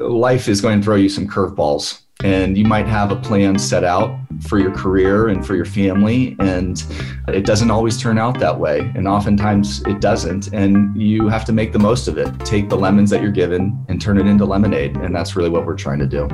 life 0.00 0.48
is 0.48 0.60
going 0.60 0.80
to 0.80 0.84
throw 0.84 0.96
you 0.96 1.08
some 1.08 1.26
curveballs 1.26 2.02
and 2.24 2.58
you 2.58 2.64
might 2.64 2.86
have 2.86 3.12
a 3.12 3.16
plan 3.16 3.58
set 3.58 3.84
out 3.84 4.18
for 4.42 4.58
your 4.58 4.72
career 4.72 5.28
and 5.28 5.46
for 5.46 5.54
your 5.54 5.64
family 5.64 6.34
and 6.40 6.84
it 7.28 7.46
doesn't 7.46 7.70
always 7.70 8.00
turn 8.00 8.18
out 8.18 8.38
that 8.40 8.58
way 8.58 8.80
and 8.96 9.06
oftentimes 9.06 9.82
it 9.86 10.00
doesn't 10.00 10.52
and 10.52 11.00
you 11.00 11.28
have 11.28 11.44
to 11.44 11.52
make 11.52 11.72
the 11.72 11.78
most 11.78 12.08
of 12.08 12.18
it. 12.18 12.28
Take 12.40 12.68
the 12.68 12.76
lemons 12.76 13.10
that 13.10 13.22
you're 13.22 13.30
given 13.30 13.84
and 13.88 14.00
turn 14.00 14.18
it 14.18 14.26
into 14.26 14.44
lemonade 14.44 14.96
and 14.96 15.14
that's 15.14 15.36
really 15.36 15.50
what 15.50 15.64
we're 15.64 15.76
trying 15.76 16.00
to 16.00 16.06
do. 16.06 16.26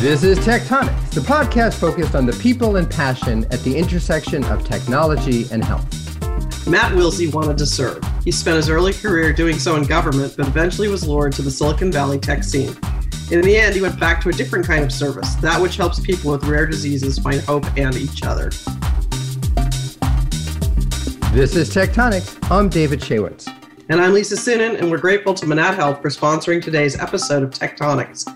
This 0.00 0.24
is 0.24 0.38
tectonics 0.38 1.10
the 1.10 1.20
podcast 1.20 1.78
focused 1.78 2.14
on 2.14 2.26
the 2.26 2.32
people 2.34 2.76
and 2.76 2.90
passion 2.90 3.44
at 3.50 3.60
the 3.60 3.76
intersection 3.76 4.44
of 4.44 4.64
technology 4.64 5.46
and 5.50 5.64
health 5.64 5.99
Matt 6.70 6.92
Wilsey 6.92 7.34
wanted 7.34 7.58
to 7.58 7.66
serve. 7.66 8.00
He 8.24 8.30
spent 8.30 8.54
his 8.54 8.70
early 8.70 8.92
career 8.92 9.32
doing 9.32 9.58
so 9.58 9.74
in 9.74 9.82
government, 9.82 10.34
but 10.36 10.46
eventually 10.46 10.86
was 10.86 11.04
lured 11.04 11.32
to 11.32 11.42
the 11.42 11.50
Silicon 11.50 11.90
Valley 11.90 12.16
tech 12.16 12.44
scene. 12.44 12.76
In 13.32 13.40
the 13.40 13.56
end, 13.56 13.74
he 13.74 13.82
went 13.82 13.98
back 13.98 14.20
to 14.20 14.28
a 14.28 14.32
different 14.32 14.64
kind 14.64 14.84
of 14.84 14.92
service, 14.92 15.34
that 15.36 15.60
which 15.60 15.76
helps 15.76 15.98
people 15.98 16.30
with 16.30 16.44
rare 16.44 16.66
diseases 16.66 17.18
find 17.18 17.40
hope 17.40 17.64
and 17.76 17.96
each 17.96 18.22
other. 18.22 18.50
This 21.32 21.56
is 21.56 21.74
Tectonics. 21.74 22.38
I'm 22.52 22.68
David 22.68 23.00
Shaywitz. 23.00 23.52
And 23.88 24.00
I'm 24.00 24.12
Lisa 24.12 24.36
Suennen, 24.36 24.78
and 24.78 24.92
we're 24.92 24.98
grateful 24.98 25.34
to 25.34 25.46
Manatt 25.46 25.74
Health 25.74 26.00
for 26.00 26.08
sponsoring 26.08 26.62
today's 26.62 26.96
episode 26.96 27.42
of 27.42 27.50
Tectonics. 27.50 28.28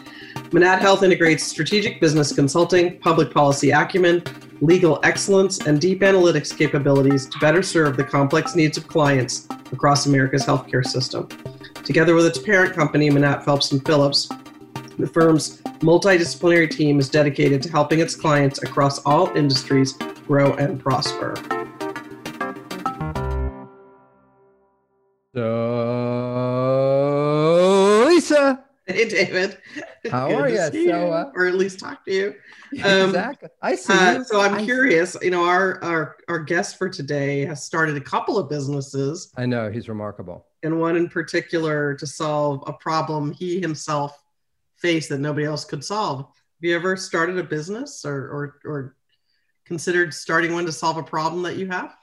Manatt 0.53 0.81
Health 0.81 1.05
integrates 1.05 1.45
strategic 1.45 2.01
business 2.01 2.33
consulting, 2.33 2.99
public 2.99 3.33
policy 3.33 3.71
acumen, 3.71 4.25
legal 4.65 4.99
excellence, 5.03 5.67
and 5.67 5.81
deep 5.81 6.01
analytics 6.01 6.57
capabilities 6.57 7.27
to 7.27 7.39
better 7.39 7.63
serve 7.63 7.97
the 7.97 8.05
complex 8.05 8.55
needs 8.55 8.79
of 8.79 8.87
clients 8.89 9.47
across 9.73 10.07
America's 10.07 10.45
healthcare 10.45 10.85
system. 10.85 11.29
Together 11.85 12.15
with 12.15 12.27
its 12.27 12.39
parent 12.39 12.75
company, 12.75 13.11
Manatt 13.11 13.45
Phelps 13.45 13.73
and 13.73 13.85
Phillips, 13.85 14.29
the 14.99 15.07
firm's 15.07 15.61
multidisciplinary 15.81 16.71
team 16.71 16.99
is 16.99 17.11
dedicated 17.11 17.63
to 17.63 17.71
helping 17.71 17.99
its 17.99 18.17
clients 18.17 18.63
across 18.63 19.01
all 19.01 19.29
industries 19.37 19.93
grow 20.27 20.55
and 20.55 20.81
prosper. 20.81 21.35
So, 25.35 25.85
Lisa. 28.07 28.65
Hey, 28.87 29.09
David. 29.09 29.59
How 30.11 30.33
are 30.35 30.49
you? 30.49 30.57
So, 30.57 31.13
uh, 31.13 31.33
or 31.35 31.47
at 31.47 31.55
least 31.55 31.79
talk 31.79 32.05
to 32.05 32.13
you. 32.13 32.35
Um, 32.83 33.11
exactly. 33.11 33.49
I 33.63 33.77
see. 33.77 33.93
Uh, 33.93 34.25
so 34.25 34.41
I'm 34.41 34.55
I 34.55 34.65
curious. 34.65 35.13
See. 35.13 35.27
You 35.27 35.31
know, 35.31 35.45
our 35.45 35.83
our 35.85 36.17
our 36.29 36.41
guest 36.41 36.77
for 36.77 36.89
today 36.89 37.47
has 37.47 37.63
started 37.63 37.97
a 37.97 38.01
couple 38.01 38.37
of 38.37 38.49
businesses. 38.51 39.33
I 39.37 39.47
know 39.47 39.71
he's 39.71 39.89
remarkable. 39.89 40.49
And 40.65 40.81
one 40.81 40.97
in 40.97 41.09
particular 41.09 41.95
to 41.95 42.05
solve 42.05 42.65
a 42.67 42.73
problem 42.73 43.31
he 43.31 43.61
himself 43.61 44.21
faced 44.77 45.09
that 45.11 45.19
nobody 45.19 45.47
else 45.47 45.65
could 45.65 45.85
solve. 45.85 46.19
Have 46.19 46.27
you 46.61 46.75
ever 46.75 46.97
started 46.97 47.39
a 47.39 47.45
business 47.45 48.05
or, 48.05 48.15
or, 48.15 48.61
or 48.65 48.97
considered 49.65 50.13
starting 50.13 50.53
one 50.53 50.67
to 50.67 50.73
solve 50.73 50.97
a 50.97 51.03
problem 51.03 51.43
that 51.45 51.57
you 51.57 51.69
have? 51.69 51.95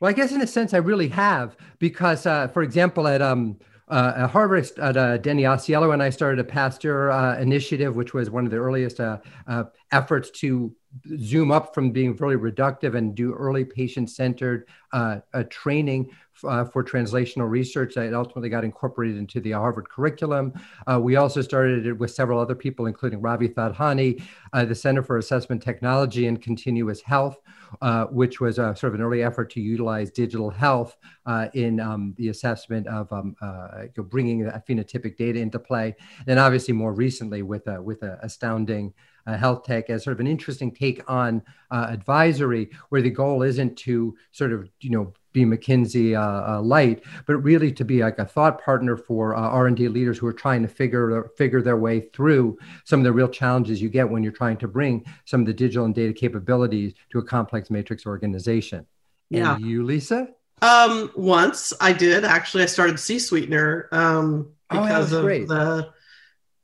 Well, 0.00 0.08
I 0.08 0.12
guess 0.12 0.32
in 0.32 0.40
a 0.40 0.46
sense 0.46 0.74
I 0.74 0.78
really 0.78 1.08
have 1.08 1.56
because, 1.78 2.26
uh, 2.26 2.48
for 2.48 2.62
example, 2.62 3.08
at 3.08 3.20
um, 3.20 3.58
uh, 3.90 4.12
at 4.16 4.30
Harvard, 4.30 4.70
at 4.78 4.96
uh, 4.96 5.16
Denny 5.18 5.42
Ausiello 5.42 5.92
and 5.92 6.02
I 6.02 6.10
started 6.10 6.38
a 6.38 6.44
pastor 6.44 7.10
uh, 7.10 7.38
initiative, 7.38 7.96
which 7.96 8.14
was 8.14 8.30
one 8.30 8.44
of 8.44 8.50
the 8.50 8.58
earliest 8.58 9.00
uh, 9.00 9.18
uh, 9.46 9.64
efforts 9.92 10.30
to 10.40 10.74
zoom 11.18 11.50
up 11.50 11.74
from 11.74 11.90
being 11.90 12.16
really 12.16 12.36
reductive 12.36 12.96
and 12.96 13.14
do 13.14 13.34
early 13.34 13.64
patient-centered 13.64 14.66
uh, 14.92 15.20
training 15.50 16.10
uh, 16.44 16.64
for 16.64 16.84
translational 16.84 17.48
research 17.48 17.94
that 17.94 18.14
ultimately 18.14 18.48
got 18.48 18.64
incorporated 18.64 19.16
into 19.16 19.40
the 19.40 19.52
Harvard 19.52 19.88
curriculum. 19.88 20.52
Uh, 20.86 20.98
we 21.00 21.16
also 21.16 21.42
started 21.42 21.86
it 21.86 21.92
with 21.92 22.10
several 22.10 22.40
other 22.40 22.54
people, 22.54 22.86
including 22.86 23.20
Ravi 23.20 23.48
Thadhani, 23.48 24.22
uh, 24.52 24.64
the 24.64 24.74
Center 24.74 25.02
for 25.02 25.18
Assessment 25.18 25.62
Technology 25.62 26.26
and 26.26 26.40
Continuous 26.40 27.00
Health, 27.00 27.38
uh, 27.82 28.04
which 28.06 28.40
was 28.40 28.58
a, 28.58 28.74
sort 28.76 28.94
of 28.94 29.00
an 29.00 29.04
early 29.04 29.22
effort 29.22 29.50
to 29.50 29.60
utilize 29.60 30.10
digital 30.10 30.50
health 30.50 30.96
uh, 31.26 31.48
in 31.54 31.80
um, 31.80 32.14
the 32.16 32.28
assessment 32.28 32.86
of 32.86 33.12
um, 33.12 33.36
uh, 33.40 33.84
bringing 33.96 34.44
phenotypic 34.68 35.16
data 35.16 35.38
into 35.38 35.58
play. 35.58 35.94
And 36.26 36.38
obviously, 36.38 36.74
more 36.74 36.92
recently, 36.92 37.42
with 37.42 37.66
a, 37.66 37.80
with 37.80 38.02
a 38.02 38.18
astounding 38.22 38.94
uh, 39.28 39.36
health 39.36 39.64
tech 39.64 39.90
as 39.90 40.04
sort 40.04 40.12
of 40.12 40.20
an 40.20 40.26
interesting 40.26 40.72
take 40.72 41.02
on 41.08 41.42
uh, 41.70 41.86
advisory, 41.90 42.70
where 42.88 43.02
the 43.02 43.10
goal 43.10 43.42
isn't 43.42 43.76
to 43.76 44.16
sort 44.32 44.52
of 44.52 44.68
you 44.80 44.90
know 44.90 45.12
be 45.32 45.44
McKinsey 45.44 46.16
uh, 46.16 46.56
uh, 46.56 46.62
light, 46.62 47.04
but 47.26 47.36
really 47.36 47.72
to 47.72 47.84
be 47.84 48.02
like 48.02 48.18
a 48.18 48.24
thought 48.24 48.62
partner 48.62 48.96
for 48.96 49.36
uh, 49.36 49.40
R&D 49.40 49.88
leaders 49.88 50.18
who 50.18 50.26
are 50.26 50.32
trying 50.32 50.62
to 50.62 50.68
figure 50.68 51.30
figure 51.36 51.62
their 51.62 51.76
way 51.76 52.00
through 52.12 52.58
some 52.84 53.00
of 53.00 53.04
the 53.04 53.12
real 53.12 53.28
challenges 53.28 53.80
you 53.80 53.88
get 53.88 54.08
when 54.08 54.22
you're 54.22 54.32
trying 54.32 54.56
to 54.58 54.68
bring 54.68 55.04
some 55.24 55.40
of 55.40 55.46
the 55.46 55.52
digital 55.52 55.84
and 55.84 55.94
data 55.94 56.12
capabilities 56.12 56.94
to 57.10 57.18
a 57.18 57.22
complex 57.22 57.70
matrix 57.70 58.06
organization. 58.06 58.86
Yeah. 59.30 59.56
And 59.56 59.64
you, 59.64 59.84
Lisa? 59.84 60.28
Um, 60.62 61.12
once 61.14 61.72
I 61.80 61.92
did 61.92 62.24
actually. 62.24 62.64
I 62.64 62.66
started 62.66 62.96
CSweetener 62.96 63.92
um, 63.92 64.52
oh, 64.70 64.80
because 64.80 65.12
oh, 65.12 65.18
of 65.18 65.24
great. 65.24 65.48
the 65.48 65.90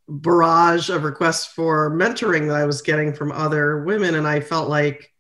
barrage 0.09 0.91
of 0.91 1.05
requests 1.05 1.47
for 1.47 1.91
mentoring 1.91 2.49
that 2.49 2.57
I 2.57 2.65
was 2.65 2.83
getting 2.83 3.15
from 3.15 3.33
other 3.33 3.85
women, 3.85 4.17
and 4.17 4.27
I 4.27 4.41
felt 4.41 4.69
like 4.69 5.14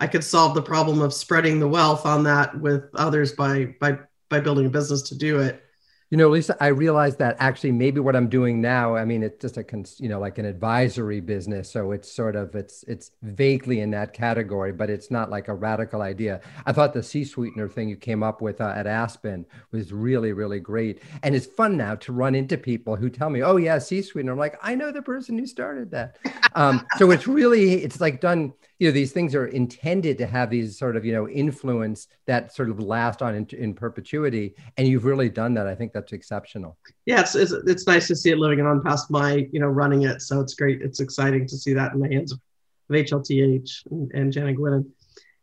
I 0.00 0.06
could 0.06 0.24
solve 0.24 0.54
the 0.54 0.62
problem 0.62 1.02
of 1.02 1.12
spreading 1.12 1.60
the 1.60 1.68
wealth 1.68 2.06
on 2.06 2.24
that 2.24 2.58
with 2.58 2.84
others 2.94 3.32
by 3.32 3.76
by 3.80 3.98
by 4.28 4.40
building 4.40 4.66
a 4.66 4.70
business 4.70 5.02
to 5.02 5.14
do 5.16 5.40
it. 5.40 5.62
You 6.10 6.16
know, 6.16 6.28
Lisa, 6.28 6.56
I 6.60 6.68
realized 6.68 7.20
that 7.20 7.36
actually 7.38 7.70
maybe 7.70 8.00
what 8.00 8.16
I'm 8.16 8.28
doing 8.28 8.60
now, 8.60 8.96
I 8.96 9.04
mean, 9.04 9.22
it's 9.22 9.40
just 9.40 9.56
a, 9.56 9.62
cons- 9.62 10.00
you 10.00 10.08
know, 10.08 10.18
like 10.18 10.38
an 10.38 10.44
advisory 10.44 11.20
business. 11.20 11.70
So 11.70 11.92
it's 11.92 12.10
sort 12.10 12.34
of, 12.34 12.52
it's, 12.56 12.82
it's 12.88 13.12
vaguely 13.22 13.78
in 13.78 13.92
that 13.92 14.12
category, 14.12 14.72
but 14.72 14.90
it's 14.90 15.08
not 15.08 15.30
like 15.30 15.46
a 15.46 15.54
radical 15.54 16.02
idea. 16.02 16.40
I 16.66 16.72
thought 16.72 16.94
the 16.94 17.00
CSweetener 17.00 17.70
thing 17.70 17.88
you 17.88 17.94
came 17.94 18.24
up 18.24 18.42
with 18.42 18.60
uh, 18.60 18.72
at 18.74 18.88
Aspen 18.88 19.46
was 19.70 19.92
really, 19.92 20.32
really 20.32 20.58
great. 20.58 21.00
And 21.22 21.32
it's 21.32 21.46
fun 21.46 21.76
now 21.76 21.94
to 21.96 22.12
run 22.12 22.34
into 22.34 22.58
people 22.58 22.96
who 22.96 23.08
tell 23.08 23.30
me, 23.30 23.42
oh 23.44 23.56
yeah, 23.56 23.76
CSweetener. 23.76 24.32
I'm 24.32 24.36
like, 24.36 24.58
I 24.62 24.74
know 24.74 24.90
the 24.90 25.02
person 25.02 25.38
who 25.38 25.46
started 25.46 25.92
that. 25.92 26.16
Um, 26.56 26.84
so 26.96 27.12
it's 27.12 27.28
really, 27.28 27.84
it's 27.84 28.00
like 28.00 28.20
done, 28.20 28.52
you 28.80 28.88
know 28.88 28.92
these 28.92 29.12
things 29.12 29.34
are 29.34 29.46
intended 29.46 30.16
to 30.18 30.26
have 30.26 30.48
these 30.50 30.76
sort 30.76 30.96
of 30.96 31.04
you 31.04 31.12
know 31.12 31.28
influence 31.28 32.08
that 32.26 32.52
sort 32.52 32.70
of 32.70 32.80
last 32.80 33.22
on 33.22 33.34
in, 33.34 33.46
in 33.50 33.74
perpetuity 33.74 34.54
and 34.76 34.88
you've 34.88 35.04
really 35.04 35.28
done 35.28 35.54
that. 35.54 35.68
I 35.68 35.74
think 35.74 35.92
that's 35.92 36.12
exceptional. 36.12 36.76
Yeah 37.04 37.20
it's, 37.20 37.34
it's, 37.34 37.52
it's 37.52 37.86
nice 37.86 38.08
to 38.08 38.16
see 38.16 38.30
it 38.30 38.38
living 38.38 38.60
on 38.62 38.82
past 38.82 39.10
my 39.10 39.46
you 39.52 39.60
know 39.60 39.68
running 39.68 40.02
it. 40.02 40.22
So 40.22 40.40
it's 40.40 40.54
great. 40.54 40.80
It's 40.82 40.98
exciting 40.98 41.46
to 41.46 41.56
see 41.56 41.74
that 41.74 41.92
in 41.92 42.00
the 42.00 42.08
hands 42.08 42.32
of, 42.32 42.40
of 42.88 42.96
hlth 42.96 43.84
and, 43.90 44.10
and 44.12 44.32
Janet 44.32 44.56
Gwynn. 44.56 44.90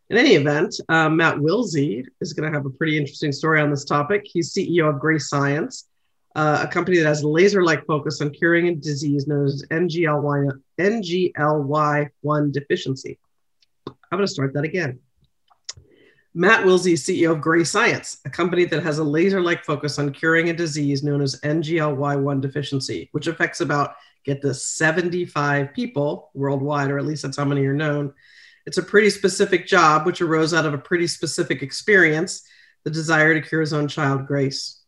in 0.10 0.18
any 0.18 0.34
event 0.34 0.76
um, 0.90 1.16
matt 1.16 1.36
wilsey 1.36 2.04
is 2.20 2.34
going 2.34 2.52
to 2.52 2.58
have 2.58 2.66
a 2.66 2.72
pretty 2.72 2.98
interesting 2.98 3.32
story 3.32 3.62
on 3.62 3.70
this 3.70 3.86
topic. 3.86 4.24
He's 4.26 4.52
ceo 4.52 4.90
of 4.90 5.00
grace 5.00 5.30
science 5.30 5.88
uh, 6.36 6.64
a 6.64 6.68
company 6.68 6.98
that 6.98 7.08
has 7.08 7.24
a 7.24 7.28
laser-like 7.28 7.84
focus 7.88 8.22
on 8.22 8.30
curing 8.30 8.68
a 8.68 8.76
disease 8.76 9.26
known 9.26 9.46
as 9.46 9.66
NGLY, 9.72 10.52
NGLY1 10.80 12.52
deficiency. 12.52 13.18
I'm 14.12 14.18
going 14.18 14.28
to 14.28 14.34
start 14.34 14.54
that 14.54 14.64
again. 14.64 15.00
Matt 16.34 16.66
Wilsey 16.66 16.94
CEO 16.94 17.32
of 17.32 17.42
Grace 17.42 17.72
Science, 17.72 18.20
a 18.24 18.30
company 18.30 18.66
that 18.66 18.84
has 18.84 19.00
a 19.00 19.04
laser 19.04 19.42
like 19.42 19.66
focus 19.66 19.98
on 19.98 20.14
curing 20.14 20.50
a 20.50 20.54
disease 20.54 21.04
known 21.04 21.22
as 21.22 21.42
NGLY1 21.42 22.42
deficiency, 22.42 23.10
which 23.12 23.26
affects 23.26 23.60
about, 23.60 23.96
get 24.24 24.42
this, 24.42 24.68
75 24.68 25.74
people 25.74 26.30
worldwide, 26.36 26.92
or 26.92 27.00
at 27.00 27.08
least 27.08 27.24
that's 27.24 27.38
how 27.38 27.46
many 27.46 27.66
are 27.66 27.74
known. 27.74 28.14
It's 28.68 28.78
a 28.78 28.84
pretty 28.84 29.10
specific 29.10 29.66
job, 29.66 30.06
which 30.06 30.22
arose 30.22 30.54
out 30.54 30.66
of 30.66 30.76
a 30.76 30.78
pretty 30.78 31.08
specific 31.08 31.64
experience 31.64 32.44
the 32.84 32.92
desire 32.92 33.34
to 33.34 33.42
cure 33.42 33.62
his 33.62 33.74
own 33.74 33.88
child, 33.88 34.28
Grace. 34.28 34.82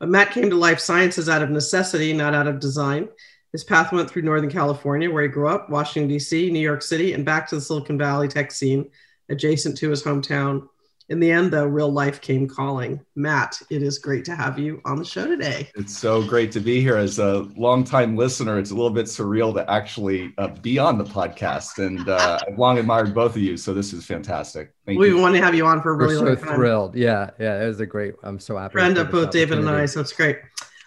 But 0.00 0.08
Matt 0.08 0.32
came 0.32 0.50
to 0.50 0.56
life 0.56 0.80
sciences 0.80 1.28
out 1.28 1.42
of 1.42 1.50
necessity, 1.50 2.12
not 2.12 2.34
out 2.34 2.48
of 2.48 2.60
design. 2.60 3.08
His 3.54 3.62
path 3.62 3.92
went 3.92 4.10
through 4.10 4.22
Northern 4.22 4.50
California, 4.50 5.08
where 5.08 5.22
he 5.22 5.28
grew 5.28 5.46
up, 5.46 5.70
Washington, 5.70 6.08
D.C., 6.08 6.50
New 6.50 6.58
York 6.58 6.82
City, 6.82 7.12
and 7.12 7.24
back 7.24 7.48
to 7.48 7.54
the 7.54 7.60
Silicon 7.60 7.96
Valley 7.96 8.26
tech 8.26 8.50
scene 8.50 8.90
adjacent 9.28 9.78
to 9.78 9.90
his 9.90 10.02
hometown. 10.02 10.66
In 11.08 11.20
the 11.20 11.30
end, 11.30 11.52
though, 11.52 11.64
real 11.64 11.92
life 11.92 12.20
came 12.20 12.48
calling. 12.48 13.00
Matt, 13.14 13.62
it 13.70 13.80
is 13.80 13.98
great 13.98 14.24
to 14.24 14.34
have 14.34 14.58
you 14.58 14.80
on 14.84 14.96
the 14.96 15.04
show 15.04 15.28
today. 15.28 15.70
It's 15.76 15.96
so 15.96 16.26
great 16.26 16.50
to 16.50 16.58
be 16.58 16.80
here. 16.80 16.96
As 16.96 17.20
a 17.20 17.46
longtime 17.56 18.16
listener, 18.16 18.58
it's 18.58 18.72
a 18.72 18.74
little 18.74 18.90
bit 18.90 19.06
surreal 19.06 19.54
to 19.54 19.70
actually 19.70 20.34
uh, 20.36 20.48
be 20.48 20.80
on 20.80 20.98
the 20.98 21.04
podcast. 21.04 21.78
And 21.78 22.08
uh, 22.08 22.40
I've 22.48 22.58
long 22.58 22.78
admired 22.78 23.14
both 23.14 23.36
of 23.36 23.42
you. 23.42 23.56
So 23.56 23.72
this 23.72 23.92
is 23.92 24.04
fantastic. 24.04 24.72
Thank 24.84 24.98
we 24.98 25.10
you. 25.10 25.18
want 25.18 25.36
to 25.36 25.40
have 25.40 25.54
you 25.54 25.64
on 25.64 25.80
for 25.80 25.92
a 25.92 25.94
really 25.94 26.16
We're 26.16 26.26
long 26.30 26.38
so 26.38 26.44
time. 26.44 26.56
thrilled. 26.56 26.96
Yeah. 26.96 27.30
Yeah. 27.38 27.62
It 27.62 27.68
was 27.68 27.78
a 27.78 27.86
great, 27.86 28.14
I'm 28.24 28.40
so 28.40 28.56
happy. 28.58 28.72
Friend 28.72 28.98
of 28.98 29.12
both 29.12 29.30
David 29.30 29.58
and 29.58 29.68
I. 29.70 29.86
So 29.86 30.00
it's 30.00 30.12
great. 30.12 30.38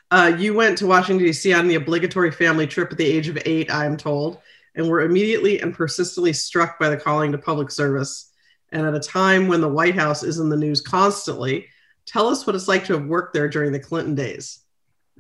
Uh, 0.10 0.34
you 0.38 0.54
went 0.54 0.78
to 0.78 0.88
Washington, 0.88 1.26
D.C. 1.26 1.54
on 1.54 1.68
the 1.68 1.76
obligatory 1.76 2.32
family 2.32 2.66
trip 2.66 2.92
at 2.92 2.98
the 2.98 3.06
age 3.06 3.28
of 3.28 3.38
eight, 3.46 3.74
I'm 3.74 3.98
told, 3.98 4.40
and 4.76 4.88
were 4.88 5.02
immediately 5.02 5.60
and 5.60 5.74
persistently 5.74 6.34
struck 6.34 6.80
by 6.80 6.90
the 6.90 6.98
calling 6.98 7.32
to 7.34 7.38
public 7.38 7.72
service. 7.72 8.32
And 8.72 8.86
at 8.86 8.94
a 8.94 9.00
time 9.00 9.48
when 9.48 9.62
the 9.62 9.68
White 9.68 9.96
House 9.96 10.24
is 10.24 10.40
in 10.40 10.50
the 10.50 10.58
news 10.58 10.82
constantly, 10.82 11.68
tell 12.06 12.28
us 12.28 12.48
what 12.48 12.56
it's 12.56 12.68
like 12.68 12.86
to 12.86 12.94
have 12.94 13.06
worked 13.06 13.34
there 13.34 13.50
during 13.50 13.72
the 13.72 13.80
Clinton 13.80 14.16
days. 14.16 14.60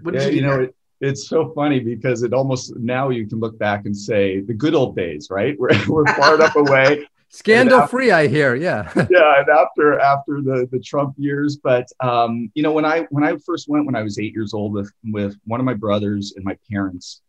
What 0.01 0.13
did 0.13 0.23
yeah, 0.23 0.27
you, 0.29 0.35
you 0.35 0.41
know, 0.41 0.61
it, 0.61 0.75
it's 1.01 1.27
so 1.27 1.51
funny 1.53 1.79
because 1.79 2.23
it 2.23 2.33
almost 2.33 2.75
now 2.77 3.09
you 3.09 3.27
can 3.27 3.39
look 3.39 3.57
back 3.59 3.85
and 3.85 3.95
say 3.95 4.39
the 4.39 4.53
good 4.53 4.73
old 4.73 4.95
days, 4.95 5.27
right? 5.29 5.55
We're, 5.59 5.69
we're 5.87 6.05
far 6.15 6.35
enough 6.35 6.55
away. 6.55 7.07
Scandal 7.29 7.79
after, 7.79 7.89
free, 7.89 8.11
I 8.11 8.27
hear. 8.27 8.55
Yeah. 8.55 8.91
yeah, 8.95 9.39
and 9.39 9.49
after 9.49 9.99
after 9.99 10.41
the 10.41 10.67
the 10.71 10.79
Trump 10.79 11.15
years, 11.17 11.57
but 11.57 11.87
um, 11.99 12.51
you 12.55 12.63
know 12.63 12.71
when 12.71 12.85
I 12.85 13.01
when 13.09 13.23
I 13.23 13.37
first 13.45 13.67
went 13.67 13.85
when 13.85 13.95
I 13.95 14.01
was 14.01 14.17
eight 14.17 14.33
years 14.33 14.53
old 14.53 14.73
with 14.73 14.91
with 15.05 15.35
one 15.45 15.59
of 15.59 15.65
my 15.65 15.73
brothers 15.73 16.33
and 16.35 16.45
my 16.45 16.57
parents, 16.69 17.21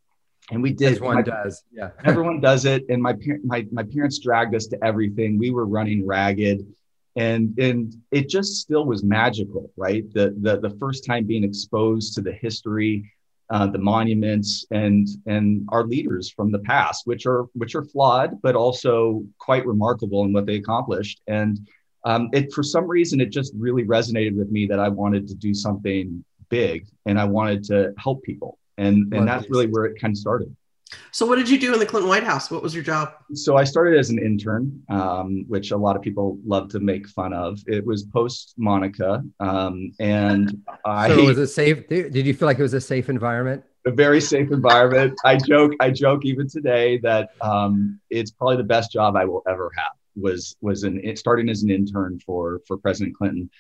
and 0.50 0.62
we 0.62 0.72
did. 0.72 0.94
Everyone 0.94 1.16
my, 1.16 1.22
does. 1.22 1.64
Yeah. 1.72 1.90
everyone 2.04 2.40
does 2.40 2.64
it, 2.64 2.84
and 2.88 3.02
my 3.02 3.14
my 3.44 3.66
my 3.72 3.82
parents 3.82 4.18
dragged 4.18 4.54
us 4.54 4.66
to 4.68 4.84
everything. 4.84 5.38
We 5.38 5.50
were 5.50 5.66
running 5.66 6.06
ragged 6.06 6.66
and 7.16 7.58
and 7.58 7.94
it 8.12 8.28
just 8.28 8.56
still 8.56 8.84
was 8.84 9.02
magical 9.02 9.72
right 9.76 10.10
the 10.14 10.34
the, 10.40 10.60
the 10.60 10.70
first 10.78 11.04
time 11.04 11.24
being 11.24 11.42
exposed 11.42 12.14
to 12.14 12.20
the 12.20 12.32
history 12.32 13.10
uh, 13.50 13.66
the 13.66 13.78
monuments 13.78 14.66
and 14.70 15.08
and 15.26 15.66
our 15.70 15.84
leaders 15.84 16.30
from 16.30 16.52
the 16.52 16.58
past 16.60 17.06
which 17.06 17.26
are 17.26 17.44
which 17.54 17.74
are 17.74 17.84
flawed 17.84 18.40
but 18.42 18.54
also 18.54 19.24
quite 19.38 19.64
remarkable 19.66 20.24
in 20.24 20.32
what 20.32 20.46
they 20.46 20.56
accomplished. 20.56 21.20
And 21.26 21.58
um, 22.04 22.28
it 22.32 22.52
for 22.52 22.62
some 22.62 22.86
reason 22.86 23.20
it 23.20 23.30
just 23.30 23.52
really 23.56 23.84
resonated 23.84 24.36
with 24.36 24.50
me 24.50 24.66
that 24.66 24.78
i 24.78 24.88
wanted 24.88 25.26
to 25.28 25.34
do 25.34 25.52
something 25.54 26.24
big 26.48 26.86
and 27.06 27.18
i 27.18 27.24
wanted 27.24 27.64
to 27.64 27.92
help 27.98 28.22
people. 28.22 28.58
And 28.76 29.12
and 29.12 29.26
that's 29.26 29.50
really 29.50 29.66
where 29.66 29.86
it 29.86 30.00
kind 30.00 30.12
of 30.12 30.18
started 30.18 30.54
so, 31.10 31.26
what 31.26 31.36
did 31.36 31.48
you 31.48 31.58
do 31.58 31.72
in 31.72 31.78
the 31.78 31.86
Clinton 31.86 32.08
White 32.08 32.24
House? 32.24 32.50
What 32.50 32.62
was 32.62 32.74
your 32.74 32.84
job? 32.84 33.12
So, 33.34 33.56
I 33.56 33.64
started 33.64 33.98
as 33.98 34.10
an 34.10 34.18
intern, 34.18 34.82
um, 34.88 35.44
which 35.48 35.70
a 35.70 35.76
lot 35.76 35.96
of 35.96 36.02
people 36.02 36.38
love 36.46 36.68
to 36.70 36.80
make 36.80 37.08
fun 37.08 37.32
of. 37.32 37.60
It 37.66 37.84
was 37.84 38.04
post 38.04 38.54
Monica, 38.56 39.22
um, 39.40 39.92
and 40.00 40.64
I. 40.84 41.08
So, 41.08 41.24
was 41.24 41.38
it 41.38 41.48
safe? 41.48 41.88
Did 41.88 42.26
you 42.26 42.34
feel 42.34 42.46
like 42.46 42.58
it 42.58 42.62
was 42.62 42.74
a 42.74 42.80
safe 42.80 43.08
environment? 43.08 43.64
A 43.86 43.90
very 43.90 44.20
safe 44.20 44.50
environment. 44.50 45.18
I 45.24 45.36
joke. 45.36 45.72
I 45.80 45.90
joke 45.90 46.24
even 46.24 46.48
today 46.48 46.98
that 46.98 47.30
um, 47.40 48.00
it's 48.10 48.30
probably 48.30 48.56
the 48.56 48.64
best 48.64 48.92
job 48.92 49.16
I 49.16 49.24
will 49.24 49.42
ever 49.48 49.70
have. 49.76 49.92
Was 50.16 50.56
was 50.60 50.84
in 50.84 51.16
starting 51.16 51.48
as 51.48 51.62
an 51.62 51.70
intern 51.70 52.18
for 52.24 52.60
for 52.66 52.76
President 52.76 53.16
Clinton 53.16 53.50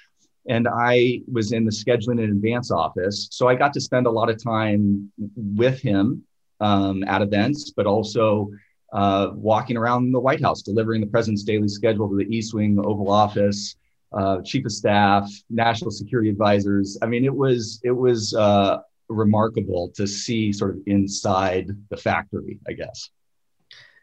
and 0.48 0.66
I 0.66 1.20
was 1.30 1.52
in 1.52 1.66
the 1.66 1.70
scheduling 1.70 2.22
and 2.24 2.32
advance 2.32 2.70
office. 2.70 3.28
So 3.30 3.48
I 3.48 3.54
got 3.54 3.74
to 3.74 3.82
spend 3.82 4.06
a 4.06 4.10
lot 4.10 4.30
of 4.30 4.42
time 4.42 5.12
with 5.36 5.78
him 5.78 6.24
um, 6.60 7.04
at 7.04 7.22
events, 7.22 7.70
but 7.70 7.86
also 7.86 8.50
uh, 8.92 9.30
walking 9.34 9.76
around 9.76 10.12
the 10.12 10.20
White 10.20 10.42
House, 10.42 10.62
delivering 10.62 11.00
the 11.00 11.06
president's 11.06 11.42
daily 11.42 11.68
schedule 11.68 12.08
to 12.08 12.16
the 12.16 12.24
East 12.34 12.54
Wing, 12.54 12.74
the 12.74 12.82
Oval 12.82 13.10
Office, 13.10 13.76
uh, 14.12 14.40
chief 14.42 14.64
of 14.64 14.72
staff, 14.72 15.30
national 15.50 15.90
security 15.90 16.30
advisors. 16.30 16.98
I 17.02 17.06
mean, 17.06 17.24
it 17.24 17.34
was 17.34 17.80
it 17.84 17.90
was 17.90 18.34
uh, 18.34 18.78
remarkable 19.08 19.90
to 19.96 20.06
see 20.06 20.52
sort 20.52 20.72
of 20.72 20.80
inside 20.86 21.68
the 21.90 21.96
factory, 21.96 22.58
I 22.66 22.72
guess. 22.72 23.10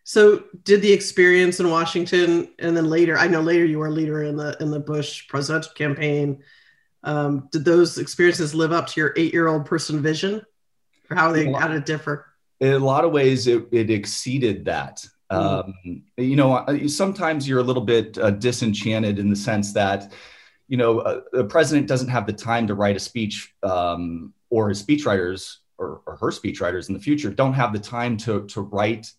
So, 0.03 0.43
did 0.63 0.83
the 0.83 0.93
experience 0.93 1.59
in 1.59 1.71
Washington, 1.71 2.49
and 2.59 2.77
then 2.77 2.85
later, 2.85 3.17
I 3.17 3.27
know 3.27 3.41
later 3.41 3.65
you 3.65 3.79
were 3.79 3.87
a 3.87 3.91
leader 3.91 4.21
in 4.23 4.37
the 4.37 4.55
in 4.59 4.69
the 4.69 4.79
Bush 4.79 5.27
presidential 5.27 5.73
campaign. 5.73 6.43
Um, 7.03 7.49
did 7.51 7.65
those 7.65 7.97
experiences 7.97 8.53
live 8.53 8.71
up 8.71 8.87
to 8.87 9.01
your 9.01 9.13
eight 9.15 9.33
year 9.33 9.47
old 9.47 9.65
person 9.65 10.03
vision, 10.03 10.45
or 11.09 11.15
how 11.15 11.31
they 11.31 11.51
how 11.51 11.67
did 11.67 11.77
it 11.77 11.85
differ? 11.87 12.27
In 12.59 12.73
a 12.73 12.79
lot 12.79 13.05
of 13.05 13.11
ways 13.11 13.47
it, 13.47 13.65
it 13.71 13.89
exceeded 13.89 14.65
that. 14.65 15.05
Mm. 15.31 15.37
um, 15.37 16.03
you 16.17 16.35
know 16.35 16.53
uh, 16.53 16.87
sometimes 16.87 17.49
you're 17.49 17.59
a 17.59 17.63
little 17.63 17.83
bit 17.83 18.15
uh, 18.19 18.29
disenchanted 18.29 19.17
in 19.17 19.27
the 19.27 19.35
sense 19.35 19.73
that 19.73 20.13
you 20.67 20.77
know 20.77 21.01
a, 21.01 21.39
a, 21.39 21.43
president 21.43 21.87
doesn't 21.87 22.09
have 22.09 22.27
the 22.27 22.33
time 22.33 22.67
to 22.67 22.75
write 22.75 22.95
a 22.95 22.99
speech 22.99 23.51
um, 23.63 24.33
or 24.51 24.69
his 24.69 24.83
speechwriters 24.83 25.57
or, 25.77 26.01
or 26.05 26.15
her 26.17 26.27
speechwriters 26.27 26.89
in 26.89 26.93
the 26.93 26.99
future 26.99 27.29
don't 27.29 27.53
have 27.53 27.73
the 27.73 27.79
time 27.79 28.17
to, 28.17 28.45
to 28.47 28.61
write 28.61 29.11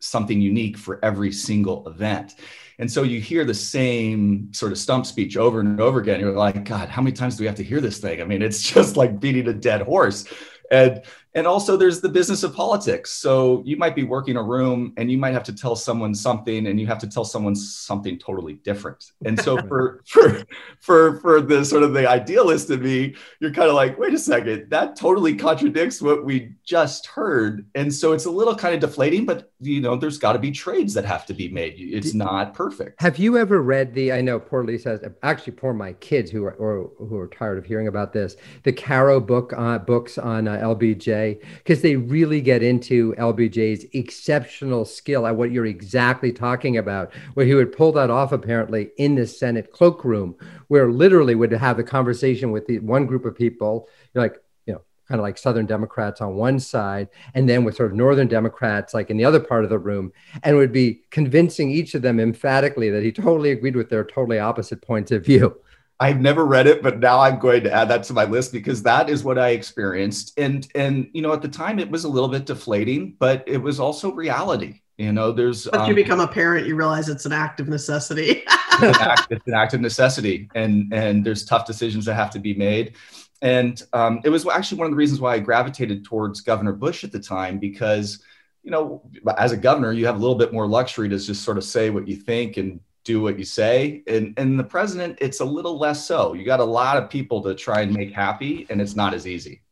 something 0.00 0.40
unique 0.40 0.76
for 0.76 0.98
every 1.04 1.30
single 1.30 1.86
event. 1.88 2.34
And 2.78 2.90
so 2.90 3.04
you 3.04 3.20
hear 3.20 3.44
the 3.44 3.54
same 3.54 4.52
sort 4.52 4.72
of 4.72 4.78
stump 4.78 5.06
speech 5.06 5.36
over 5.36 5.60
and 5.60 5.80
over 5.80 6.00
again. 6.00 6.18
You're 6.18 6.32
like 6.32 6.64
god 6.64 6.88
how 6.88 7.02
many 7.02 7.14
times 7.14 7.36
do 7.36 7.42
we 7.42 7.46
have 7.46 7.56
to 7.56 7.64
hear 7.64 7.80
this 7.80 7.98
thing? 7.98 8.20
I 8.20 8.24
mean 8.24 8.42
it's 8.42 8.62
just 8.74 8.96
like 8.96 9.20
beating 9.20 9.48
a 9.48 9.52
dead 9.52 9.82
horse. 9.82 10.24
And 10.70 11.02
and 11.34 11.46
also 11.46 11.76
there's 11.76 12.00
the 12.00 12.08
business 12.08 12.42
of 12.42 12.54
politics. 12.54 13.12
So 13.12 13.62
you 13.64 13.76
might 13.76 13.94
be 13.94 14.04
working 14.04 14.36
a 14.36 14.42
room 14.42 14.92
and 14.96 15.10
you 15.10 15.18
might 15.18 15.32
have 15.32 15.44
to 15.44 15.54
tell 15.54 15.76
someone 15.76 16.14
something 16.14 16.66
and 16.66 16.78
you 16.78 16.86
have 16.86 16.98
to 16.98 17.08
tell 17.08 17.24
someone 17.24 17.54
something 17.54 18.18
totally 18.18 18.54
different. 18.54 19.12
And 19.24 19.40
so 19.40 19.56
for 19.68 20.02
for 20.06 20.44
for 20.80 21.20
for 21.20 21.40
the 21.40 21.64
sort 21.64 21.82
of 21.82 21.94
the 21.94 22.08
idealist 22.08 22.70
in 22.70 22.82
me 22.82 23.14
you're 23.40 23.52
kind 23.52 23.68
of 23.68 23.74
like 23.74 23.98
wait 23.98 24.14
a 24.14 24.18
second 24.18 24.70
that 24.70 24.96
totally 24.96 25.34
contradicts 25.34 26.02
what 26.02 26.24
we 26.24 26.52
just 26.64 27.06
heard. 27.06 27.66
And 27.74 27.92
so 27.92 28.12
it's 28.12 28.26
a 28.26 28.30
little 28.30 28.54
kind 28.54 28.74
of 28.74 28.80
deflating 28.80 29.24
but 29.24 29.50
you 29.60 29.80
know 29.80 29.96
there's 29.96 30.18
got 30.18 30.34
to 30.34 30.38
be 30.38 30.50
trades 30.50 30.94
that 30.94 31.04
have 31.04 31.26
to 31.26 31.34
be 31.34 31.48
made. 31.48 31.74
It's 31.78 32.14
not 32.14 32.54
perfect. 32.54 33.00
Have 33.00 33.18
you 33.18 33.38
ever 33.38 33.62
read 33.62 33.94
the 33.94 34.12
i 34.12 34.20
know 34.20 34.38
poor 34.38 34.64
lisa 34.64 35.12
actually 35.22 35.52
poor 35.52 35.72
my 35.72 35.92
kids 35.94 36.30
who 36.30 36.44
are 36.44 36.54
or, 36.54 36.90
who 36.98 37.16
are 37.18 37.28
tired 37.28 37.58
of 37.58 37.64
hearing 37.64 37.88
about 37.88 38.12
this 38.12 38.36
the 38.64 38.72
caro 38.72 39.20
book 39.20 39.52
uh, 39.56 39.78
books 39.78 40.18
on 40.18 40.48
uh, 40.48 40.56
lbj 40.58 41.21
because 41.58 41.82
they 41.82 41.96
really 41.96 42.40
get 42.40 42.62
into 42.62 43.14
LBJ's 43.14 43.86
exceptional 43.92 44.84
skill 44.84 45.26
at 45.26 45.36
what 45.36 45.50
you're 45.52 45.66
exactly 45.66 46.32
talking 46.32 46.76
about, 46.78 47.12
where 47.34 47.46
he 47.46 47.54
would 47.54 47.76
pull 47.76 47.92
that 47.92 48.10
off 48.10 48.32
apparently 48.32 48.90
in 48.96 49.14
the 49.14 49.26
Senate 49.26 49.72
cloakroom, 49.72 50.34
where 50.68 50.90
literally 50.90 51.34
would 51.34 51.52
have 51.52 51.78
a 51.78 51.84
conversation 51.84 52.50
with 52.50 52.66
the 52.66 52.78
one 52.80 53.06
group 53.06 53.24
of 53.24 53.34
people, 53.34 53.88
like, 54.14 54.36
you 54.66 54.74
know, 54.74 54.82
kind 55.08 55.18
of 55.20 55.22
like 55.22 55.38
Southern 55.38 55.66
Democrats 55.66 56.20
on 56.20 56.34
one 56.34 56.58
side, 56.58 57.08
and 57.34 57.48
then 57.48 57.64
with 57.64 57.76
sort 57.76 57.90
of 57.90 57.96
Northern 57.96 58.28
Democrats 58.28 58.94
like 58.94 59.10
in 59.10 59.16
the 59.16 59.24
other 59.24 59.40
part 59.40 59.64
of 59.64 59.70
the 59.70 59.78
room, 59.78 60.12
and 60.42 60.56
would 60.56 60.72
be 60.72 61.02
convincing 61.10 61.70
each 61.70 61.94
of 61.94 62.02
them 62.02 62.20
emphatically 62.20 62.90
that 62.90 63.02
he 63.02 63.12
totally 63.12 63.50
agreed 63.50 63.76
with 63.76 63.90
their 63.90 64.04
totally 64.04 64.38
opposite 64.38 64.80
points 64.82 65.10
of 65.10 65.24
view. 65.24 65.56
I've 66.02 66.20
never 66.20 66.44
read 66.44 66.66
it, 66.66 66.82
but 66.82 66.98
now 66.98 67.20
I'm 67.20 67.38
going 67.38 67.62
to 67.62 67.72
add 67.72 67.88
that 67.90 68.02
to 68.04 68.12
my 68.12 68.24
list 68.24 68.52
because 68.52 68.82
that 68.82 69.08
is 69.08 69.22
what 69.22 69.38
I 69.38 69.50
experienced. 69.50 70.32
And 70.36 70.66
and 70.74 71.08
you 71.12 71.22
know, 71.22 71.32
at 71.32 71.42
the 71.42 71.48
time 71.48 71.78
it 71.78 71.88
was 71.88 72.02
a 72.02 72.08
little 72.08 72.28
bit 72.28 72.44
deflating, 72.44 73.14
but 73.20 73.44
it 73.46 73.58
was 73.58 73.78
also 73.78 74.10
reality. 74.10 74.80
You 74.98 75.12
know, 75.12 75.30
there's 75.30 75.68
But 75.68 75.82
um, 75.82 75.88
you 75.88 75.94
become 75.94 76.18
a 76.18 76.26
parent, 76.26 76.66
you 76.66 76.74
realize 76.74 77.08
it's 77.08 77.24
an 77.24 77.32
act 77.32 77.60
of 77.60 77.68
necessity. 77.68 78.42
it's, 78.48 78.82
an 78.82 78.94
act, 79.00 79.26
it's 79.30 79.46
an 79.46 79.54
act 79.54 79.74
of 79.74 79.80
necessity. 79.80 80.50
And 80.56 80.92
and 80.92 81.24
there's 81.24 81.44
tough 81.44 81.66
decisions 81.66 82.06
that 82.06 82.14
have 82.14 82.30
to 82.30 82.40
be 82.40 82.52
made. 82.52 82.96
And 83.40 83.80
um, 83.92 84.20
it 84.24 84.30
was 84.30 84.44
actually 84.48 84.78
one 84.78 84.86
of 84.86 84.92
the 84.92 84.96
reasons 84.96 85.20
why 85.20 85.34
I 85.34 85.38
gravitated 85.38 86.04
towards 86.04 86.40
Governor 86.40 86.72
Bush 86.72 87.04
at 87.04 87.12
the 87.12 87.20
time 87.20 87.60
because 87.60 88.20
you 88.64 88.72
know, 88.72 89.02
as 89.38 89.52
a 89.52 89.56
governor, 89.56 89.92
you 89.92 90.06
have 90.06 90.16
a 90.16 90.18
little 90.18 90.36
bit 90.36 90.52
more 90.52 90.66
luxury 90.66 91.08
to 91.08 91.18
just 91.18 91.44
sort 91.44 91.58
of 91.58 91.64
say 91.64 91.90
what 91.90 92.08
you 92.08 92.16
think 92.16 92.56
and 92.56 92.80
do 93.04 93.20
what 93.20 93.38
you 93.38 93.44
say. 93.44 94.02
And, 94.06 94.34
and 94.36 94.58
the 94.58 94.64
president, 94.64 95.18
it's 95.20 95.40
a 95.40 95.44
little 95.44 95.78
less 95.78 96.06
so. 96.06 96.34
You 96.34 96.44
got 96.44 96.60
a 96.60 96.64
lot 96.64 96.96
of 96.96 97.10
people 97.10 97.42
to 97.42 97.54
try 97.54 97.80
and 97.80 97.92
make 97.92 98.12
happy, 98.12 98.66
and 98.70 98.80
it's 98.80 98.96
not 98.96 99.14
as 99.14 99.26
easy. 99.26 99.62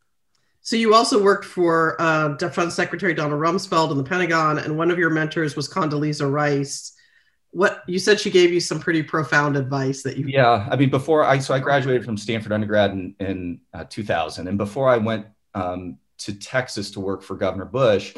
So 0.63 0.77
you 0.77 0.95
also 0.95 1.23
worked 1.23 1.45
for 1.45 2.01
uh, 2.01 2.29
Defense 2.29 2.75
Secretary 2.75 3.15
Donald 3.15 3.41
Rumsfeld 3.41 3.91
in 3.93 3.97
the 3.97 4.05
Pentagon, 4.05 4.59
and 4.59 4.77
one 4.77 4.91
of 4.91 4.99
your 4.99 5.11
mentors 5.11 5.57
was 5.57 5.69
Condoleezza 5.69 6.31
Rice. 6.31 6.93
What 7.53 7.83
you 7.89 7.99
said 7.99 8.21
she 8.21 8.31
gave 8.31 8.53
you 8.53 8.61
some 8.61 8.79
pretty 8.79 9.03
profound 9.03 9.57
advice 9.57 10.03
that 10.03 10.17
you. 10.17 10.27
Yeah, 10.29 10.69
I 10.71 10.77
mean, 10.77 10.91
before 10.91 11.25
I 11.25 11.39
so 11.39 11.55
I 11.55 11.59
graduated 11.59 12.05
from 12.05 12.17
Stanford 12.17 12.53
undergrad 12.53 12.93
in, 12.93 13.15
in 13.19 13.61
uh, 13.73 13.85
2000, 13.89 14.47
and 14.47 14.59
before 14.59 14.89
I 14.89 14.99
went 14.99 15.27
um, 15.55 15.99
to 16.19 16.35
Texas 16.35 16.91
to 16.93 17.01
work 17.01 17.23
for 17.23 17.37
Governor 17.37 17.65
Bush, 17.65 18.15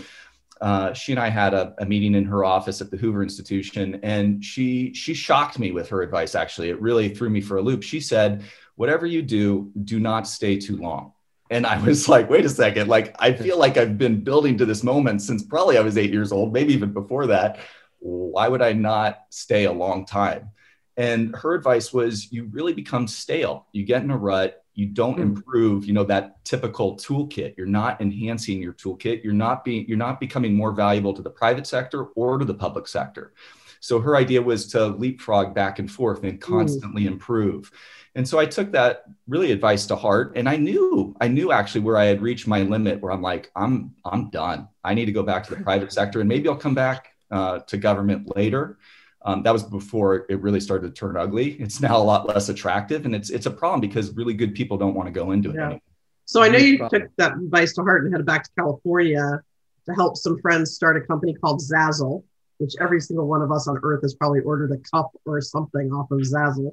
uh, 0.63 0.93
she 0.93 1.11
and 1.11 1.19
I 1.19 1.29
had 1.29 1.55
a, 1.55 1.75
a, 1.79 1.85
meeting 1.85 2.15
in 2.15 2.25
her 2.25 2.45
office 2.45 2.81
at 2.81 2.89
the 2.89 2.97
Hoover 2.97 3.21
Institution, 3.21 3.99
and 4.05 4.43
she 4.45 4.95
she 4.95 5.13
shocked 5.13 5.59
me 5.59 5.73
with 5.73 5.89
her 5.89 6.03
advice. 6.03 6.37
Actually, 6.37 6.71
it 6.71 6.81
really 6.81 7.09
threw 7.09 7.29
me 7.29 7.41
for 7.41 7.57
a 7.57 7.61
loop. 7.63 7.83
She 7.83 7.99
said, 7.99 8.45
"Whatever 8.77 9.05
you 9.05 9.23
do, 9.23 9.73
do 9.83 9.99
not 9.99 10.29
stay 10.29 10.57
too 10.61 10.77
long." 10.77 11.15
And 11.51 11.67
I 11.67 11.83
was 11.83 12.09
like, 12.15 12.31
"Wait 12.31 12.45
a 12.45 12.49
second! 12.49 12.87
Like, 12.87 13.17
I 13.19 13.33
feel 13.33 13.59
like 13.59 13.77
I've 13.77 13.99
been 13.99 14.23
building 14.23 14.57
to 14.59 14.65
this 14.65 14.85
moment 14.85 15.23
since 15.23 15.43
probably 15.43 15.79
I 15.79 15.81
was 15.81 15.99
eight 15.99 16.13
years 16.13 16.31
old, 16.31 16.53
maybe 16.53 16.73
even 16.75 16.93
before 16.93 17.27
that. 17.27 17.59
Why 17.99 18.47
would 18.47 18.63
I 18.63 18.73
not 18.73 19.19
stay 19.31 19.65
a 19.65 19.73
long 19.73 20.07
time?" 20.07 20.51
And 20.97 21.35
her 21.35 21.55
advice 21.55 21.93
was, 21.93 22.31
"You 22.31 22.45
really 22.45 22.73
become 22.73 23.09
stale. 23.09 23.67
You 23.73 23.85
get 23.85 24.05
in 24.05 24.13
a 24.13 24.17
rut 24.17 24.62
you 24.75 24.87
don't 24.87 25.19
mm. 25.19 25.23
improve 25.23 25.85
you 25.85 25.93
know 25.93 26.05
that 26.05 26.45
typical 26.45 26.97
toolkit. 26.97 27.57
You're 27.57 27.67
not 27.67 28.01
enhancing 28.01 28.63
your 28.63 28.73
toolkit. 28.73 29.23
You're 29.23 29.33
not 29.33 29.65
being 29.65 29.87
you're 29.87 29.99
not 29.99 30.21
becoming 30.21 30.55
more 30.55 30.73
valuable 30.73 31.13
to 31.15 31.23
the 31.23 31.31
private 31.31 31.67
sector 31.67 32.05
or 32.05 32.39
to 32.39 32.45
the 32.45 32.55
public 32.55 32.89
sector. 32.89 33.33
So 33.81 34.01
her 34.01 34.17
idea 34.17 34.41
was 34.41 34.69
to 34.69 34.87
leapfrog 34.87 35.55
back 35.55 35.79
and 35.79 35.91
forth 35.91 36.23
and 36.23 36.43
hmm. 36.43 36.53
constantly 36.53 37.07
improve. 37.07 37.71
And 38.15 38.29
so 38.29 38.39
i 38.39 38.47
took 38.47 38.73
that 38.73 39.05
really 39.27 39.53
advice 39.53 39.87
to 39.87 39.97
heart 39.97 40.33
and 40.37 40.47
i 40.49 40.57
knew 40.57 41.17
i 41.21 41.29
knew 41.29 41.51
actually 41.51 41.81
where 41.81 41.97
i 41.97 42.05
had 42.05 42.21
reached 42.21 42.47
my 42.47 42.61
limit 42.61 43.01
where 43.01 43.11
i'm 43.11 43.23
like 43.23 43.51
i'm 43.57 43.95
i'm 44.05 44.29
done. 44.31 44.69
I 44.85 44.95
need 44.95 45.07
to 45.07 45.13
go 45.13 45.23
back 45.23 45.45
to 45.45 45.55
the 45.55 45.63
private 45.63 45.93
sector 45.93 46.21
and 46.21 46.29
maybe 46.29 46.49
i'll 46.49 46.57
come 46.57 46.75
back 46.75 47.09
uh, 47.31 47.61
to 47.61 47.79
government 47.79 48.37
later 48.37 48.79
um, 49.25 49.43
that 49.43 49.53
was 49.53 49.63
before 49.63 50.27
it 50.29 50.41
really 50.41 50.61
started 50.61 50.89
to 50.89 50.93
turn 50.93 51.17
ugly. 51.17 51.53
It's 51.53 51.81
now 51.81 51.97
a 51.97 52.03
lot 52.03 52.27
less 52.27 52.49
attractive, 52.49 53.05
and 53.05 53.15
it's 53.15 53.31
it's 53.31 53.47
a 53.47 53.51
problem 53.51 53.81
because 53.81 54.15
really 54.17 54.35
good 54.35 54.55
people 54.55 54.77
don't 54.77 54.95
want 54.95 55.07
to 55.07 55.13
go 55.13 55.31
into 55.31 55.51
it. 55.51 55.57
Yeah. 55.57 55.79
So 56.25 56.43
I 56.43 56.49
know 56.49 56.59
you 56.59 56.79
took 56.79 57.05
that 57.17 57.33
advice 57.33 57.75
to 57.75 57.83
heart 57.83 58.05
and 58.05 58.13
headed 58.13 58.27
back 58.27 58.45
to 58.45 58.51
California 58.59 59.43
to 59.87 59.95
help 59.95 60.17
some 60.17 60.41
friends 60.41 60.75
start 60.75 60.97
a 60.97 61.01
company 61.01 61.35
called 61.35 61.61
Zazzle, 61.61 62.25
which 62.59 62.75
every 62.81 63.01
single 63.01 63.27
one 63.27 63.43
of 63.43 63.53
us 63.53 63.69
on 63.69 63.79
earth 63.83 64.03
has 64.03 64.15
probably 64.15 64.41
ordered 64.41 64.73
a 64.73 64.79
cup 64.91 65.11
or 65.25 65.41
something 65.41 65.93
off 65.93 66.11
of 66.11 66.21
Zazzle. 66.21 66.73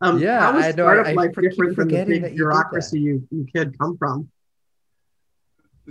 Um, 0.00 0.18
yeah, 0.18 0.40
how 0.40 0.52
was 0.52 0.64
I 0.64 0.68
know. 0.68 0.84
startup 0.84 1.06
I 1.06 1.12
life 1.12 1.34
for- 1.34 1.42
different 1.42 1.74
from 1.74 1.88
the 1.88 2.04
big 2.04 2.22
you 2.22 2.30
bureaucracy 2.30 3.00
you, 3.00 3.26
you 3.30 3.46
kid 3.52 3.76
come 3.78 3.96
from? 3.96 4.28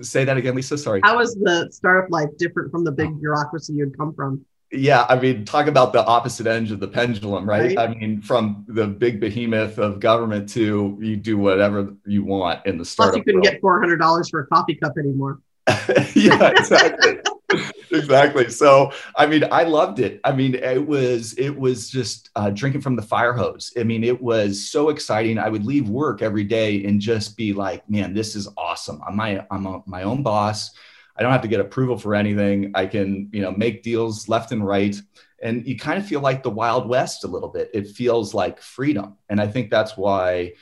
Say 0.02 0.26
that 0.26 0.38
again, 0.38 0.56
Lisa. 0.56 0.78
Sorry. 0.78 1.02
How 1.04 1.18
was 1.18 1.34
the 1.36 1.70
startup 1.72 2.12
life 2.12 2.30
different 2.38 2.72
from 2.72 2.84
the 2.84 2.92
big 2.92 3.20
bureaucracy 3.20 3.74
you'd 3.74 3.98
come 3.98 4.14
from? 4.14 4.46
Yeah, 4.72 5.06
I 5.08 5.18
mean, 5.18 5.46
talk 5.46 5.68
about 5.68 5.94
the 5.94 6.06
opposite 6.06 6.46
end 6.46 6.72
of 6.72 6.80
the 6.82 6.88
pendulum, 6.90 7.48
right? 7.48 7.74
Right. 7.76 7.78
I 7.78 7.88
mean, 7.88 8.22
from 8.22 8.66
the 8.68 8.86
big 8.86 9.22
behemoth 9.22 9.78
of 9.78 10.00
government 10.02 10.50
to 10.50 10.98
you 11.02 11.16
do 11.16 11.38
whatever 11.38 11.96
you 12.06 12.26
want 12.26 12.66
in 12.66 12.78
the 12.78 12.84
Plus, 12.84 12.90
startup 12.90 13.16
you 13.16 13.24
couldn't 13.24 13.42
world. 13.42 13.52
get 13.54 13.62
four 13.62 13.80
hundred 13.80 13.98
dollars 13.98 14.30
for 14.30 14.42
a 14.42 14.48
coffee 14.48 14.76
cup 14.76 14.94
anymore. 14.98 15.40
yeah, 16.16 16.50
exactly. 16.50 17.20
exactly. 17.92 18.50
So, 18.50 18.92
I 19.16 19.26
mean, 19.26 19.46
I 19.52 19.64
loved 19.64 20.00
it. 20.00 20.20
I 20.26 20.34
mean, 20.34 20.56
it 20.56 20.86
was 20.86 21.34
it 21.38 21.58
was 21.58 21.90
just 21.90 22.30
uh, 22.36 22.50
drinking 22.50 22.82
from 22.82 22.98
the 22.98 23.02
fire 23.02 23.34
hose. 23.34 23.72
I 23.80 23.84
mean, 23.84 24.04
it 24.04 24.22
was 24.22 24.70
so 24.70 24.90
exciting. 24.90 25.38
I 25.38 25.48
would 25.50 25.66
leave 25.66 25.88
work 25.88 26.22
every 26.22 26.44
day 26.44 26.84
and 26.84 27.00
just 27.00 27.38
be 27.38 27.54
like, 27.54 27.90
"Man, 27.90 28.14
this 28.14 28.36
is 28.36 28.50
awesome. 28.58 29.02
I'm 29.08 29.16
my 29.16 29.46
I'm 29.50 29.66
a, 29.66 29.82
my 29.86 30.04
own 30.04 30.24
boss. 30.24 30.72
I 31.18 31.24
don't 31.24 31.32
have 31.32 31.42
to 31.42 31.48
get 31.48 31.60
approval 31.60 31.98
for 31.98 32.16
anything. 32.16 32.72
I 32.76 32.86
can, 32.86 33.30
you 33.34 33.42
know, 33.42 33.52
make 33.52 33.84
deals 33.84 34.30
left 34.30 34.52
and 34.52 34.66
right." 34.66 34.96
And 35.42 35.68
you 35.68 35.78
kind 35.78 36.00
of 36.00 36.08
feel 36.08 36.22
like 36.22 36.42
the 36.44 36.50
Wild 36.50 36.88
West 36.88 37.24
a 37.24 37.28
little 37.28 37.50
bit. 37.50 37.70
It 37.74 37.88
feels 37.88 38.34
like 38.34 38.62
freedom, 38.62 39.18
and 39.30 39.40
I 39.40 39.48
think 39.48 39.70
that's 39.70 39.96
why 39.96 40.54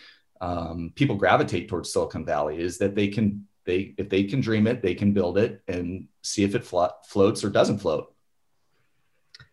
um, 0.42 0.92
people 0.96 1.16
gravitate 1.16 1.70
towards 1.70 1.92
Silicon 1.92 2.26
Valley 2.26 2.60
is 2.60 2.78
that 2.80 2.96
they 2.96 3.08
can 3.08 3.48
they 3.66 3.96
if 3.98 4.10
they 4.10 4.24
can 4.24 4.42
dream 4.42 4.68
it, 4.68 4.82
they 4.82 4.96
can 4.96 5.14
build 5.14 5.38
it 5.38 5.62
and 5.68 6.08
see 6.22 6.44
if 6.44 6.56
it 6.56 6.66
flo- 6.66 6.92
floats 7.06 7.44
or 7.44 7.50
doesn't 7.50 7.80
float. 7.80 8.14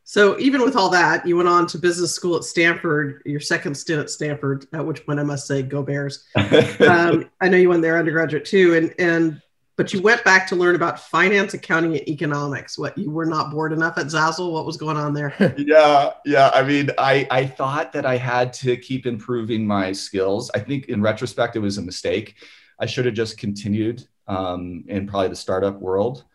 So 0.05 0.39
even 0.39 0.63
with 0.63 0.77
all 0.77 0.91
that, 0.91 1.27
you 1.27 1.37
went 1.37 1.49
on 1.49 1.67
to 1.69 1.79
business 1.79 2.13
school 2.13 2.37
at 2.37 2.45
Stanford, 2.45 3.23
your 3.25 3.41
second 3.41 3.75
stint 3.77 4.01
at 4.01 4.11
Stanford, 4.11 4.67
at 4.73 4.85
which 4.85 5.07
point 5.07 5.21
I 5.21 5.23
must 5.23 5.47
say, 5.47 5.63
go 5.63 5.83
Bears. 5.83 6.25
Um, 6.81 7.31
I 7.41 7.49
know 7.49 7.57
you 7.57 7.69
went 7.69 7.83
there 7.83 7.99
undergraduate 7.99 8.45
too, 8.45 8.75
and 8.75 8.95
and 8.99 9.43
but 9.83 9.93
you 9.93 10.01
went 10.01 10.23
back 10.23 10.47
to 10.47 10.55
learn 10.55 10.77
about 10.77 11.01
finance, 11.01 11.55
accounting, 11.55 11.97
and 11.97 12.09
economics. 12.09 12.79
What 12.79 12.97
you 12.97 13.11
were 13.11 13.27
not 13.27 13.51
bored 13.51 13.73
enough 13.73 13.99
at 13.99 14.07
Zazzle? 14.07 14.53
What 14.53 14.65
was 14.65 14.77
going 14.77 14.97
on 14.97 15.13
there? 15.13 15.35
yeah, 15.59 16.13
yeah. 16.25 16.53
I 16.55 16.63
mean, 16.63 16.91
I 16.99 17.27
I 17.33 17.47
thought 17.47 17.93
that 17.95 18.07
I 18.07 18.17
had 18.17 18.53
to 18.55 18.77
keep 18.77 19.07
improving 19.07 19.67
my 19.67 19.91
skills. 19.91 20.53
I 20.55 20.61
think 20.61 20.87
in 20.87 21.03
retrospect, 21.03 21.57
it 21.57 21.59
was 21.59 21.79
a 21.79 21.83
mistake. 21.83 22.37
I 22.79 22.87
should 22.87 23.07
have 23.07 23.15
just 23.15 23.39
continued 23.39 24.07
um, 24.29 24.85
in 24.87 25.09
probably 25.09 25.31
the 25.31 25.37
startup 25.37 25.81
world. 25.81 26.27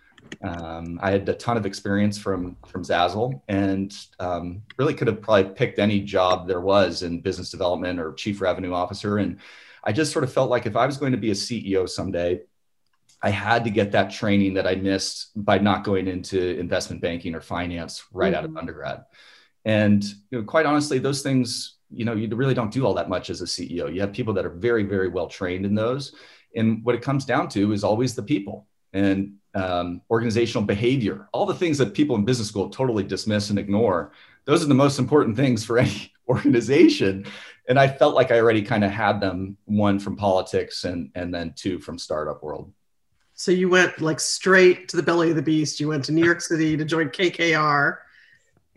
Um, 0.41 0.99
I 1.01 1.11
had 1.11 1.29
a 1.29 1.33
ton 1.33 1.55
of 1.55 1.65
experience 1.65 2.17
from 2.17 2.57
from 2.67 2.83
Zazzle, 2.83 3.39
and 3.47 3.95
um, 4.19 4.61
really 4.77 4.93
could 4.93 5.07
have 5.07 5.21
probably 5.21 5.53
picked 5.53 5.79
any 5.79 6.01
job 6.01 6.49
there 6.49 6.59
was 6.59 7.01
in 7.01 7.21
business 7.21 7.49
development 7.49 7.97
or 7.97 8.11
chief 8.11 8.41
revenue 8.41 8.73
officer. 8.73 9.19
And 9.19 9.37
I 9.85 9.93
just 9.93 10.11
sort 10.11 10.25
of 10.25 10.33
felt 10.33 10.49
like 10.49 10.65
if 10.65 10.75
I 10.75 10.85
was 10.85 10.97
going 10.97 11.13
to 11.13 11.17
be 11.17 11.31
a 11.31 11.33
CEO 11.33 11.87
someday, 11.87 12.41
I 13.21 13.29
had 13.31 13.63
to 13.63 13.69
get 13.69 13.91
that 13.93 14.12
training 14.12 14.53
that 14.55 14.67
I 14.67 14.75
missed 14.75 15.31
by 15.36 15.57
not 15.57 15.83
going 15.83 16.07
into 16.07 16.59
investment 16.59 17.01
banking 17.01 17.33
or 17.33 17.41
finance 17.41 18.03
right 18.12 18.33
out 18.33 18.45
of 18.45 18.51
Mhm. 18.51 18.59
undergrad. 18.59 19.05
And 19.65 20.03
you 20.31 20.39
know, 20.39 20.43
quite 20.43 20.65
honestly, 20.65 21.00
those 21.00 21.21
things, 21.21 21.77
you 21.89 22.05
know, 22.05 22.13
you 22.13 22.27
really 22.36 22.53
don't 22.53 22.71
do 22.71 22.86
all 22.86 22.93
that 22.93 23.09
much 23.09 23.29
as 23.29 23.41
a 23.41 23.47
CEO. 23.47 23.88
You 23.88 24.01
have 24.01 24.13
people 24.13 24.33
that 24.36 24.45
are 24.45 24.51
very, 24.51 24.83
very 24.83 25.07
well 25.09 25.27
trained 25.27 25.65
in 25.65 25.74
those. 25.75 26.13
And 26.55 26.83
what 26.83 26.95
it 26.95 27.01
comes 27.01 27.25
down 27.25 27.50
to 27.50 27.71
is 27.74 27.83
always 27.83 28.15
the 28.15 28.24
people 28.24 28.67
and 28.93 29.33
um, 29.55 30.01
organizational 30.12 30.65
behavior, 30.65 31.27
all 31.33 31.45
the 31.45 31.55
things 31.55 31.77
that 31.79 31.93
people 31.93 32.15
in 32.15 32.24
business 32.25 32.47
school 32.47 32.69
totally 32.69 33.03
dismiss 33.03 33.50
and 33.50 33.57
ignore. 33.57 34.12
Those 34.45 34.63
are 34.63 34.67
the 34.67 34.74
most 34.74 35.00
important 35.00 35.36
things 35.36 35.65
for 35.65 35.79
any 35.79 36.13
organization. 36.29 37.25
And 37.67 37.79
I 37.79 37.88
felt 37.88 38.15
like 38.15 38.31
I 38.31 38.39
already 38.39 38.62
kind 38.62 38.83
of 38.83 38.91
had 38.91 39.19
them, 39.19 39.57
one 39.65 40.00
from 40.00 40.15
politics 40.15 40.83
and, 40.83 41.09
and 41.15 41.33
then 41.33 41.53
two 41.55 41.79
from 41.79 41.97
startup 41.97 42.43
world. 42.43 42.71
So 43.38 43.51
you 43.51 43.70
went 43.70 44.01
like 44.01 44.20
straight 44.20 44.89
to 44.89 44.98
the 44.98 45.03
belly 45.03 45.29
of 45.29 45.36
the 45.36 45.44
beast. 45.44 45.79
You 45.79 45.89
went 45.89 46.03
to 46.06 46.12
New 46.12 46.25
York 46.25 46.41
City 46.41 46.75
to 46.75 46.84
join 46.84 47.10
KKR. 47.10 48.00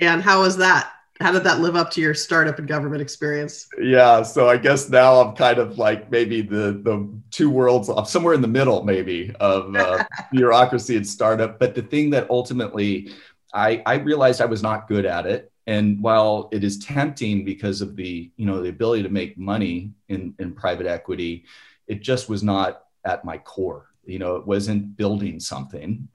And 0.00 0.22
how 0.22 0.42
was 0.42 0.58
that? 0.58 0.92
How 1.18 1.32
did 1.32 1.44
that 1.44 1.60
live 1.60 1.76
up 1.76 1.90
to 1.92 2.00
your 2.02 2.12
startup 2.12 2.58
and 2.58 2.68
government 2.68 3.00
experience? 3.00 3.68
Yeah, 3.80 4.22
so 4.22 4.50
I 4.50 4.58
guess 4.58 4.90
now 4.90 5.20
I'm 5.20 5.34
kind 5.34 5.58
of 5.58 5.78
like 5.78 6.10
maybe 6.10 6.42
the 6.42 6.80
the 6.82 7.10
two 7.30 7.48
worlds, 7.48 7.88
I'm 7.88 8.04
somewhere 8.04 8.34
in 8.34 8.42
the 8.42 8.48
middle, 8.48 8.84
maybe 8.84 9.34
of 9.40 9.74
uh, 9.74 10.04
bureaucracy 10.30 10.96
and 10.96 11.06
startup. 11.06 11.58
But 11.58 11.74
the 11.74 11.82
thing 11.82 12.10
that 12.10 12.28
ultimately 12.30 13.12
I 13.54 13.82
I 13.86 13.94
realized 13.94 14.42
I 14.42 14.46
was 14.46 14.62
not 14.62 14.88
good 14.88 15.06
at 15.06 15.24
it, 15.24 15.50
and 15.66 16.02
while 16.02 16.50
it 16.52 16.64
is 16.64 16.78
tempting 16.78 17.46
because 17.46 17.80
of 17.80 17.96
the 17.96 18.30
you 18.36 18.44
know 18.46 18.62
the 18.62 18.68
ability 18.68 19.02
to 19.04 19.10
make 19.10 19.38
money 19.38 19.92
in 20.08 20.34
in 20.38 20.52
private 20.52 20.86
equity, 20.86 21.44
it 21.86 22.02
just 22.02 22.28
was 22.28 22.42
not 22.42 22.84
at 23.06 23.24
my 23.24 23.38
core. 23.38 23.89
You 24.10 24.18
know, 24.18 24.36
it 24.36 24.46
wasn't 24.46 24.96
building 24.96 25.40
something 25.40 26.08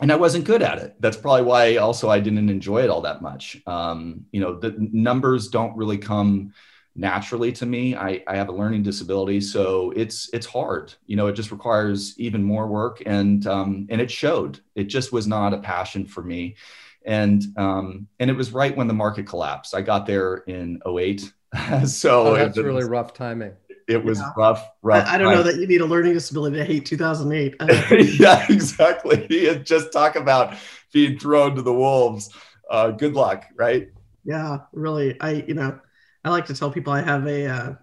and 0.00 0.10
I 0.10 0.16
wasn't 0.16 0.44
good 0.44 0.62
at 0.62 0.78
it. 0.78 0.96
That's 1.00 1.16
probably 1.16 1.42
why 1.42 1.76
also 1.76 2.10
I 2.10 2.20
didn't 2.20 2.48
enjoy 2.48 2.82
it 2.82 2.90
all 2.90 3.02
that 3.02 3.22
much. 3.22 3.60
Um, 3.66 4.26
you 4.32 4.40
know, 4.40 4.58
the 4.58 4.74
numbers 4.78 5.48
don't 5.48 5.76
really 5.76 5.98
come 5.98 6.52
naturally 6.96 7.52
to 7.52 7.66
me. 7.66 7.94
I, 7.94 8.22
I 8.26 8.36
have 8.36 8.48
a 8.48 8.52
learning 8.52 8.82
disability, 8.82 9.40
so 9.40 9.92
it's 9.94 10.28
it's 10.32 10.46
hard. 10.46 10.94
You 11.06 11.16
know, 11.16 11.28
it 11.28 11.34
just 11.34 11.52
requires 11.52 12.18
even 12.18 12.42
more 12.42 12.66
work, 12.66 13.02
and 13.06 13.46
um, 13.46 13.86
and 13.88 14.00
it 14.00 14.10
showed. 14.10 14.60
It 14.74 14.84
just 14.84 15.12
was 15.12 15.26
not 15.26 15.54
a 15.54 15.58
passion 15.58 16.06
for 16.06 16.22
me, 16.22 16.56
and 17.04 17.44
um, 17.56 18.08
and 18.18 18.30
it 18.30 18.36
was 18.36 18.52
right 18.52 18.76
when 18.76 18.88
the 18.88 18.94
market 18.94 19.26
collapsed. 19.26 19.74
I 19.74 19.82
got 19.82 20.06
there 20.06 20.38
in 20.38 20.80
08. 20.86 21.32
so 21.86 22.26
Oh, 22.26 22.34
that's 22.34 22.58
it, 22.58 22.64
really 22.64 22.84
rough 22.84 23.12
timing. 23.12 23.52
It 23.88 24.02
was 24.04 24.18
Yeah. 24.18 24.30
rough, 24.36 24.66
rough. 24.82 25.06
I, 25.06 25.14
I 25.14 25.18
don't 25.18 25.32
know 25.34 25.42
that 25.42 25.56
you 25.56 25.66
need 25.66 25.80
a 25.80 25.86
learning 25.86 26.14
disability 26.14 26.56
to 26.56 26.64
hate 26.64 26.86
2008. 26.86 27.56
Uh, 27.60 27.66
yeah, 28.18 28.46
exactly. 28.48 29.48
And 29.48 29.64
just 29.64 29.92
talk 29.92 30.16
about 30.16 30.54
being 30.92 31.18
thrown 31.18 31.54
to 31.56 31.62
the 31.62 31.72
wolves. 31.72 32.30
Uh, 32.70 32.90
good 32.90 33.14
luck, 33.14 33.44
right? 33.56 33.88
yeah, 34.24 34.60
really. 34.72 35.20
I, 35.20 35.44
you 35.46 35.52
know, 35.54 35.78
I 36.24 36.30
like 36.30 36.46
to 36.46 36.54
tell 36.54 36.70
people 36.70 36.92
I 36.94 37.02
have 37.02 37.26
a, 37.26 37.46
uh, 37.46 37.74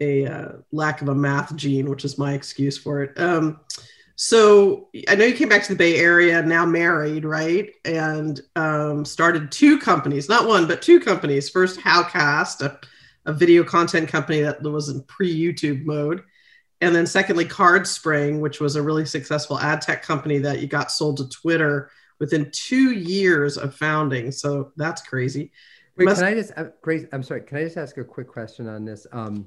a 0.00 0.26
uh, 0.26 0.48
lack 0.72 1.02
of 1.02 1.08
a 1.08 1.14
math 1.14 1.54
gene, 1.56 1.90
which 1.90 2.04
is 2.04 2.16
my 2.18 2.32
excuse 2.32 2.78
for 2.78 3.02
it. 3.02 3.18
Um, 3.20 3.60
so 4.14 4.88
I 5.08 5.14
know 5.14 5.26
you 5.26 5.34
came 5.34 5.50
back 5.50 5.62
to 5.64 5.72
the 5.74 5.78
Bay 5.78 5.96
Area, 5.98 6.42
now 6.42 6.64
married, 6.64 7.26
right? 7.26 7.68
And 7.84 8.40
um, 8.56 9.04
started 9.04 9.52
two 9.52 9.78
companies, 9.78 10.28
not 10.28 10.46
one, 10.48 10.66
but 10.66 10.80
two 10.80 11.00
companies. 11.00 11.50
First, 11.50 11.78
Howcast, 11.80 12.62
a, 12.62 12.78
a 13.26 13.32
video 13.32 13.62
content 13.62 14.08
company 14.08 14.40
that 14.40 14.62
was 14.62 14.88
in 14.88 15.02
pre-YouTube 15.02 15.84
mode. 15.84 16.22
And 16.80 16.94
then 16.94 17.06
secondly, 17.06 17.44
CardSpring, 17.44 18.40
which 18.40 18.60
was 18.60 18.76
a 18.76 18.82
really 18.82 19.04
successful 19.04 19.58
ad 19.58 19.80
tech 19.80 20.02
company 20.02 20.38
that 20.38 20.60
you 20.60 20.66
got 20.66 20.90
sold 20.90 21.18
to 21.18 21.28
Twitter 21.28 21.90
within 22.18 22.50
two 22.52 22.92
years 22.92 23.56
of 23.56 23.74
founding. 23.74 24.30
So 24.30 24.72
that's 24.76 25.02
crazy. 25.02 25.52
Wait, 25.96 26.04
Must- 26.04 26.20
can 26.20 26.28
I 26.28 26.34
just, 26.34 26.52
uh, 26.56 26.64
Grace, 26.82 27.06
I'm 27.12 27.22
sorry, 27.22 27.42
can 27.42 27.58
I 27.58 27.64
just 27.64 27.76
ask 27.76 27.96
a 27.96 28.04
quick 28.04 28.28
question 28.28 28.68
on 28.68 28.84
this? 28.84 29.06
Um, 29.12 29.46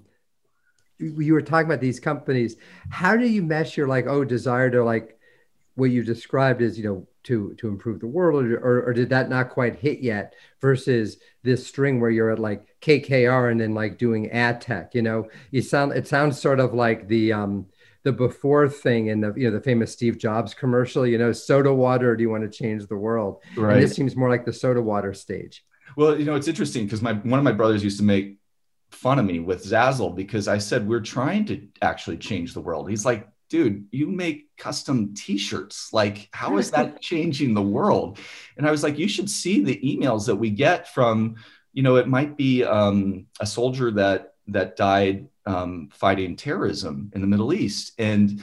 you 0.97 1.19
you 1.21 1.33
were 1.33 1.41
talking 1.41 1.67
about 1.67 1.81
these 1.81 1.99
companies. 1.99 2.57
How 2.89 3.15
do 3.15 3.27
you 3.27 3.41
measure 3.41 3.87
like, 3.87 4.07
oh, 4.07 4.25
desire 4.25 4.69
to 4.71 4.83
like 4.83 5.18
what 5.79 5.91
you 5.91 6.03
described 6.03 6.61
as, 6.61 6.77
you 6.77 6.83
know, 6.83 7.07
to 7.23 7.53
to 7.55 7.67
improve 7.67 7.99
the 7.99 8.07
world, 8.07 8.45
or, 8.45 8.57
or, 8.57 8.83
or 8.83 8.93
did 8.93 9.09
that 9.09 9.29
not 9.29 9.49
quite 9.49 9.77
hit 9.77 9.99
yet 9.99 10.33
versus 10.61 11.17
this 11.43 11.65
string 11.65 11.99
where 11.99 12.09
you're 12.09 12.31
at 12.31 12.39
like 12.39 12.67
KKR 12.81 13.51
and 13.51 13.59
then 13.59 13.73
like 13.73 13.97
doing 13.97 14.29
ad 14.31 14.61
tech, 14.61 14.93
you 14.93 15.01
know, 15.01 15.27
you 15.51 15.61
sound, 15.61 15.93
it 15.93 16.07
sounds 16.07 16.39
sort 16.39 16.59
of 16.59 16.73
like 16.73 17.07
the, 17.07 17.33
um, 17.33 17.65
the 18.03 18.11
before 18.11 18.69
thing 18.69 19.07
in 19.07 19.21
the, 19.21 19.33
you 19.35 19.49
know, 19.49 19.57
the 19.57 19.63
famous 19.63 19.91
Steve 19.91 20.17
Jobs 20.17 20.53
commercial, 20.53 21.05
you 21.05 21.17
know, 21.17 21.31
soda 21.31 21.73
water, 21.73 22.11
or 22.11 22.15
do 22.15 22.23
you 22.23 22.29
want 22.29 22.43
to 22.43 22.49
change 22.49 22.87
the 22.87 22.95
world? 22.95 23.41
And 23.75 23.83
this 23.83 23.95
seems 23.95 24.15
more 24.15 24.29
like 24.29 24.45
the 24.45 24.53
soda 24.53 24.81
water 24.81 25.13
stage. 25.13 25.65
Well, 25.97 26.17
you 26.17 26.25
know, 26.25 26.35
it's 26.35 26.47
interesting 26.47 26.85
because 26.85 27.01
my 27.01 27.13
one 27.13 27.39
of 27.39 27.43
my 27.43 27.51
brothers 27.51 27.83
used 27.83 27.97
to 27.97 28.03
make 28.05 28.37
fun 28.91 29.19
of 29.19 29.25
me 29.25 29.39
with 29.39 29.63
Zazzle 29.63 30.15
because 30.15 30.47
I 30.47 30.57
said 30.57 30.87
we're 30.87 30.99
trying 31.01 31.45
to 31.45 31.67
actually 31.81 32.17
change 32.17 32.53
the 32.53 32.61
world. 32.61 32.89
He's 32.89 33.05
like, 33.05 33.27
dude, 33.49 33.87
you 33.91 34.07
make 34.07 34.55
custom 34.57 35.13
T-shirts. 35.15 35.91
Like, 35.91 36.29
how 36.31 36.57
is 36.57 36.71
that 36.71 37.01
changing 37.01 37.53
the 37.53 37.61
world? 37.61 38.19
And 38.57 38.67
I 38.67 38.71
was 38.71 38.83
like, 38.83 38.97
you 38.97 39.07
should 39.07 39.29
see 39.29 39.63
the 39.63 39.79
emails 39.83 40.25
that 40.27 40.35
we 40.35 40.51
get 40.51 40.93
from, 40.93 41.35
you 41.73 41.83
know, 41.83 41.95
it 41.95 42.07
might 42.07 42.37
be 42.37 42.63
um, 42.63 43.25
a 43.39 43.45
soldier 43.45 43.91
that 43.91 44.33
that 44.47 44.75
died 44.75 45.27
um, 45.45 45.89
fighting 45.91 46.35
terrorism 46.35 47.11
in 47.13 47.21
the 47.21 47.27
Middle 47.27 47.53
East, 47.53 47.93
and 47.99 48.41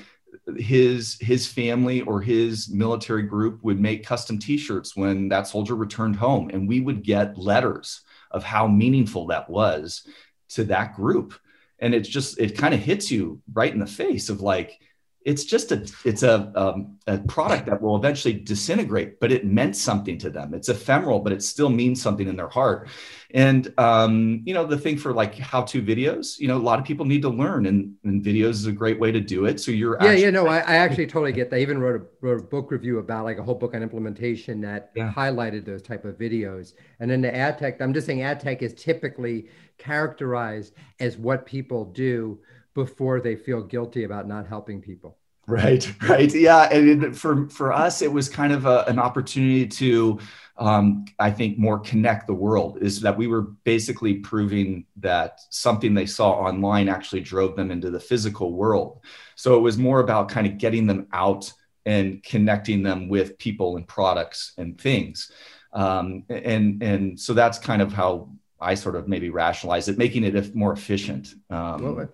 his 0.57 1.19
his 1.21 1.47
family 1.47 2.03
or 2.03 2.21
his 2.21 2.69
military 2.69 3.23
group 3.23 3.63
would 3.65 3.81
make 3.81 4.07
custom 4.07 4.39
T-shirts 4.39 4.97
when 4.97 5.29
that 5.29 5.49
soldier 5.49 5.75
returned 5.75 6.17
home, 6.17 6.51
and 6.53 6.69
we 6.69 6.81
would 6.81 7.03
get 7.03 7.39
letters 7.39 8.03
of 8.31 8.45
how 8.45 8.67
meaningful 8.67 9.27
that 9.29 9.49
was 9.51 10.07
to 10.49 10.65
that 10.65 10.95
group 10.95 11.35
and 11.79 11.95
it's 11.95 12.09
just 12.09 12.39
it 12.39 12.57
kind 12.57 12.75
of 12.75 12.81
hits 12.81 13.11
you 13.11 13.41
right 13.53 13.73
in 13.73 13.79
the 13.79 13.87
face 13.87 14.29
of 14.29 14.41
like 14.41 14.81
it's 15.27 15.43
just 15.43 15.73
a 15.73 15.85
it's 16.05 16.23
a 16.23 16.53
um, 16.55 16.97
a 17.09 17.19
product 17.19 17.67
that 17.67 17.83
will 17.83 17.97
eventually 17.97 18.33
disintegrate 18.33 19.19
but 19.19 19.33
it 19.33 19.45
meant 19.45 19.77
something 19.77 20.17
to 20.19 20.31
them. 20.31 20.55
It's 20.55 20.69
ephemeral 20.69 21.19
but 21.19 21.33
it 21.33 21.43
still 21.43 21.69
means 21.69 22.01
something 22.01 22.29
in 22.29 22.37
their 22.37 22.49
heart. 22.49 22.89
And 23.35 23.75
um, 23.77 24.43
you 24.47 24.55
know 24.55 24.65
the 24.65 24.79
thing 24.79 24.97
for 24.97 25.13
like 25.13 25.37
how 25.37 25.63
to 25.63 25.83
videos 25.83 26.39
you 26.39 26.47
know 26.47 26.57
a 26.57 26.67
lot 26.71 26.79
of 26.79 26.85
people 26.85 27.05
need 27.05 27.23
to 27.23 27.29
learn 27.29 27.67
and, 27.67 27.93
and 28.05 28.25
videos 28.25 28.51
is 28.51 28.67
a 28.67 28.73
great 28.73 29.01
way 29.01 29.11
to 29.11 29.21
do 29.21 29.47
it. 29.47 29.59
So 29.59 29.73
you're 29.73 29.97
yeah 30.01 30.11
actually- 30.11 30.23
yeah 30.23 30.31
no 30.31 30.47
I, 30.47 30.59
I, 30.59 30.77
actually 30.77 31.09
totally 31.09 31.33
get 31.33 31.51
that. 31.51 31.57
I 31.57 31.61
even 31.61 31.79
wrote 31.79 32.01
a, 32.01 32.05
wrote 32.25 32.41
a 32.41 32.45
book 32.45 32.71
review 32.71 32.99
about 32.99 33.25
like 33.25 33.39
a 33.39 33.43
whole 33.43 33.57
book 33.57 33.75
on 33.75 33.83
implementation 33.83 34.61
that 34.61 34.93
yeah. 34.95 35.13
highlighted 35.13 35.65
those 35.65 35.83
type 35.83 36.05
of 36.05 36.17
videos. 36.17 36.75
And 37.01 37.11
then 37.11 37.21
the 37.21 37.35
ad 37.35 37.59
tech 37.59 37.83
i'm 37.83 37.93
just 37.93 38.07
saying 38.07 38.23
ad 38.23 38.39
tech 38.39 38.63
is 38.63 38.75
typically 38.75 39.49
characterized 39.77 40.75
as 41.01 41.17
what 41.19 41.45
people 41.45 41.85
do 41.85 42.39
before 42.77 43.21
they 43.21 43.35
feel 43.35 43.63
guilty 43.63 44.05
about 44.05 44.29
not 44.29 44.47
helping 44.47 44.81
people. 44.81 45.17
Right, 45.49 45.91
right, 46.09 46.33
yeah. 46.35 46.69
And 46.73 47.17
for 47.17 47.49
for 47.49 47.73
us, 47.73 48.03
it 48.03 48.13
was 48.13 48.29
kind 48.29 48.53
of 48.53 48.67
a, 48.67 48.85
an 48.87 48.99
opportunity 48.99 49.67
to, 49.67 50.19
um, 50.59 51.05
I 51.19 51.31
think, 51.31 51.57
more 51.57 51.79
connect 51.79 52.27
the 52.27 52.35
world. 52.35 52.79
Is 52.83 53.01
that 53.01 53.17
we 53.17 53.27
were 53.29 53.43
basically 53.65 54.15
proving 54.15 54.87
that 54.97 55.41
something 55.51 55.95
they 55.95 56.07
saw 56.07 56.33
online 56.33 56.89
actually 56.89 57.23
drove 57.23 57.57
them 57.57 57.71
into 57.71 57.91
the 57.91 58.01
physical 58.01 58.53
world. 58.53 59.01
So 59.37 59.57
it 59.57 59.61
was 59.61 59.79
more 59.79 60.01
about 60.01 60.29
kind 60.29 60.47
of 60.47 60.59
getting 60.59 60.87
them 60.87 61.07
out 61.13 61.53
and 61.87 62.23
connecting 62.23 62.83
them 62.83 63.09
with 63.09 63.39
people 63.39 63.77
and 63.77 63.87
products 63.87 64.53
and 64.59 64.79
things. 64.79 65.31
Um, 65.73 66.25
and 66.29 66.83
and 66.83 67.19
so 67.19 67.33
that's 67.35 67.59
kind 67.59 67.81
of 67.83 67.93
how 67.93 68.31
I 68.61 68.75
sort 68.75 68.97
of 68.97 69.07
maybe 69.07 69.31
rationalize 69.31 69.89
it, 69.89 69.97
making 69.97 70.25
it 70.25 70.55
more 70.55 70.73
efficient. 70.73 71.35
Um, 71.51 72.09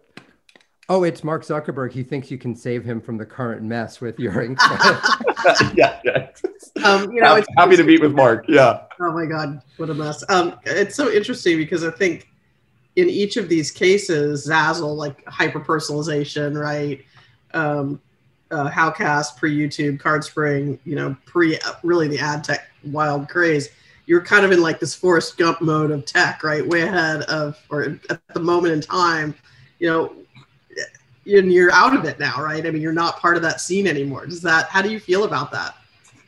oh, 0.88 1.04
it's 1.04 1.22
Mark 1.24 1.42
Zuckerberg. 1.44 1.92
He 1.92 2.02
thinks 2.02 2.30
you 2.30 2.38
can 2.38 2.54
save 2.54 2.84
him 2.84 3.00
from 3.00 3.16
the 3.16 3.26
current 3.26 3.62
mess 3.62 4.00
with 4.00 4.18
your 4.18 4.40
ink. 4.44 4.58
yeah, 5.74 6.00
yeah. 6.04 6.28
Um, 6.84 7.10
you 7.12 7.20
know, 7.20 7.36
it's 7.36 7.48
happy 7.56 7.76
to 7.76 7.84
meet 7.84 8.00
with 8.00 8.12
Mark. 8.12 8.46
Yeah. 8.48 8.82
Oh 9.00 9.12
my 9.12 9.26
God, 9.26 9.62
what 9.76 9.90
a 9.90 9.94
mess. 9.94 10.24
Um, 10.28 10.58
it's 10.64 10.94
so 10.94 11.10
interesting 11.10 11.56
because 11.56 11.84
I 11.84 11.90
think 11.90 12.28
in 12.96 13.08
each 13.08 13.36
of 13.36 13.48
these 13.48 13.70
cases, 13.70 14.46
Zazzle, 14.46 14.96
like 14.96 15.24
hyper 15.26 15.60
personalization, 15.60 16.60
right? 16.60 17.04
Um, 17.54 18.00
uh, 18.50 18.70
Howcast, 18.70 19.36
pre 19.36 19.56
YouTube, 19.56 20.00
CardSpring, 20.00 20.78
you 20.84 20.94
know, 20.94 21.16
pre 21.24 21.58
really 21.82 22.08
the 22.08 22.18
ad 22.18 22.44
tech 22.44 22.68
wild 22.84 23.28
craze 23.28 23.70
you're 24.06 24.22
kind 24.22 24.44
of 24.44 24.52
in 24.52 24.60
like 24.60 24.80
this 24.80 24.94
Forrest 24.94 25.38
Gump 25.38 25.60
mode 25.60 25.90
of 25.90 26.04
tech, 26.04 26.42
right? 26.42 26.66
Way 26.66 26.82
ahead 26.82 27.22
of, 27.22 27.58
or 27.70 27.98
at 28.10 28.20
the 28.34 28.40
moment 28.40 28.74
in 28.74 28.80
time, 28.80 29.34
you 29.78 29.88
know, 29.88 30.14
and 31.26 31.52
you're 31.52 31.72
out 31.72 31.96
of 31.96 32.04
it 32.04 32.18
now, 32.18 32.42
right? 32.42 32.66
I 32.66 32.70
mean, 32.70 32.82
you're 32.82 32.92
not 32.92 33.18
part 33.18 33.36
of 33.36 33.42
that 33.42 33.60
scene 33.60 33.86
anymore. 33.86 34.26
Does 34.26 34.42
that, 34.42 34.68
how 34.68 34.82
do 34.82 34.90
you 34.90 35.00
feel 35.00 35.24
about 35.24 35.50
that? 35.52 35.76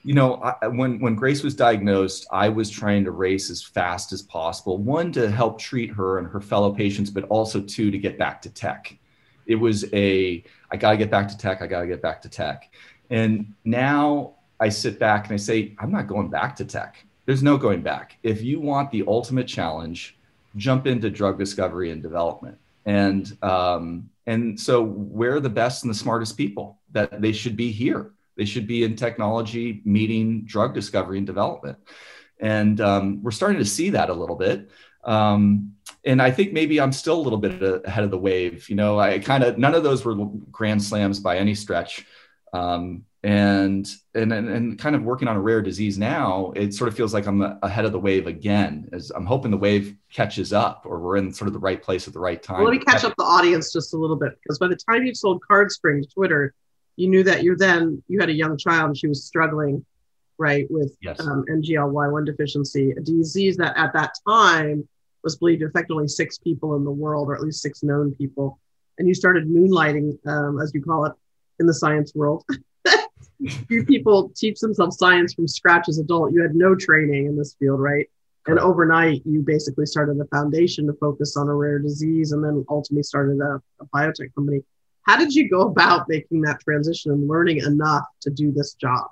You 0.04 0.14
know, 0.14 0.34
I, 0.34 0.66
when 0.66 1.00
when 1.00 1.14
Grace 1.14 1.42
was 1.42 1.54
diagnosed, 1.54 2.26
I 2.30 2.50
was 2.50 2.68
trying 2.68 3.04
to 3.04 3.10
race 3.10 3.48
as 3.48 3.62
fast 3.62 4.12
as 4.12 4.20
possible. 4.20 4.76
One 4.76 5.10
to 5.12 5.30
help 5.30 5.58
treat 5.58 5.90
her 5.92 6.18
and 6.18 6.28
her 6.28 6.42
fellow 6.42 6.74
patients, 6.74 7.08
but 7.08 7.24
also 7.24 7.62
two 7.62 7.90
to 7.90 7.96
get 7.96 8.18
back 8.18 8.42
to 8.42 8.50
tech. 8.50 8.98
It 9.46 9.54
was 9.54 9.86
a 9.94 10.44
I 10.70 10.76
got 10.76 10.90
to 10.90 10.98
get 10.98 11.10
back 11.10 11.28
to 11.28 11.38
tech. 11.38 11.62
I 11.62 11.66
got 11.66 11.80
to 11.80 11.86
get 11.86 12.02
back 12.02 12.20
to 12.20 12.28
tech. 12.28 12.70
And 13.08 13.54
now 13.64 14.34
I 14.60 14.68
sit 14.68 14.98
back 14.98 15.24
and 15.24 15.32
I 15.32 15.38
say, 15.38 15.74
I'm 15.78 15.90
not 15.90 16.06
going 16.06 16.28
back 16.28 16.54
to 16.56 16.66
tech 16.66 17.02
there's 17.26 17.42
no 17.42 17.56
going 17.56 17.82
back. 17.82 18.18
If 18.22 18.42
you 18.42 18.60
want 18.60 18.90
the 18.90 19.04
ultimate 19.06 19.46
challenge, 19.46 20.16
jump 20.56 20.86
into 20.86 21.10
drug 21.10 21.38
discovery 21.38 21.90
and 21.90 22.02
development. 22.02 22.58
And 22.84 23.36
um, 23.42 24.10
and 24.26 24.59
so 24.59 24.83
we're 24.83 25.40
the 25.40 25.50
best 25.50 25.85
and 25.85 25.90
the 25.90 25.99
smartest 25.99 26.37
people 26.37 26.81
that 26.93 27.21
they 27.21 27.33
should 27.33 27.57
be 27.57 27.71
here. 27.71 28.13
They 28.37 28.45
should 28.45 28.67
be 28.67 28.84
in 28.84 28.97
technology, 28.97 29.82
meeting 29.84 30.45
drug 30.45 30.75
discovery 30.75 31.19
and 31.19 31.26
development. 31.26 31.78
And 32.41 32.80
um, 32.80 33.23
we're 33.23 33.30
starting 33.30 33.58
to 33.58 33.65
see 33.65 33.91
that 33.91 34.10
a 34.10 34.15
little 34.15 34.37
bit. 34.37 34.71
Um, 35.04 35.75
and 36.04 36.21
I 36.21 36.30
think 36.30 36.52
maybe 36.52 36.80
I'm 36.80 36.93
still 36.93 37.19
a 37.19 37.23
little 37.23 37.39
bit 37.39 37.84
ahead 37.84 38.04
of 38.04 38.10
the 38.10 38.19
wave. 38.19 38.69
You 38.69 38.76
know, 38.76 38.99
I 38.99 39.19
kind 39.19 39.45
of 39.45 39.58
none 39.58 39.75
of 39.75 39.82
those 39.82 40.04
were 40.04 40.15
grand 40.50 40.82
slams 40.82 41.21
by 41.21 41.39
any 41.39 41.54
stretch. 41.54 42.06
Um, 42.52 43.04
and, 43.25 43.89
and 44.15 44.32
and 44.32 44.78
kind 44.78 44.95
of 44.95 45.02
working 45.02 45.28
on 45.28 45.37
a 45.37 45.41
rare 45.41 45.63
disease 45.63 45.99
now 45.99 46.52
it 46.54 46.75
sort 46.75 46.89
of 46.89 46.97
feels 46.97 47.13
like 47.15 47.26
i'm 47.26 47.41
ahead 47.63 47.84
of 47.84 47.93
the 47.93 47.99
wave 47.99 48.26
again 48.26 48.89
as 48.93 49.10
i'm 49.17 49.26
hoping 49.26 49.50
the 49.50 49.56
wave 49.56 49.97
catches 50.13 50.52
up 50.52 50.82
or 50.84 51.00
we're 51.00 51.17
in 51.17 51.32
sort 51.32 51.49
of 51.49 51.54
the 51.54 51.58
right 51.58 51.82
place 51.82 52.06
at 52.06 52.15
the 52.15 52.21
right 52.21 52.43
time. 52.43 52.58
Well, 52.58 52.71
let 52.71 52.78
me 52.78 52.84
catch 52.84 53.02
up 53.02 53.15
the 53.17 53.25
audience 53.25 53.73
just 53.73 53.95
a 53.95 53.97
little 53.97 54.17
bit 54.17 54.39
because 54.43 54.58
by 54.58 54.69
the 54.69 54.76
time 54.76 55.04
you 55.04 55.15
sold 55.15 55.43
cardspring 55.50 56.02
to 56.02 56.08
twitter 56.15 56.54
you 56.97 57.08
knew 57.08 57.25
that 57.25 57.43
you're 57.43 57.56
then 57.56 58.02
you 58.08 58.21
had 58.21 58.28
a 58.28 58.34
young 58.34 58.56
child 58.56 58.89
and 58.89 58.97
she 58.97 59.08
was 59.08 59.25
struggling 59.25 59.84
right 60.39 60.67
with 60.71 60.97
yes. 61.00 61.19
um, 61.21 61.45
ngly1 61.50 62.26
deficiency 62.26 62.91
a 62.93 63.00
disease 63.00 63.56
that 63.56 63.76
at 63.76 63.93
that 63.95 64.15
time 64.28 64.87
was 65.25 65.37
believed 65.37 65.60
to 65.60 65.67
affect 65.67 65.91
only 65.91 66.06
six 66.06 66.39
people 66.39 66.76
in 66.76 66.84
the 66.84 66.91
world 66.91 67.28
or 67.28 67.34
at 67.34 67.41
least 67.41 67.63
six 67.63 67.82
known 67.82 68.15
people. 68.15 68.60
And 68.99 69.08
you 69.08 69.15
started 69.15 69.49
moonlighting 69.49 70.25
um, 70.28 70.60
as 70.60 70.73
you 70.73 70.82
call 70.82 71.06
it 71.06 71.13
in 71.58 71.67
the 71.67 71.75
science 71.75 72.15
world 72.15 72.45
few 73.69 73.84
people 73.84 74.30
teach 74.34 74.60
themselves 74.60 74.99
science 74.99 75.34
from 75.34 75.49
scratch 75.49 75.89
as 75.89 75.99
adult. 75.99 76.32
You 76.32 76.43
had 76.43 76.54
no 76.54 76.75
training 76.75 77.26
in 77.26 77.37
this 77.37 77.54
field, 77.58 77.80
right? 77.80 78.08
And 78.47 78.58
overnight, 78.58 79.23
you 79.25 79.41
basically 79.41 79.87
started 79.87 80.21
a 80.21 80.26
foundation 80.26 80.87
to 80.87 80.93
focus 80.95 81.37
on 81.37 81.49
a 81.49 81.54
rare 81.54 81.78
disease, 81.78 82.32
and 82.32 82.45
then 82.45 82.65
ultimately 82.69 83.02
started 83.02 83.41
a, 83.41 83.60
a 83.80 83.87
biotech 83.87 84.34
company. 84.34 84.63
How 85.02 85.17
did 85.17 85.34
you 85.34 85.49
go 85.49 85.63
about 85.63 86.08
making 86.08 86.43
that 86.43 86.60
transition 86.60 87.13
and 87.13 87.28
learning 87.28 87.58
enough 87.58 88.04
to 88.23 88.30
do 88.30 88.52
this 88.52 88.75
job? 88.75 89.06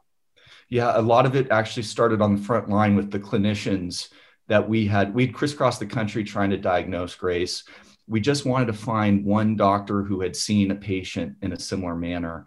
Yeah, 0.68 0.98
a 0.98 1.02
lot 1.02 1.26
of 1.26 1.36
it 1.36 1.50
actually 1.50 1.82
started 1.82 2.20
on 2.22 2.36
the 2.36 2.42
front 2.42 2.68
line 2.68 2.96
with 2.96 3.10
the 3.10 3.20
clinicians 3.20 4.08
that 4.48 4.68
we 4.68 4.86
had. 4.86 5.14
We'd 5.14 5.34
crisscrossed 5.34 5.80
the 5.80 5.86
country 5.86 6.24
trying 6.24 6.50
to 6.50 6.56
diagnose 6.56 7.14
Grace. 7.14 7.64
We 8.06 8.20
just 8.20 8.44
wanted 8.44 8.66
to 8.66 8.72
find 8.72 9.24
one 9.24 9.56
doctor 9.56 10.02
who 10.02 10.20
had 10.20 10.34
seen 10.34 10.70
a 10.70 10.74
patient 10.74 11.36
in 11.42 11.52
a 11.52 11.58
similar 11.58 11.94
manner 11.94 12.46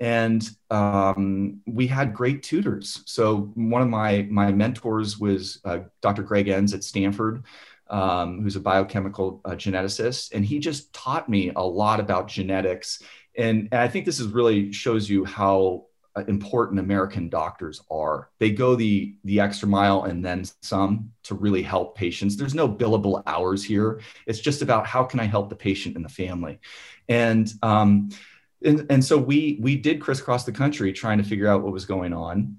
and 0.00 0.48
um, 0.70 1.60
we 1.66 1.86
had 1.86 2.14
great 2.14 2.42
tutors. 2.42 3.02
So 3.06 3.52
one 3.54 3.82
of 3.82 3.88
my 3.88 4.26
my 4.30 4.52
mentors 4.52 5.18
was 5.18 5.60
uh, 5.64 5.80
Dr. 6.00 6.22
Greg 6.22 6.48
Enns 6.48 6.74
at 6.74 6.84
Stanford, 6.84 7.44
um, 7.88 8.42
who's 8.42 8.56
a 8.56 8.60
biochemical 8.60 9.40
uh, 9.44 9.50
geneticist, 9.50 10.32
and 10.32 10.44
he 10.44 10.58
just 10.58 10.92
taught 10.92 11.28
me 11.28 11.52
a 11.54 11.62
lot 11.62 12.00
about 12.00 12.28
genetics. 12.28 13.02
And, 13.36 13.68
and 13.72 13.80
I 13.80 13.88
think 13.88 14.04
this 14.04 14.20
is 14.20 14.28
really 14.28 14.72
shows 14.72 15.08
you 15.08 15.24
how 15.24 15.86
uh, 16.14 16.24
important 16.28 16.78
American 16.78 17.28
doctors 17.28 17.80
are. 17.90 18.28
They 18.38 18.50
go 18.50 18.74
the 18.74 19.14
the 19.24 19.40
extra 19.40 19.68
mile 19.68 20.04
and 20.04 20.24
then 20.24 20.44
some 20.62 21.12
to 21.22 21.34
really 21.34 21.62
help 21.62 21.96
patients. 21.96 22.36
There's 22.36 22.54
no 22.54 22.68
billable 22.68 23.22
hours 23.26 23.64
here. 23.64 24.00
It's 24.26 24.40
just 24.40 24.62
about 24.62 24.86
how 24.86 25.04
can 25.04 25.20
I 25.20 25.24
help 25.24 25.48
the 25.48 25.56
patient 25.56 25.96
and 25.96 26.04
the 26.04 26.10
family, 26.10 26.60
and 27.08 27.50
um, 27.62 28.10
and, 28.64 28.86
and 28.90 29.04
so 29.04 29.18
we 29.18 29.58
we 29.60 29.76
did 29.76 30.00
crisscross 30.00 30.44
the 30.44 30.52
country 30.52 30.92
trying 30.92 31.18
to 31.18 31.24
figure 31.24 31.48
out 31.48 31.62
what 31.62 31.72
was 31.72 31.84
going 31.84 32.12
on 32.12 32.58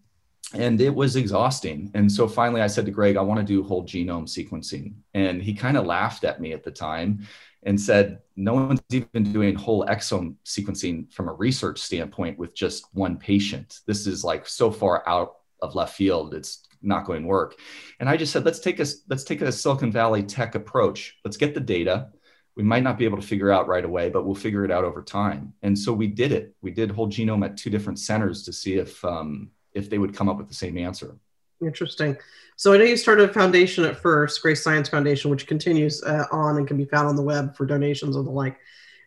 and 0.54 0.80
it 0.80 0.94
was 0.94 1.16
exhausting. 1.16 1.89
And 1.94 2.12
so 2.12 2.28
finally 2.28 2.62
i 2.62 2.68
said 2.68 2.86
to 2.86 2.92
greg 2.92 3.18
i 3.18 3.22
want 3.22 3.39
to 3.39 3.46
do 3.46 3.63
whole 3.63 3.84
genome 3.84 4.28
sequencing. 4.28 4.94
And 5.13 5.42
he 5.42 5.54
kind 5.54 5.78
of 5.78 5.86
laughed 5.86 6.24
at 6.24 6.42
me 6.42 6.54
at 6.54 6.63
the 6.63 6.72
time 6.72 7.26
and 7.63 7.80
said 7.80 8.20
no 8.36 8.54
one's 8.54 8.82
even 8.92 9.32
doing 9.32 9.56
whole 9.56 9.86
exome 9.86 10.36
sequencing 10.46 11.12
from 11.13 11.30
a 11.30 11.34
research 11.34 11.80
standpoint 11.80 12.38
with 12.38 12.54
just 12.56 12.86
one 12.94 13.18
patient. 13.18 13.80
This 13.88 14.06
is 14.06 14.24
like 14.24 14.48
so 14.48 14.72
far 14.72 15.08
out 15.08 15.36
of 15.62 15.76
left 15.76 15.96
field 15.96 16.34
it's 16.34 16.68
not 16.82 17.06
going 17.06 17.22
to 17.22 17.28
work. 17.28 17.58
And 18.00 18.10
i 18.10 18.18
just 18.18 18.34
said 18.34 18.46
let's 18.46 18.60
take 18.60 18.80
a 18.80 18.86
let's 19.10 19.24
take 19.24 19.42
a 19.42 19.52
silicon 19.52 19.92
valley 19.92 20.24
tech 20.24 20.56
approach. 20.56 21.18
Let's 21.24 21.38
get 21.38 21.54
the 21.54 21.62
data 21.62 22.10
we 22.56 22.63
might 22.63 22.84
not 22.84 22.98
be 22.98 23.06
able 23.06 23.20
to 23.20 23.26
figure 23.26 23.52
out 23.52 23.68
right 23.68 23.84
away, 23.84 24.10
but 24.10 24.26
we'll 24.26 24.36
figure 24.36 24.63
it 24.63 24.72
out 24.72 24.84
over 24.84 25.02
time. 25.02 25.54
And 25.63 25.78
so 25.78 25.92
we 25.92 26.08
did 26.08 26.32
it. 26.32 26.56
We 26.62 26.72
did 26.72 26.92
whole 26.92 27.08
genome 27.08 27.46
at 27.46 27.58
two 27.58 27.70
different 27.70 28.00
centers 28.00 28.44
to 28.44 28.54
see 28.54 28.76
if 28.76 29.04
um, 29.04 29.52
if 29.74 29.89
they 29.89 29.98
would 29.98 30.16
come 30.16 30.30
up 30.30 30.38
with 30.38 30.48
the 30.48 30.54
same 30.54 30.78
answer. 30.78 31.18
Interesting. 31.62 32.18
So 32.56 32.74
I 32.74 32.78
know 32.78 32.84
you 32.84 32.98
started 32.98 33.30
a 33.30 33.34
foundation 33.34 33.86
at 33.86 33.98
first, 33.98 34.42
Grace 34.42 34.63
Science 34.63 34.89
Foundation, 34.89 35.32
which 35.32 35.48
continues 35.48 36.04
uh, 36.04 36.26
on 36.32 36.58
and 36.58 36.68
can 36.68 36.78
be 36.78 36.86
found 36.86 37.08
on 37.08 37.16
the 37.16 37.24
web 37.24 37.56
for 37.56 37.66
donations 37.66 38.16
and 38.16 38.28
the 38.28 38.32
like. 38.32 38.58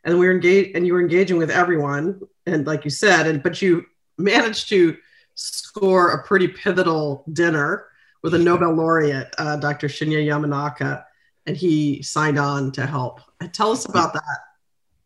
And 0.05 0.19
we 0.19 0.27
were 0.27 0.33
engaged, 0.33 0.77
and 0.77 0.87
you 0.87 0.95
were 0.95 1.01
engaging 1.01 1.37
with 1.37 1.51
everyone, 1.51 2.21
and 2.47 2.67
like 2.67 2.85
you 2.85 2.91
said, 2.91 3.27
and 3.27 3.43
but 3.43 3.61
you 3.63 3.87
managed 4.19 4.69
to 4.71 4.97
score 5.35 6.13
a 6.13 6.25
pretty 6.25 6.49
pivotal 6.49 7.25
dinner 7.33 7.87
with 8.23 8.35
a 8.35 8.39
Nobel 8.39 8.73
laureate, 8.73 9.33
uh, 9.39 9.57
Dr. 9.57 9.89
Shinya 9.89 10.25
Yamanaka, 10.25 11.05
and 11.47 11.57
he 11.57 12.03
signed 12.03 12.39
on 12.39 12.73
to 12.73 12.87
help. 12.87 13.21
Tell 13.53 13.71
us 13.73 13.85
about 13.85 14.13
that. 14.13 14.23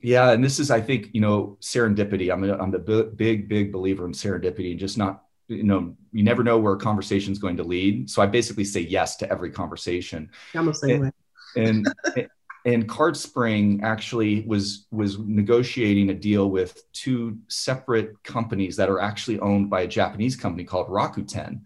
Yeah, 0.01 0.31
and 0.31 0.43
this 0.43 0.59
is, 0.59 0.71
I 0.71 0.81
think, 0.81 1.11
you 1.13 1.21
know, 1.21 1.59
serendipity. 1.61 2.33
I'm 2.33 2.43
a, 2.45 2.57
I'm 2.57 2.75
a 2.75 2.79
big, 2.79 3.49
big 3.49 3.73
believer 3.73 4.07
in 4.07 4.13
serendipity, 4.13 4.71
and 4.71 4.81
just 4.81 4.97
not, 4.97 5.25
you 5.49 5.63
know, 5.63 5.95
you 6.13 6.23
never 6.23 6.43
know 6.43 6.59
where 6.59 6.73
a 6.73 6.79
conversation 6.79 7.33
is 7.33 7.39
going 7.39 7.59
to 7.59 7.65
lead. 7.65 8.09
So 8.09 8.23
I 8.23 8.27
basically 8.27 8.65
say 8.65 8.81
yes 8.81 9.17
to 9.17 9.31
every 9.31 9.51
conversation. 9.51 10.31
I'm 10.55 10.67
the 10.67 10.73
same 10.73 11.13
and, 11.57 11.85
way. 11.85 11.93
and 12.17 12.29
and 12.65 12.89
CardSpring 12.89 13.83
actually 13.83 14.43
was 14.43 14.87
was 14.91 15.19
negotiating 15.19 16.11
a 16.11 16.15
deal 16.15 16.51
with 16.51 16.83
two 16.93 17.39
separate 17.49 18.23
companies 18.23 18.77
that 18.77 18.89
are 18.89 19.01
actually 19.01 19.39
owned 19.41 19.71
by 19.71 19.83
a 19.83 19.87
Japanese 19.87 20.37
company 20.37 20.65
called 20.65 20.89
Rakuten. 20.89 21.63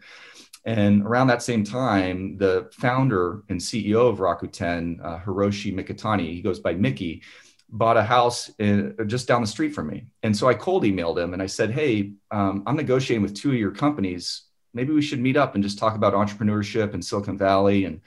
And 0.64 1.02
around 1.02 1.26
that 1.26 1.42
same 1.42 1.62
time, 1.62 2.38
the 2.38 2.70
founder 2.72 3.42
and 3.48 3.60
CEO 3.60 4.08
of 4.08 4.18
Rakuten, 4.18 5.04
uh, 5.04 5.18
Hiroshi 5.20 5.74
Mikitani, 5.74 6.32
he 6.32 6.40
goes 6.40 6.58
by 6.58 6.72
Mickey, 6.72 7.22
bought 7.68 7.96
a 7.96 8.02
house 8.02 8.50
in, 8.58 8.96
just 9.06 9.28
down 9.28 9.42
the 9.42 9.46
street 9.46 9.74
from 9.74 9.88
me. 9.88 10.06
And 10.22 10.34
so 10.34 10.48
I 10.48 10.54
cold 10.54 10.84
emailed 10.84 11.18
him 11.18 11.34
and 11.34 11.42
I 11.42 11.46
said, 11.46 11.70
Hey, 11.70 12.12
um, 12.30 12.62
I'm 12.66 12.76
negotiating 12.76 13.22
with 13.22 13.34
two 13.34 13.50
of 13.50 13.58
your 13.58 13.72
companies. 13.72 14.44
Maybe 14.72 14.92
we 14.92 15.02
should 15.02 15.20
meet 15.20 15.36
up 15.36 15.54
and 15.54 15.62
just 15.62 15.78
talk 15.78 15.96
about 15.96 16.14
entrepreneurship 16.14 16.94
in 16.94 17.02
Silicon 17.02 17.36
Valley. 17.36 17.84
And, 17.84 18.00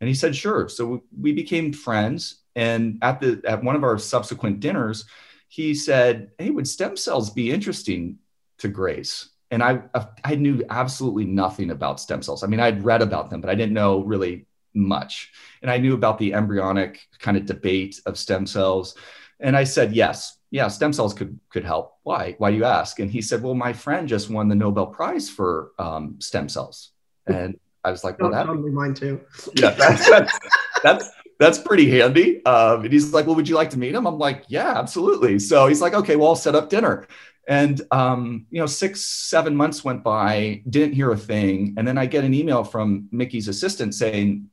and 0.00 0.08
he 0.08 0.14
said, 0.14 0.36
Sure. 0.36 0.68
So 0.68 1.02
we 1.18 1.32
became 1.32 1.72
friends. 1.72 2.42
And 2.54 2.98
at, 3.02 3.20
the, 3.20 3.42
at 3.44 3.64
one 3.64 3.74
of 3.74 3.82
our 3.82 3.98
subsequent 3.98 4.60
dinners, 4.60 5.06
he 5.48 5.74
said, 5.74 6.30
Hey, 6.38 6.50
would 6.50 6.68
stem 6.68 6.96
cells 6.96 7.30
be 7.30 7.50
interesting 7.50 8.18
to 8.58 8.68
Grace? 8.68 9.30
And 9.54 9.62
I, 9.62 9.82
I 10.24 10.34
knew 10.34 10.64
absolutely 10.68 11.24
nothing 11.24 11.70
about 11.70 12.00
stem 12.00 12.22
cells. 12.22 12.42
I 12.42 12.48
mean, 12.48 12.58
I'd 12.58 12.84
read 12.84 13.02
about 13.02 13.30
them, 13.30 13.40
but 13.40 13.48
I 13.50 13.54
didn't 13.54 13.72
know 13.72 14.02
really 14.02 14.46
much. 14.74 15.30
And 15.62 15.70
I 15.70 15.78
knew 15.78 15.94
about 15.94 16.18
the 16.18 16.34
embryonic 16.34 17.00
kind 17.20 17.36
of 17.36 17.46
debate 17.46 18.00
of 18.04 18.18
stem 18.18 18.46
cells. 18.46 18.96
And 19.38 19.56
I 19.56 19.62
said, 19.62 19.92
yes, 19.92 20.38
yeah, 20.50 20.66
stem 20.68 20.92
cells 20.92 21.14
could 21.14 21.38
could 21.50 21.64
help. 21.64 21.98
Why? 22.02 22.34
Why 22.38 22.50
do 22.50 22.56
you 22.56 22.64
ask? 22.64 22.98
And 22.98 23.10
he 23.10 23.22
said, 23.22 23.42
well, 23.42 23.54
my 23.54 23.72
friend 23.72 24.08
just 24.08 24.28
won 24.28 24.48
the 24.48 24.54
Nobel 24.56 24.86
Prize 24.86 25.30
for 25.30 25.70
um, 25.78 26.16
stem 26.20 26.48
cells. 26.48 26.90
And 27.26 27.58
I 27.84 27.90
was 27.90 28.02
like, 28.02 28.18
well, 28.18 28.32
that 28.32 28.46
mine 28.46 28.94
too. 28.94 29.20
Yeah, 29.54 29.70
that's, 29.70 30.10
that's, 30.10 30.38
that's 30.82 31.10
that's 31.44 31.58
pretty 31.58 31.90
handy. 31.90 32.44
Um, 32.46 32.84
and 32.84 32.92
he's 32.92 33.12
like, 33.12 33.26
well, 33.26 33.34
would 33.34 33.48
you 33.48 33.54
like 33.54 33.70
to 33.70 33.78
meet 33.78 33.94
him? 33.94 34.06
I'm 34.06 34.18
like, 34.18 34.44
yeah, 34.48 34.78
absolutely. 34.78 35.38
So 35.38 35.66
he's 35.66 35.80
like, 35.80 35.92
okay, 35.94 36.16
well, 36.16 36.28
I'll 36.28 36.36
set 36.36 36.54
up 36.54 36.70
dinner. 36.70 37.06
And 37.46 37.82
um, 37.90 38.46
you 38.50 38.60
know, 38.60 38.66
six, 38.66 39.02
seven 39.02 39.54
months 39.54 39.84
went 39.84 40.02
by, 40.02 40.62
didn't 40.68 40.94
hear 40.94 41.10
a 41.12 41.16
thing. 41.16 41.74
And 41.76 41.86
then 41.86 41.98
I 41.98 42.06
get 42.06 42.24
an 42.24 42.32
email 42.32 42.64
from 42.64 43.08
Mickey's 43.12 43.48
assistant 43.48 43.94
saying, 43.94 44.48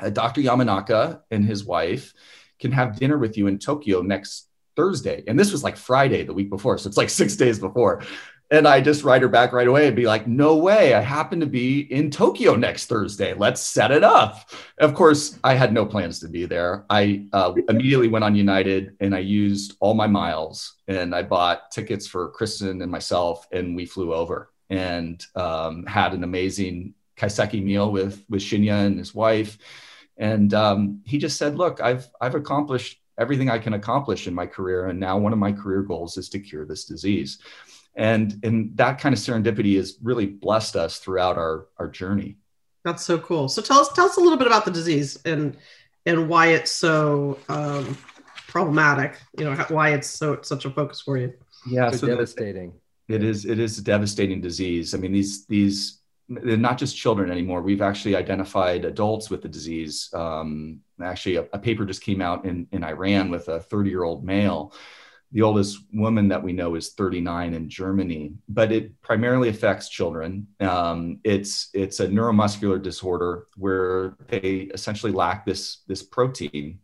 uh, 0.00 0.10
Dr. 0.10 0.40
Yamanaka 0.40 1.20
and 1.30 1.44
his 1.44 1.64
wife 1.64 2.12
can 2.58 2.72
have 2.72 2.98
dinner 2.98 3.16
with 3.16 3.36
you 3.36 3.46
in 3.46 3.58
Tokyo 3.58 4.02
next 4.02 4.48
Thursday. 4.74 5.22
And 5.28 5.38
this 5.38 5.52
was 5.52 5.62
like 5.62 5.76
Friday, 5.76 6.24
the 6.24 6.34
week 6.34 6.50
before. 6.50 6.78
So 6.78 6.88
it's 6.88 6.96
like 6.96 7.10
six 7.10 7.36
days 7.36 7.60
before. 7.60 8.02
And 8.54 8.68
I 8.68 8.80
just 8.80 9.02
write 9.02 9.22
her 9.22 9.28
back 9.28 9.52
right 9.52 9.66
away 9.66 9.88
and 9.88 9.96
be 9.96 10.06
like, 10.06 10.28
no 10.28 10.54
way. 10.54 10.94
I 10.94 11.00
happen 11.00 11.40
to 11.40 11.46
be 11.46 11.80
in 11.92 12.08
Tokyo 12.08 12.54
next 12.54 12.86
Thursday. 12.86 13.34
Let's 13.34 13.60
set 13.60 13.90
it 13.90 14.04
up. 14.04 14.48
Of 14.78 14.94
course, 14.94 15.40
I 15.42 15.54
had 15.54 15.72
no 15.72 15.84
plans 15.84 16.20
to 16.20 16.28
be 16.28 16.46
there. 16.46 16.84
I 16.88 17.26
uh, 17.32 17.52
immediately 17.68 18.06
went 18.06 18.24
on 18.24 18.36
United 18.36 18.96
and 19.00 19.12
I 19.12 19.18
used 19.18 19.76
all 19.80 19.94
my 19.94 20.06
miles 20.06 20.76
and 20.86 21.16
I 21.16 21.22
bought 21.22 21.72
tickets 21.72 22.06
for 22.06 22.28
Kristen 22.28 22.80
and 22.80 22.92
myself 22.92 23.44
and 23.50 23.74
we 23.74 23.86
flew 23.86 24.14
over 24.14 24.52
and 24.70 25.20
um, 25.34 25.84
had 25.86 26.14
an 26.14 26.22
amazing 26.22 26.94
kaiseki 27.16 27.60
meal 27.60 27.90
with, 27.90 28.24
with 28.28 28.40
Shinya 28.40 28.86
and 28.86 28.98
his 28.98 29.12
wife 29.12 29.58
and 30.16 30.54
um, 30.54 31.02
he 31.04 31.18
just 31.18 31.38
said, 31.38 31.56
"Look, 31.56 31.80
I've 31.80 32.08
I've 32.20 32.34
accomplished 32.34 33.00
everything 33.18 33.50
I 33.50 33.58
can 33.58 33.74
accomplish 33.74 34.26
in 34.26 34.34
my 34.34 34.46
career, 34.46 34.86
and 34.86 35.00
now 35.00 35.18
one 35.18 35.32
of 35.32 35.38
my 35.38 35.52
career 35.52 35.82
goals 35.82 36.16
is 36.16 36.28
to 36.30 36.38
cure 36.38 36.64
this 36.64 36.84
disease." 36.84 37.38
And 37.96 38.40
and 38.42 38.76
that 38.76 38.98
kind 38.98 39.12
of 39.12 39.18
serendipity 39.18 39.76
has 39.76 39.96
really 40.02 40.26
blessed 40.26 40.76
us 40.76 40.98
throughout 40.98 41.36
our 41.36 41.66
our 41.78 41.88
journey. 41.88 42.36
That's 42.84 43.04
so 43.04 43.18
cool. 43.18 43.48
So 43.48 43.62
tell 43.62 43.78
us 43.78 43.92
tell 43.92 44.06
us 44.06 44.16
a 44.16 44.20
little 44.20 44.38
bit 44.38 44.46
about 44.46 44.64
the 44.64 44.70
disease 44.70 45.18
and 45.24 45.56
and 46.06 46.28
why 46.28 46.48
it's 46.48 46.70
so 46.70 47.38
um, 47.48 47.96
problematic. 48.48 49.18
You 49.38 49.44
know 49.44 49.56
why 49.68 49.90
it's 49.90 50.08
so 50.08 50.40
such 50.42 50.64
a 50.64 50.70
focus 50.70 51.00
for 51.00 51.16
you. 51.16 51.32
Yeah, 51.66 51.90
so, 51.90 51.98
so 51.98 52.06
devastating. 52.08 52.72
It 53.08 53.22
is. 53.22 53.44
It 53.44 53.58
is 53.58 53.78
a 53.78 53.82
devastating 53.82 54.40
disease. 54.40 54.94
I 54.94 54.98
mean, 54.98 55.12
these 55.12 55.46
these 55.46 56.00
they're 56.28 56.56
not 56.56 56.78
just 56.78 56.96
children 56.96 57.30
anymore. 57.30 57.60
We've 57.60 57.82
actually 57.82 58.16
identified 58.16 58.84
adults 58.84 59.28
with 59.28 59.42
the 59.42 59.48
disease. 59.48 60.08
Um, 60.14 60.80
actually, 61.02 61.36
a, 61.36 61.42
a, 61.52 61.58
paper 61.58 61.84
just 61.84 62.02
came 62.02 62.22
out 62.22 62.46
in, 62.46 62.66
in 62.72 62.82
Iran 62.82 63.30
with 63.30 63.48
a 63.48 63.60
30 63.60 63.90
year 63.90 64.04
old 64.04 64.24
male. 64.24 64.72
The 65.34 65.42
oldest 65.42 65.80
woman 65.92 66.28
that 66.28 66.42
we 66.42 66.52
know 66.52 66.74
is 66.76 66.94
39 66.94 67.52
in 67.52 67.68
Germany, 67.68 68.32
but 68.48 68.72
it 68.72 68.98
primarily 69.02 69.50
affects 69.50 69.88
children. 69.88 70.46
Um, 70.60 71.20
it's 71.24 71.68
it's 71.74 72.00
a 72.00 72.06
neuromuscular 72.06 72.80
disorder 72.80 73.48
where 73.56 74.16
they 74.28 74.70
essentially 74.72 75.12
lack 75.12 75.44
this 75.44 75.82
this 75.86 76.02
protein 76.02 76.78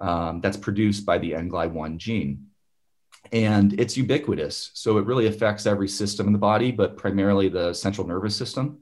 um, 0.00 0.40
that's 0.42 0.56
produced 0.56 1.06
by 1.06 1.18
the 1.18 1.32
NGLY1 1.32 1.96
gene 1.96 2.48
and 3.32 3.78
it's 3.78 3.96
ubiquitous. 3.96 4.70
So 4.74 4.98
it 4.98 5.06
really 5.06 5.26
affects 5.26 5.66
every 5.66 5.88
system 5.88 6.26
in 6.26 6.32
the 6.32 6.38
body, 6.38 6.70
but 6.70 6.96
primarily 6.96 7.48
the 7.48 7.74
central 7.74 8.06
nervous 8.06 8.34
system. 8.34 8.78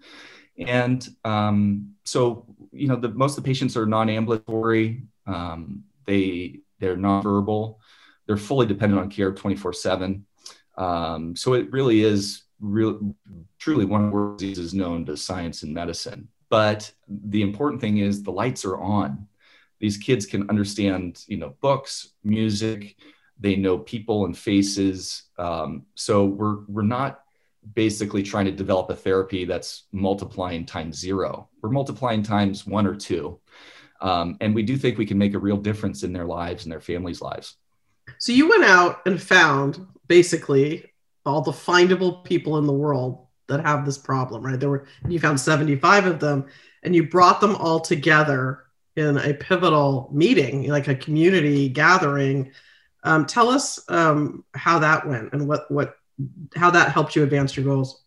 And 0.59 1.07
um, 1.25 1.95
so, 2.05 2.47
you 2.73 2.89
know, 2.89 2.97
the, 2.97 3.09
most 3.09 3.37
of 3.37 3.45
the 3.45 3.49
patients 3.49 3.77
are 3.77 3.87
non-ambulatory. 3.87 5.03
Um, 5.27 5.85
they 6.07 6.61
they're 6.79 6.97
non-verbal. 6.97 7.81
They're 8.27 8.37
fully 8.37 8.67
dependent 8.67 9.01
on 9.01 9.11
care 9.11 9.33
24/7. 9.33 10.25
Um, 10.77 11.37
so 11.37 11.55
it 11.55 11.71
really 11.71 12.03
is 12.03 12.43
real, 12.61 13.15
truly 13.59 13.85
one 13.85 14.05
of 14.05 14.11
the 14.11 14.17
worst 14.17 14.39
diseases 14.39 14.75
known 14.75 15.05
to 15.07 15.17
science 15.17 15.63
and 15.63 15.73
medicine. 15.73 16.29
But 16.49 16.93
the 17.09 17.43
important 17.43 17.81
thing 17.81 17.99
is 17.99 18.23
the 18.23 18.33
lights 18.33 18.65
are 18.65 18.79
on. 18.79 19.27
These 19.79 19.99
kids 19.99 20.27
can 20.27 20.49
understand, 20.49 21.25
you 21.27 21.37
know, 21.37 21.55
books, 21.61 22.11
music, 22.25 22.97
they 23.39 23.57
know 23.57 23.79
people 23.79 24.25
and 24.25 24.37
faces. 24.37 25.25
Um, 25.39 25.87
so 25.95 26.25
we're 26.25 26.65
we're 26.67 26.83
not 26.83 27.21
basically 27.75 28.23
trying 28.23 28.45
to 28.45 28.53
develop 28.53 28.91
a 28.91 28.95
therapy 28.95 29.45
that's 29.45 29.85
multiplying 29.93 30.65
times 30.65 30.99
zero. 30.99 31.49
We're 31.61 31.71
multiplying 31.71 32.23
times 32.23 32.67
one 32.67 32.87
or 32.87 32.95
two, 32.95 33.41
um, 34.01 34.37
and 34.41 34.55
we 34.55 34.63
do 34.63 34.77
think 34.77 34.99
we 34.99 35.07
can 35.07 35.19
make 35.19 35.35
a 35.35 35.39
real 35.39 35.57
difference 35.57 36.03
in 36.03 36.13
their 36.13 36.27
lives 36.27 36.65
and 36.65 36.73
their 36.73 36.81
families' 36.81 37.21
lives. 37.21 37.57
So 38.19 38.33
you 38.33 38.49
went 38.49 38.65
out 38.65 39.07
and 39.07 39.21
found 39.21 39.87
basically 40.07 40.93
all 41.25 41.43
the 41.43 41.53
findable 41.53 42.25
people 42.25 42.59
in 42.59 42.67
the 42.67 42.73
world 42.73 43.27
that 43.49 43.65
have 43.65 43.85
this 43.85 43.99
problem, 43.99 44.45
right? 44.45 44.59
There 44.59 44.71
were 44.71 44.87
you 45.09 45.21
found 45.21 45.41
75 45.41 46.07
of 46.07 46.21
them 46.21 46.47
and 46.83 46.95
you 46.95 47.09
brought 47.09 47.41
them 47.41 47.57
all 47.57 47.81
together 47.81 48.65
in 48.97 49.19
a 49.19 49.35
pivotal 49.35 50.09
meeting, 50.13 50.69
like 50.69 50.89
a 50.89 50.95
community 50.95 51.69
gathering 51.69 52.53
um, 53.07 53.25
tell 53.25 53.49
us 53.49 53.79
um, 53.89 54.45
how 54.55 54.81
that 54.81 55.07
went 55.07 55.33
and 55.33 55.49
what 55.49 55.71
what 55.71 55.97
how 56.57 56.71
that 56.71 56.93
helped 56.93 57.15
you 57.15 57.23
advance 57.23 57.57
your 57.57 57.65
goals. 57.65 58.03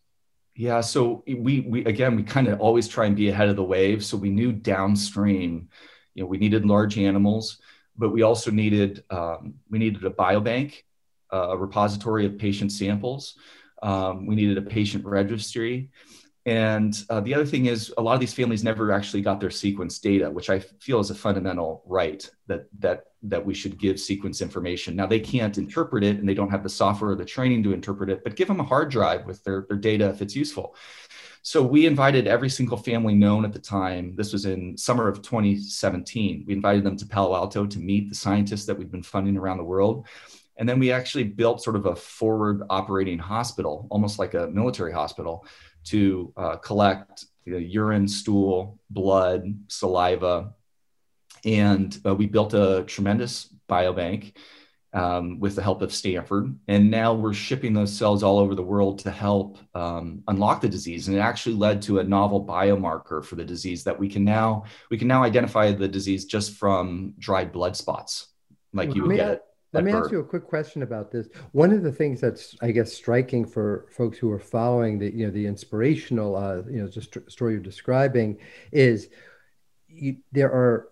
Yeah, 0.56 0.82
so 0.82 1.24
we 1.26 1.62
we 1.62 1.86
again 1.86 2.18
we 2.18 2.24
kind 2.24 2.50
of 2.50 2.60
always 2.60 2.88
try 2.88 3.06
and 3.06 3.16
be 3.16 3.30
ahead 3.30 3.48
of 3.48 3.56
the 3.56 3.64
wave. 3.64 4.04
So 4.04 4.18
we 4.18 4.30
knew 4.30 4.52
downstream, 4.52 5.70
you 6.14 6.24
know, 6.24 6.28
we 6.28 6.38
needed 6.38 6.66
large 6.66 6.98
animals, 6.98 7.60
but 8.00 8.10
we 8.10 8.22
also 8.24 8.50
needed 8.50 9.04
um, 9.10 9.56
we 9.70 9.78
needed 9.78 10.04
a 10.06 10.10
biobank, 10.10 10.84
uh, 11.32 11.50
a 11.50 11.58
repository 11.58 12.26
of 12.26 12.38
patient 12.38 12.72
samples. 12.72 13.36
Um, 13.84 14.26
we 14.26 14.36
needed 14.36 14.58
a 14.58 14.62
patient 14.62 15.06
registry, 15.06 15.90
and 16.46 16.94
uh, 17.10 17.20
the 17.20 17.36
other 17.36 17.46
thing 17.46 17.68
is, 17.68 17.94
a 17.98 18.02
lot 18.02 18.14
of 18.14 18.20
these 18.20 18.34
families 18.34 18.64
never 18.64 18.92
actually 18.92 19.22
got 19.22 19.40
their 19.40 19.52
sequence 19.52 20.00
data, 20.00 20.32
which 20.32 20.50
I 20.50 20.60
feel 20.60 21.00
is 21.00 21.12
a 21.12 21.16
fundamental 21.16 21.84
right 21.86 22.28
that 22.48 22.66
that 22.80 23.04
that 23.24 23.46
we 23.46 23.54
should 23.54 23.78
give 23.78 24.00
sequence 24.00 24.42
information. 24.42 24.96
Now 24.96 25.06
they 25.06 25.20
can't 25.20 25.58
interpret 25.58 26.04
it, 26.04 26.18
and 26.18 26.28
they 26.28 26.34
don't 26.34 26.50
have 26.50 26.64
the 26.64 26.70
software 26.70 27.12
or 27.12 27.16
the 27.16 27.26
training 27.26 27.64
to 27.64 27.74
interpret 27.74 28.10
it, 28.10 28.24
but 28.24 28.38
give 28.38 28.48
them 28.48 28.62
a 28.62 28.64
hard 28.64 28.90
drive 28.90 29.26
with 29.26 29.44
their, 29.44 29.66
their 29.68 29.78
data 29.78 30.10
if 30.10 30.22
it's 30.22 30.36
useful. 30.36 30.76
So 31.50 31.64
we 31.64 31.88
invited 31.88 32.28
every 32.28 32.48
single 32.48 32.78
family 32.78 33.16
known 33.16 33.44
at 33.44 33.52
the 33.52 33.58
time. 33.58 34.14
This 34.16 34.34
was 34.34 34.46
in 34.46 34.78
summer 34.78 35.08
of 35.08 35.24
2017. 35.24 36.44
We 36.46 36.54
invited 36.54 36.84
them 36.84 36.96
to 36.98 37.08
Palo 37.08 37.36
Alto 37.36 37.66
to 37.66 37.80
meet 37.80 38.08
the 38.08 38.14
scientists 38.14 38.68
that 38.68 38.78
we've 38.78 38.92
been 38.92 39.02
funding 39.02 39.36
around 39.36 39.58
the 39.58 39.64
world. 39.64 40.06
And 40.58 40.70
then 40.70 40.78
we 40.78 40.92
actually 40.92 41.24
built 41.24 41.64
sort 41.64 41.76
of 41.76 41.88
a 41.88 41.96
forward 41.96 42.62
operating 42.70 43.18
hospital, 43.18 43.88
almost 43.90 44.20
like 44.20 44.36
a 44.36 44.46
military 44.46 44.94
hospital, 44.94 45.44
to 45.86 46.32
uh, 46.38 46.58
collect 46.58 47.26
you 47.46 47.54
know, 47.54 47.58
urine, 47.58 48.08
stool, 48.08 48.78
blood, 48.92 49.52
saliva. 49.70 50.54
And 51.46 52.00
uh, 52.06 52.14
we 52.14 52.28
built 52.28 52.54
a 52.54 52.84
tremendous 52.86 53.52
biobank 53.68 54.34
um, 54.94 55.40
with 55.40 55.56
the 55.56 55.62
help 55.62 55.82
of 55.82 55.94
Stanford. 55.94 56.58
And 56.68 56.90
now 56.90 57.14
we're 57.14 57.34
shipping 57.34 57.74
those 57.74 57.96
cells 57.96 58.24
all 58.24 58.40
over 58.40 58.56
the 58.56 58.64
world 58.64 59.00
to 59.00 59.12
help 59.12 59.60
um, 59.76 60.24
unlock 60.28 60.62
the 60.62 60.70
disease. 60.70 61.08
And 61.08 61.18
it 61.18 61.22
actually 61.22 61.56
led 61.56 61.82
to 61.84 62.00
a 62.00 62.04
novel 62.04 62.46
biomarker 62.46 63.24
for 63.24 63.36
the 63.36 63.46
disease 63.46 63.84
that 63.84 64.00
we 64.00 64.10
can 64.10 64.24
now 64.24 64.64
we 64.90 64.98
can 64.98 65.08
now 65.08 65.24
identify 65.24 65.72
the 65.72 65.88
disease 65.88 66.26
just 66.26 66.56
from 66.56 67.14
dried 67.20 67.52
blood 67.52 67.76
spots, 67.76 68.28
like 68.74 68.96
you 68.96 69.04
would 69.04 69.16
get. 69.16 69.46
Let 69.72 69.84
me 69.84 69.92
ask 69.92 70.12
you 70.12 70.20
a 70.20 70.24
quick 70.24 70.48
question 70.48 70.82
about 70.82 71.12
this. 71.12 71.28
One 71.52 71.72
of 71.72 71.84
the 71.84 71.92
things 71.92 72.20
that's, 72.20 72.56
I 72.60 72.72
guess, 72.72 72.92
striking 72.92 73.46
for 73.46 73.86
folks 73.96 74.18
who 74.18 74.32
are 74.32 74.40
following 74.40 74.98
the, 74.98 75.14
you 75.14 75.28
know, 75.28 75.32
the 75.32 75.46
inspirational, 75.46 76.36
uh, 76.36 76.64
you 76.68 76.82
know, 76.82 76.88
just 76.88 77.16
story 77.30 77.54
you're 77.54 77.62
describing 77.62 78.40
is 78.72 79.10
you, 79.88 80.18
there 80.32 80.52
are 80.52 80.90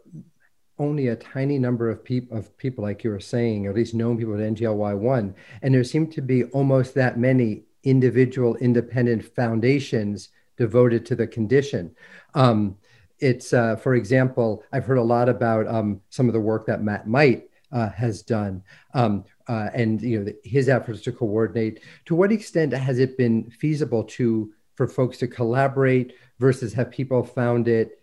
only 0.80 1.08
a 1.08 1.16
tiny 1.16 1.58
number 1.58 1.90
of 1.90 2.04
people 2.04 2.38
of 2.38 2.56
people 2.58 2.84
like 2.84 3.04
you 3.04 3.10
were 3.10 3.20
saying, 3.20 3.66
or 3.66 3.72
at 3.72 3.76
least 3.76 3.94
known 3.94 4.18
people 4.18 4.34
with 4.34 4.42
NGLY1, 4.42 5.34
and 5.62 5.74
there 5.74 5.84
seem 5.84 6.08
to 6.12 6.22
be 6.22 6.44
almost 6.46 6.94
that 6.96 7.18
many 7.18 7.64
individual 7.84 8.56
independent 8.58 9.24
foundations 9.36 10.30
devoted 10.58 11.06
to 11.06 11.16
the 11.16 11.28
condition. 11.28 11.96
Um, 12.34 12.78
it's, 13.20 13.54
uh, 13.54 13.76
for 13.78 13.96
example, 13.96 14.64
I've 14.72 14.86
heard 14.86 14.98
a 14.98 15.04
lot 15.04 15.30
about 15.30 15.68
um, 15.68 16.02
some 16.10 16.28
of 16.28 16.34
the 16.34 16.40
work 16.40 16.68
that 16.68 16.84
Matt 16.84 17.08
Might 17.08 17.50
uh, 17.72 17.90
has 17.90 18.22
done, 18.22 18.64
um, 18.94 19.26
uh, 19.48 19.70
and 19.74 20.02
you 20.02 20.24
know 20.24 20.32
his 20.44 20.70
efforts 20.70 21.02
to 21.02 21.12
coordinate. 21.12 21.82
To 22.06 22.16
what 22.16 22.32
extent 22.32 22.74
has 22.74 23.00
it 23.00 23.18
been 23.18 23.50
feasible 23.50 24.04
to 24.04 24.54
for 24.76 24.88
folks 24.88 25.18
to 25.18 25.28
collaborate 25.28 26.14
versus 26.40 26.74
have 26.74 26.92
people 26.92 27.24
found 27.24 27.68
it 27.68 28.00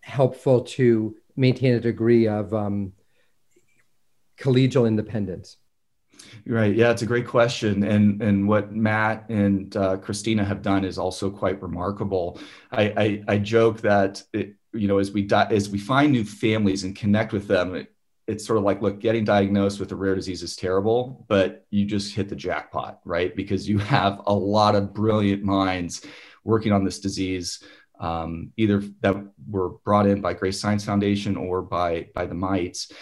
helpful 0.00 0.62
to 0.62 1.14
maintain 1.38 1.74
a 1.74 1.80
degree 1.80 2.26
of 2.26 2.52
um, 2.52 2.92
collegial 4.38 4.86
independence? 4.86 5.56
Right. 6.46 6.74
Yeah, 6.74 6.90
it's 6.90 7.02
a 7.02 7.06
great 7.06 7.26
question, 7.26 7.84
and 7.84 8.20
and 8.20 8.48
what 8.48 8.72
Matt 8.72 9.28
and 9.28 9.74
uh, 9.76 9.96
Christina 9.98 10.44
have 10.44 10.62
done 10.62 10.84
is 10.84 10.98
also 10.98 11.30
quite 11.30 11.62
remarkable. 11.62 12.40
I 12.72 12.82
I, 12.96 13.24
I 13.34 13.38
joke 13.38 13.80
that 13.82 14.22
it, 14.32 14.54
you 14.72 14.88
know 14.88 14.98
as 14.98 15.12
we 15.12 15.22
di- 15.22 15.48
as 15.50 15.70
we 15.70 15.78
find 15.78 16.12
new 16.12 16.24
families 16.24 16.84
and 16.84 16.96
connect 16.96 17.32
with 17.32 17.46
them, 17.46 17.76
it, 17.76 17.94
it's 18.26 18.44
sort 18.44 18.58
of 18.58 18.64
like 18.64 18.82
look, 18.82 18.98
getting 18.98 19.24
diagnosed 19.24 19.78
with 19.78 19.92
a 19.92 19.96
rare 19.96 20.16
disease 20.16 20.42
is 20.42 20.56
terrible, 20.56 21.24
but 21.28 21.66
you 21.70 21.84
just 21.84 22.14
hit 22.14 22.28
the 22.28 22.36
jackpot, 22.36 23.00
right? 23.04 23.34
Because 23.34 23.68
you 23.68 23.78
have 23.78 24.20
a 24.26 24.34
lot 24.34 24.74
of 24.74 24.92
brilliant 24.92 25.44
minds 25.44 26.04
working 26.44 26.72
on 26.72 26.84
this 26.84 26.98
disease 26.98 27.62
um, 28.00 28.52
either 28.56 28.82
that 29.00 29.16
were 29.48 29.70
brought 29.84 30.06
in 30.06 30.20
by 30.20 30.34
Grace 30.34 30.60
Science 30.60 30.84
Foundation 30.84 31.36
or 31.36 31.62
by 31.62 32.08
by 32.14 32.26
the 32.26 32.34
Mights. 32.34 32.92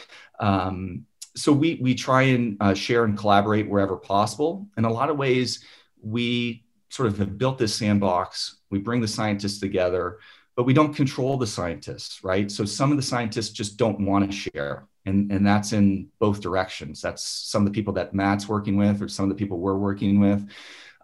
Um, 0.41 1.07
so 1.35 1.53
we 1.53 1.79
we 1.83 1.95
try 1.95 2.23
and 2.23 2.57
uh, 2.61 2.75
share 2.75 3.05
and 3.05 3.17
collaborate 3.17 3.69
wherever 3.69 3.97
possible. 3.97 4.69
In 4.77 4.85
a 4.85 4.93
lot 4.93 5.11
of 5.11 5.19
ways, 5.19 5.65
we 6.03 6.65
sort 6.89 7.09
of 7.09 7.19
have 7.19 7.37
built 7.39 7.59
this 7.59 7.75
sandbox. 7.75 8.59
We 8.71 8.79
bring 8.79 9.01
the 9.01 9.09
scientists 9.09 9.61
together, 9.61 10.19
but 10.55 10.65
we 10.65 10.73
don't 10.73 10.95
control 10.95 11.37
the 11.37 11.47
scientists, 11.47 12.25
right? 12.25 12.51
So 12.51 12.65
some 12.65 12.91
of 12.91 12.97
the 12.97 13.03
scientists 13.03 13.51
just 13.51 13.77
don't 13.77 14.07
want 14.07 14.31
to 14.31 14.37
share. 14.37 14.87
And, 15.05 15.31
and 15.31 15.47
that's 15.47 15.73
in 15.73 16.09
both 16.19 16.41
directions. 16.41 17.01
That's 17.01 17.23
some 17.23 17.63
of 17.63 17.73
the 17.73 17.77
people 17.77 17.93
that 17.95 18.13
Matt's 18.13 18.49
working 18.49 18.77
with, 18.77 19.01
or 19.01 19.09
some 19.09 19.25
of 19.25 19.29
the 19.29 19.37
people 19.37 19.59
we're 19.59 19.77
working 19.77 20.19
with. 20.19 20.49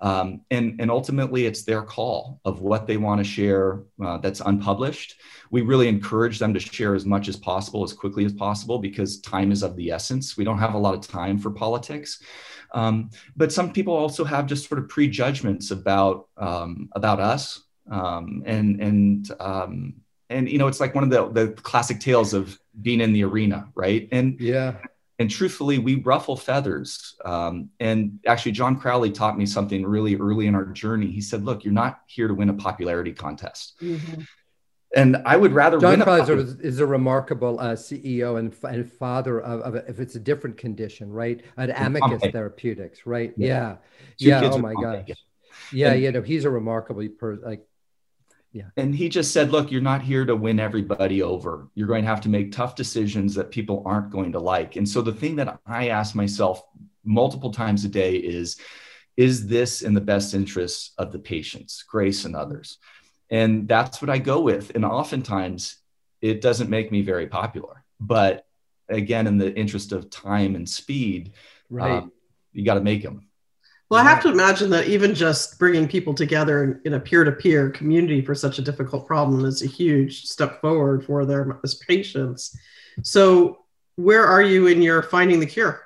Um, 0.03 0.41
and, 0.51 0.81
and 0.81 0.91
ultimately, 0.91 1.47
it's 1.47 1.62
their 1.62 1.83
call 1.83 2.41
of 2.45 2.61
what 2.61 2.88
they 2.88 2.97
want 2.97 3.21
to 3.21 3.25
share 3.25 3.85
uh, 4.05 4.19
that's 4.19 4.41
unpublished. 4.41 5.21
We 5.53 5.62
really 5.62 5.87
encourage 5.87 6.41
them 6.41 6.53
to 6.55 6.61
share 6.61 6.97
as 6.97 7.07
much 7.07 7.29
as 7.29 7.37
possible, 7.37 7.85
as 7.85 7.93
quickly 7.93 8.25
as 8.25 8.33
possible, 8.33 8.81
because 8.81 9.21
time 9.21 9.53
is 9.53 9.62
of 9.62 9.77
the 9.77 9.93
essence. 9.93 10.37
We 10.37 10.43
don't 10.43 10.59
have 10.59 10.75
a 10.75 10.79
lot 10.79 10.95
of 10.95 11.07
time 11.07 11.38
for 11.38 11.53
politics. 11.53 12.21
Um, 12.73 13.11
but 13.37 13.53
some 13.53 13.73
people 13.73 13.95
also 13.95 14.25
have 14.25 14.47
just 14.47 14.69
sort 14.69 14.81
of 14.81 14.88
prejudgments 14.88 15.71
about 15.71 16.29
um, 16.37 16.88
about 16.93 17.21
us, 17.21 17.62
um, 17.91 18.43
and 18.45 18.81
and 18.81 19.31
um, 19.38 19.95
and 20.31 20.49
you 20.49 20.59
know, 20.59 20.67
it's 20.67 20.81
like 20.81 20.95
one 20.95 21.05
of 21.05 21.11
the 21.11 21.29
the 21.29 21.53
classic 21.62 22.01
tales 22.01 22.35
of 22.35 22.59
being 22.81 23.01
in 23.01 23.12
the 23.12 23.23
arena, 23.25 23.69
right? 23.75 24.09
And 24.11 24.41
yeah, 24.41 24.79
and 25.23 25.31
truthfully, 25.31 25.79
we 25.79 25.95
ruffle 25.95 26.37
feathers. 26.37 27.15
Um, 27.25 27.71
and 27.79 28.19
actually, 28.27 28.51
John 28.51 28.77
Crowley 28.77 29.13
taught 29.13 29.39
me 29.39 29.47
something 29.47 29.87
really 29.87 30.17
early 30.17 30.49
in 30.49 30.57
our 30.57 30.65
journey. 30.65 31.13
He 31.13 31.21
said, 31.21 31.45
"Look, 31.45 31.63
you're 31.63 31.73
not 31.73 32.01
here 32.07 32.27
to 32.27 32.35
win 32.35 32.49
a 32.49 32.55
popularity 32.55 33.13
contest." 33.13 33.75
Mm-hmm. 33.81 34.23
And 34.97 35.23
I 35.25 35.37
would 35.37 35.53
rather 35.53 35.79
John 35.79 35.93
win. 35.93 36.03
Crowley 36.03 36.33
a 36.33 36.39
is 36.39 36.81
a 36.81 36.87
remarkable 36.87 37.61
uh, 37.61 37.75
CEO 37.75 38.37
and, 38.37 38.53
and 38.65 38.93
father 38.93 39.41
of, 39.41 39.61
of 39.61 39.75
a, 39.77 39.89
if 39.89 40.01
it's 40.01 40.17
a 40.17 40.21
different 40.21 40.57
condition, 40.57 41.09
right? 41.13 41.41
At 41.57 41.71
Amicus 41.71 42.23
Therapeutics, 42.33 43.07
right? 43.07 43.33
Yeah, 43.37 43.77
yeah. 44.19 44.43
yeah. 44.43 44.51
Oh 44.53 44.59
my 44.59 44.75
gosh. 44.75 45.09
Yeah, 45.73 45.93
and, 45.93 46.03
you 46.03 46.11
know, 46.11 46.23
he's 46.23 46.45
a 46.45 46.51
remarkable 46.51 47.07
person. 47.17 47.45
like 47.45 47.65
yeah. 48.53 48.65
And 48.77 48.95
he 48.95 49.09
just 49.09 49.33
said, 49.33 49.51
look, 49.51 49.71
you're 49.71 49.81
not 49.81 50.03
here 50.03 50.27
to 50.27 50.37
win 50.37 50.61
everybody 50.61 51.23
over. 51.23 51.69
You're 51.75 51.88
going 51.88 52.03
to 52.03 52.09
have 52.09 52.21
to 52.23 52.29
make 52.29 52.53
tough 52.53 52.75
decisions 52.75 53.35
that 53.35 53.51
people 53.51 53.83
aren't 53.87 54.11
going 54.11 54.33
to 54.33 54.38
like. 54.38 54.77
And 54.77 54.88
so 54.88 55.01
the 55.01 55.12
thing 55.12 55.37
that 55.37 55.59
I 55.67 55.88
ask 55.88 56.15
myself 56.15 56.62
multiple 57.05 57.51
times 57.51 57.85
a 57.85 57.88
day 57.88 58.17
is, 58.17 58.59
is 59.17 59.47
this 59.47 59.83
in 59.83 59.95
the 59.95 60.01
best 60.01 60.35
interests 60.35 60.93
of 60.99 61.12
the 61.12 61.19
patients, 61.19 61.83
Grace 61.83 62.25
and 62.25 62.37
others? 62.37 62.79
And 63.31 63.67
that's 63.67 64.03
what 64.03 64.11
I 64.11 64.19
go 64.19 64.43
with. 64.43 64.73
And 64.75 64.85
oftentimes 64.85 65.79
it 66.21 66.43
doesn't 66.43 66.71
make 66.71 66.93
me 66.93 67.01
very 67.03 67.27
popular. 67.27 67.85
But 67.99 68.45
again, 68.88 69.27
in 69.27 69.38
the 69.38 69.55
interest 69.55 69.93
of 69.93 70.11
time 70.11 70.55
and 70.55 70.69
speed, 70.69 71.33
right. 71.71 72.03
Um, 72.03 72.12
you 72.53 72.67
got 72.67 72.75
to 72.75 72.83
make 72.83 73.03
them. 73.03 73.29
Well, 73.93 74.01
I 74.01 74.09
have 74.09 74.23
to 74.23 74.31
imagine 74.31 74.71
that 74.71 74.89
even 74.89 75.15
just 75.15 75.59
bringing 75.59 75.87
people 75.87 76.15
together 76.15 76.81
in 76.87 76.95
a 76.95 76.99
peer-to-peer 76.99 77.69
community 77.73 78.23
for 78.23 78.35
such 78.35 78.59
a 78.59 78.63
difficult 78.63 79.07
problem 79.07 79.45
is 79.45 79.61
a 79.61 79.67
huge 79.67 80.25
step 80.25 80.63
forward 80.63 81.05
for 81.05 81.27
their 81.27 81.59
as 81.63 81.75
patients. 81.75 82.57
So, 83.03 83.67
where 83.97 84.25
are 84.25 84.41
you 84.41 84.67
in 84.67 84.81
your 84.81 85.03
finding 85.03 85.41
the 85.41 85.47
cure? 85.47 85.83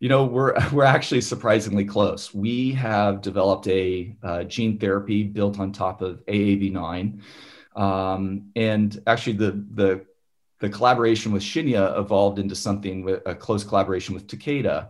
You 0.00 0.08
know, 0.08 0.24
we're 0.24 0.56
we're 0.72 0.82
actually 0.82 1.20
surprisingly 1.20 1.84
close. 1.84 2.34
We 2.34 2.72
have 2.72 3.22
developed 3.22 3.68
a 3.68 4.16
uh, 4.20 4.42
gene 4.42 4.80
therapy 4.80 5.22
built 5.22 5.60
on 5.60 5.70
top 5.70 6.02
of 6.02 6.26
AAV9, 6.26 7.20
um, 7.76 8.50
and 8.56 9.00
actually 9.06 9.34
the 9.34 9.64
the 9.74 10.04
the 10.58 10.68
collaboration 10.68 11.30
with 11.30 11.44
Shinya 11.44 11.96
evolved 11.96 12.40
into 12.40 12.56
something 12.56 13.04
with 13.04 13.22
a 13.24 13.36
close 13.36 13.62
collaboration 13.62 14.16
with 14.16 14.26
Takeda. 14.26 14.88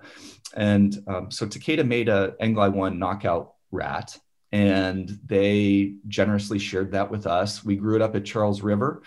And 0.55 0.97
um, 1.07 1.31
so 1.31 1.47
Takeda 1.47 1.87
made 1.87 2.09
a 2.09 2.35
NGLY1 2.41 2.97
knockout 2.97 3.55
rat, 3.71 4.19
and 4.53 5.19
they 5.27 5.95
generously 6.07 6.59
shared 6.59 6.93
that 6.93 7.11
with 7.11 7.27
us. 7.27 7.65
We 7.65 7.77
grew 7.77 7.97
it 7.97 8.03
up 8.03 8.15
at 8.15 8.25
Charles 8.25 8.63
River, 8.63 9.03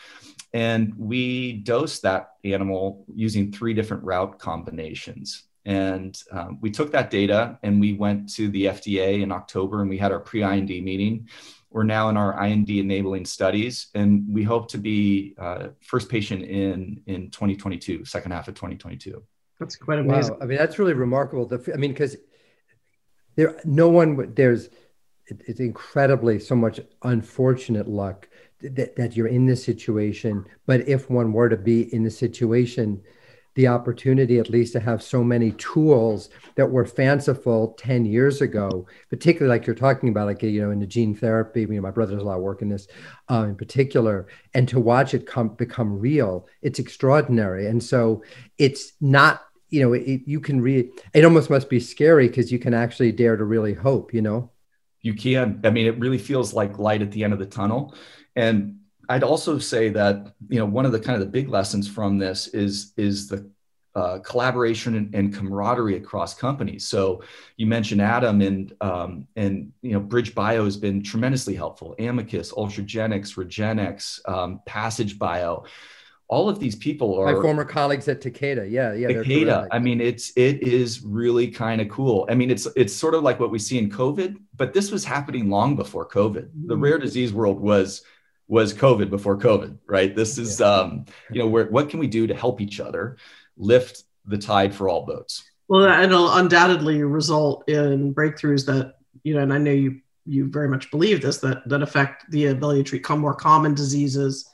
and 0.54 0.94
we 0.98 1.54
dosed 1.54 2.02
that 2.04 2.32
animal 2.44 3.06
using 3.14 3.52
three 3.52 3.74
different 3.74 4.04
route 4.04 4.40
combinations. 4.40 5.44
And 5.66 6.18
um, 6.32 6.60
we 6.62 6.72
took 6.72 6.92
that 6.94 7.12
data 7.12 7.60
and 7.62 7.82
we 7.82 7.92
went 7.92 8.34
to 8.36 8.50
the 8.50 8.66
FDA 8.66 9.22
in 9.22 9.34
October 9.34 9.82
and 9.82 9.90
we 9.90 9.98
had 9.98 10.14
our 10.14 10.20
pre 10.22 10.42
IND 10.42 10.70
meeting. 10.70 11.28
We're 11.70 11.84
now 11.84 12.08
in 12.08 12.16
our 12.16 12.42
IND 12.46 12.70
enabling 12.70 13.26
studies, 13.26 13.88
and 13.94 14.26
we 14.30 14.44
hope 14.44 14.70
to 14.72 14.78
be 14.78 15.36
uh, 15.38 15.68
first 15.82 16.08
patient 16.08 16.44
in 16.44 17.02
in 17.06 17.30
2022, 17.30 18.06
second 18.06 18.32
half 18.32 18.48
of 18.48 18.56
2022. 18.56 19.22
That's 19.60 19.76
quite 19.76 20.00
amazing. 20.00 20.34
Wow. 20.34 20.40
I 20.42 20.46
mean, 20.46 20.58
that's 20.58 20.78
really 20.80 20.94
remarkable. 20.94 21.52
I 21.74 21.78
mean, 21.78 21.92
because 21.92 22.16
there, 23.36 23.60
no 23.66 23.90
one, 23.90 24.34
there's, 24.36 24.70
it's 25.28 25.60
incredibly 25.60 26.40
so 26.40 26.56
much 26.56 26.80
unfortunate 27.04 27.88
luck 27.88 28.30
that, 28.62 28.96
that 28.96 29.16
you're 29.16 29.28
in 29.28 29.46
this 29.46 29.64
situation. 29.64 30.46
But 30.66 30.88
if 30.88 31.10
one 31.10 31.34
were 31.34 31.50
to 31.50 31.58
be 31.58 31.94
in 31.94 32.04
the 32.04 32.12
situation, 32.12 33.02
the 33.58 33.68
opportunity 33.68 34.40
at 34.40 34.50
least 34.50 34.74
to 34.74 34.80
have 34.80 35.04
so 35.04 35.24
many 35.24 35.52
tools 35.54 36.30
that 36.56 36.72
were 36.72 36.86
fanciful 36.86 37.76
10 37.78 38.06
years 38.06 38.42
ago 38.42 38.88
particularly 39.10 39.54
like 39.54 39.68
you're 39.68 39.76
talking 39.76 40.10
about 40.10 40.28
like 40.28 40.42
you 40.42 40.62
know 40.62 40.72
in 40.72 40.80
the 40.80 40.88
gene 40.88 41.14
therapy 41.14 41.62
you 41.62 41.68
know 41.68 41.82
my 41.82 41.92
brother 41.92 42.14
does 42.14 42.24
a 42.24 42.26
lot 42.26 42.38
of 42.38 42.42
work 42.42 42.62
in 42.62 42.70
this 42.70 42.88
uh, 43.30 43.46
in 43.48 43.56
particular 43.56 44.28
and 44.54 44.70
to 44.70 44.80
watch 44.80 45.14
it 45.14 45.28
come 45.28 45.50
become 45.50 46.00
real 46.00 46.48
it's 46.62 46.80
extraordinary. 46.80 47.68
And 47.68 47.84
so 47.84 48.24
it's 48.58 48.94
not 49.02 49.42
you 49.70 49.82
know 49.82 49.94
it, 49.94 50.22
you 50.26 50.40
can 50.40 50.62
read 50.62 50.90
it 51.14 51.26
almost 51.26 51.50
must 51.50 51.70
be 51.70 51.80
scary 51.80 52.28
because 52.28 52.52
you 52.52 52.60
can 52.60 52.74
actually 52.74 53.12
dare 53.12 53.36
to 53.36 53.44
really 53.44 53.74
hope 53.74 54.14
you 54.14 54.22
know? 54.22 54.52
You 55.02 55.14
can. 55.14 55.62
I 55.64 55.70
mean 55.70 55.88
it 55.88 56.00
really 56.00 56.18
feels 56.18 56.54
like 56.54 56.80
light 56.80 57.02
at 57.02 57.12
the 57.12 57.24
end 57.24 57.34
of 57.34 57.40
the 57.40 57.46
tunnel. 57.46 57.96
And 58.36 58.80
i'd 59.10 59.24
also 59.24 59.58
say 59.58 59.90
that 59.90 60.34
you 60.50 60.60
know 60.60 60.66
one 60.66 60.86
of 60.86 60.92
the 60.92 61.00
kind 61.00 61.16
of 61.16 61.20
the 61.22 61.32
big 61.32 61.50
lessons 61.50 61.88
from 61.88 62.18
this 62.18 62.48
is 62.48 62.94
is 62.98 63.28
the 63.28 63.50
uh, 63.96 64.20
collaboration 64.20 64.96
and, 64.96 65.16
and, 65.16 65.34
camaraderie 65.34 65.96
across 65.96 66.36
companies. 66.36 66.86
So 66.86 67.24
you 67.56 67.66
mentioned 67.66 68.00
Adam 68.00 68.42
and 68.42 68.72
um, 68.80 69.28
and 69.36 69.72
you 69.82 69.94
know 69.94 70.00
Bridge 70.00 70.36
Bio 70.36 70.66
has 70.66 70.78
been 70.78 71.02
tremendously 71.02 71.56
helpful. 71.56 71.96
Amicus, 71.98 72.52
Ultragenyx, 72.52 73.34
Regenxbio, 73.34 74.30
um, 74.30 74.62
Passage 74.68 75.18
Bio 75.18 75.66
all 76.30 76.50
of 76.50 76.60
these 76.60 76.76
people 76.76 77.18
are 77.18 77.34
my 77.34 77.42
former 77.42 77.64
colleagues 77.64 78.08
at 78.08 78.22
Takeda. 78.22 78.70
Yeah, 78.70 78.94
yeah. 78.94 79.08
Takeda. 79.08 79.68
I 79.72 79.80
mean, 79.80 80.02
it's 80.02 80.32
it 80.36 80.62
is 80.62 81.02
really 81.02 81.48
kind 81.48 81.80
of 81.80 81.88
cool. 81.90 82.28
I 82.30 82.36
mean, 82.36 82.52
it's 82.52 82.68
it's 82.76 82.94
sort 82.94 83.14
of 83.14 83.24
like 83.24 83.40
what 83.40 83.50
we 83.50 83.60
see 83.60 83.78
in 83.78 83.90
COVID, 83.90 84.38
but 84.56 84.74
this 84.74 84.92
was 84.92 85.06
happening 85.06 85.50
long 85.50 85.76
before 85.76 86.08
COVID. 86.08 86.34
The 86.34 86.74
mm-hmm. 86.74 86.84
rare 86.84 86.98
disease 86.98 87.32
world 87.32 87.60
was 87.60 88.04
was 88.48 88.74
COVID 88.74 89.10
before 89.10 89.38
COVID, 89.38 89.78
right? 89.88 90.16
This 90.16 90.38
is 90.38 90.60
yeah. 90.60 90.68
um, 90.68 91.06
you 91.32 91.40
know, 91.40 91.48
where 91.48 91.66
what 91.66 91.90
can 91.90 92.00
we 92.00 92.08
do 92.08 92.28
to 92.28 92.36
help 92.36 92.62
each 92.62 92.80
other 92.80 93.18
lift 93.58 94.04
the 94.26 94.38
tide 94.38 94.74
for 94.74 94.90
all 94.90 95.06
boats? 95.06 95.44
Well, 95.68 96.02
it'll 96.02 96.34
undoubtedly 96.34 97.04
result 97.04 97.68
in 97.70 98.14
breakthroughs 98.14 98.66
that 98.68 98.96
you 99.24 99.34
know, 99.34 99.42
and 99.42 99.54
I 99.54 99.58
know 99.58 99.72
you 99.72 100.02
you 100.26 100.50
very 100.50 100.68
much 100.68 100.92
believe 100.92 101.22
this 101.22 101.38
that 101.40 101.68
that 101.68 101.82
affect 101.82 102.30
the 102.32 102.48
ability 102.48 102.84
to 102.84 102.90
treat 102.90 103.18
more 103.18 103.34
common 103.34 103.74
diseases 103.74 104.50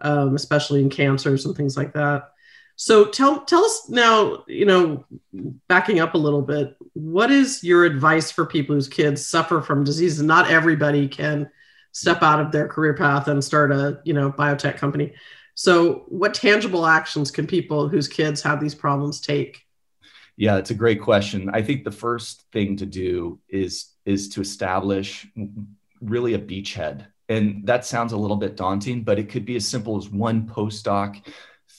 um, 0.00 0.34
especially 0.34 0.80
in 0.80 0.90
cancers 0.90 1.44
and 1.44 1.56
things 1.56 1.76
like 1.76 1.92
that. 1.94 2.30
So 2.76 3.06
tell 3.06 3.44
tell 3.44 3.64
us 3.64 3.88
now, 3.88 4.44
you 4.46 4.64
know, 4.64 5.04
backing 5.66 5.98
up 5.98 6.14
a 6.14 6.18
little 6.18 6.42
bit, 6.42 6.76
what 6.92 7.30
is 7.30 7.64
your 7.64 7.84
advice 7.84 8.30
for 8.30 8.46
people 8.46 8.76
whose 8.76 8.88
kids 8.88 9.26
suffer 9.26 9.60
from 9.60 9.82
diseases? 9.82 10.22
Not 10.22 10.48
everybody 10.48 11.08
can 11.08 11.50
step 11.92 12.22
out 12.22 12.40
of 12.40 12.52
their 12.52 12.68
career 12.68 12.94
path 12.94 13.28
and 13.28 13.42
start 13.42 13.72
a, 13.72 14.00
you 14.04 14.12
know, 14.12 14.30
biotech 14.30 14.76
company. 14.76 15.12
So 15.54 16.04
what 16.08 16.34
tangible 16.34 16.86
actions 16.86 17.30
can 17.30 17.46
people 17.46 17.88
whose 17.88 18.06
kids 18.06 18.42
have 18.42 18.60
these 18.60 18.74
problems 18.74 19.20
take? 19.20 19.64
Yeah, 20.36 20.56
it's 20.56 20.70
a 20.70 20.74
great 20.74 21.02
question. 21.02 21.50
I 21.52 21.62
think 21.62 21.82
the 21.82 21.90
first 21.90 22.44
thing 22.52 22.76
to 22.76 22.86
do 22.86 23.40
is 23.48 23.90
is 24.06 24.28
to 24.30 24.40
establish 24.40 25.26
really 26.00 26.34
a 26.34 26.38
beachhead. 26.38 27.06
And 27.28 27.66
that 27.66 27.84
sounds 27.84 28.12
a 28.12 28.16
little 28.16 28.36
bit 28.36 28.56
daunting, 28.56 29.02
but 29.02 29.18
it 29.18 29.28
could 29.28 29.44
be 29.44 29.56
as 29.56 29.68
simple 29.68 29.98
as 29.98 30.08
one 30.08 30.46
postdoc 30.46 31.20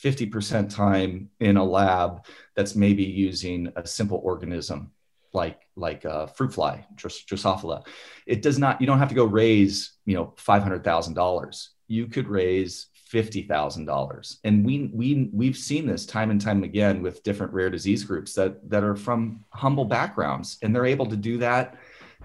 50% 0.03 0.73
time 0.73 1.29
in 1.39 1.57
a 1.57 1.63
lab 1.63 2.25
that's 2.55 2.75
maybe 2.75 3.03
using 3.03 3.71
a 3.75 3.87
simple 3.87 4.21
organism 4.23 4.91
like 5.33 5.59
like 5.79 6.05
a 6.05 6.27
fruit 6.27 6.53
fly 6.53 6.85
drosophila. 6.95 7.85
It 8.25 8.41
does 8.41 8.59
not 8.59 8.79
you 8.81 8.87
don't 8.87 8.99
have 8.99 9.09
to 9.09 9.15
go 9.15 9.25
raise 9.25 9.93
you 10.05 10.15
know 10.15 10.33
$500000 10.37 11.67
you 11.87 12.07
could 12.07 12.27
raise 12.27 12.87
$50000 13.11 14.37
and 14.43 14.63
we 14.65 14.91
we 14.93 15.29
we've 15.33 15.57
seen 15.57 15.87
this 15.87 16.05
time 16.05 16.29
and 16.29 16.39
time 16.39 16.63
again 16.63 17.01
with 17.01 17.23
different 17.23 17.51
rare 17.53 17.69
disease 17.69 18.03
groups 18.03 18.33
that 18.35 18.69
that 18.69 18.83
are 18.83 18.95
from 18.95 19.43
humble 19.49 19.85
backgrounds 19.85 20.57
and 20.61 20.75
they're 20.75 20.85
able 20.85 21.07
to 21.07 21.17
do 21.17 21.37
that 21.39 21.77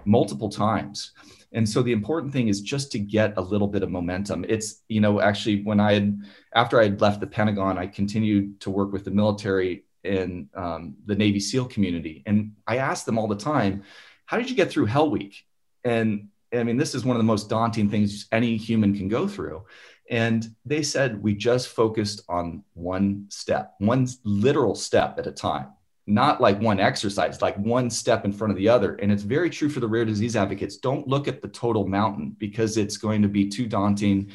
multiple 0.05 0.49
times. 0.49 1.11
And 1.53 1.67
so 1.67 1.81
the 1.81 1.93
important 1.93 2.33
thing 2.33 2.49
is 2.49 2.61
just 2.61 2.91
to 2.91 2.99
get 2.99 3.33
a 3.37 3.41
little 3.41 3.67
bit 3.67 3.81
of 3.81 3.89
momentum. 3.89 4.45
It's 4.47 4.83
you 4.87 5.01
know 5.01 5.21
actually 5.21 5.63
when 5.63 5.79
i 5.79 5.93
had 5.93 6.21
after 6.53 6.79
i 6.79 6.83
had 6.83 7.01
left 7.01 7.19
the 7.19 7.27
pentagon 7.27 7.77
i 7.79 7.87
continued 7.87 8.59
to 8.61 8.69
work 8.69 8.91
with 8.91 9.05
the 9.05 9.11
military 9.11 9.84
and 10.05 10.47
um, 10.55 10.95
the 11.05 11.15
navy 11.15 11.39
seal 11.39 11.65
community 11.65 12.23
and 12.25 12.53
i 12.67 12.77
asked 12.77 13.05
them 13.05 13.17
all 13.17 13.27
the 13.27 13.35
time 13.35 13.83
how 14.25 14.37
did 14.37 14.49
you 14.49 14.55
get 14.55 14.69
through 14.69 14.85
hell 14.85 15.09
week 15.09 15.45
and 15.83 16.29
i 16.53 16.63
mean 16.63 16.77
this 16.77 16.95
is 16.95 17.05
one 17.05 17.15
of 17.15 17.19
the 17.19 17.23
most 17.23 17.49
daunting 17.49 17.89
things 17.89 18.27
any 18.31 18.57
human 18.57 18.95
can 18.95 19.07
go 19.07 19.27
through 19.27 19.65
and 20.09 20.55
they 20.65 20.83
said 20.83 21.21
we 21.21 21.33
just 21.33 21.69
focused 21.69 22.21
on 22.29 22.63
one 22.73 23.25
step 23.29 23.73
one 23.79 24.07
literal 24.23 24.75
step 24.75 25.17
at 25.19 25.27
a 25.27 25.31
time 25.31 25.67
not 26.07 26.39
like 26.39 26.59
one 26.61 26.79
exercise, 26.79 27.41
like 27.41 27.57
one 27.57 27.89
step 27.89 28.25
in 28.25 28.31
front 28.31 28.51
of 28.51 28.57
the 28.57 28.69
other. 28.69 28.95
And 28.95 29.11
it's 29.11 29.23
very 29.23 29.49
true 29.49 29.69
for 29.69 29.79
the 29.79 29.87
rare 29.87 30.05
disease 30.05 30.35
advocates. 30.35 30.77
Don't 30.77 31.07
look 31.07 31.27
at 31.27 31.41
the 31.41 31.47
total 31.47 31.87
mountain 31.87 32.35
because 32.37 32.77
it's 32.77 32.97
going 32.97 33.21
to 33.23 33.27
be 33.27 33.49
too 33.49 33.67
daunting 33.67 34.31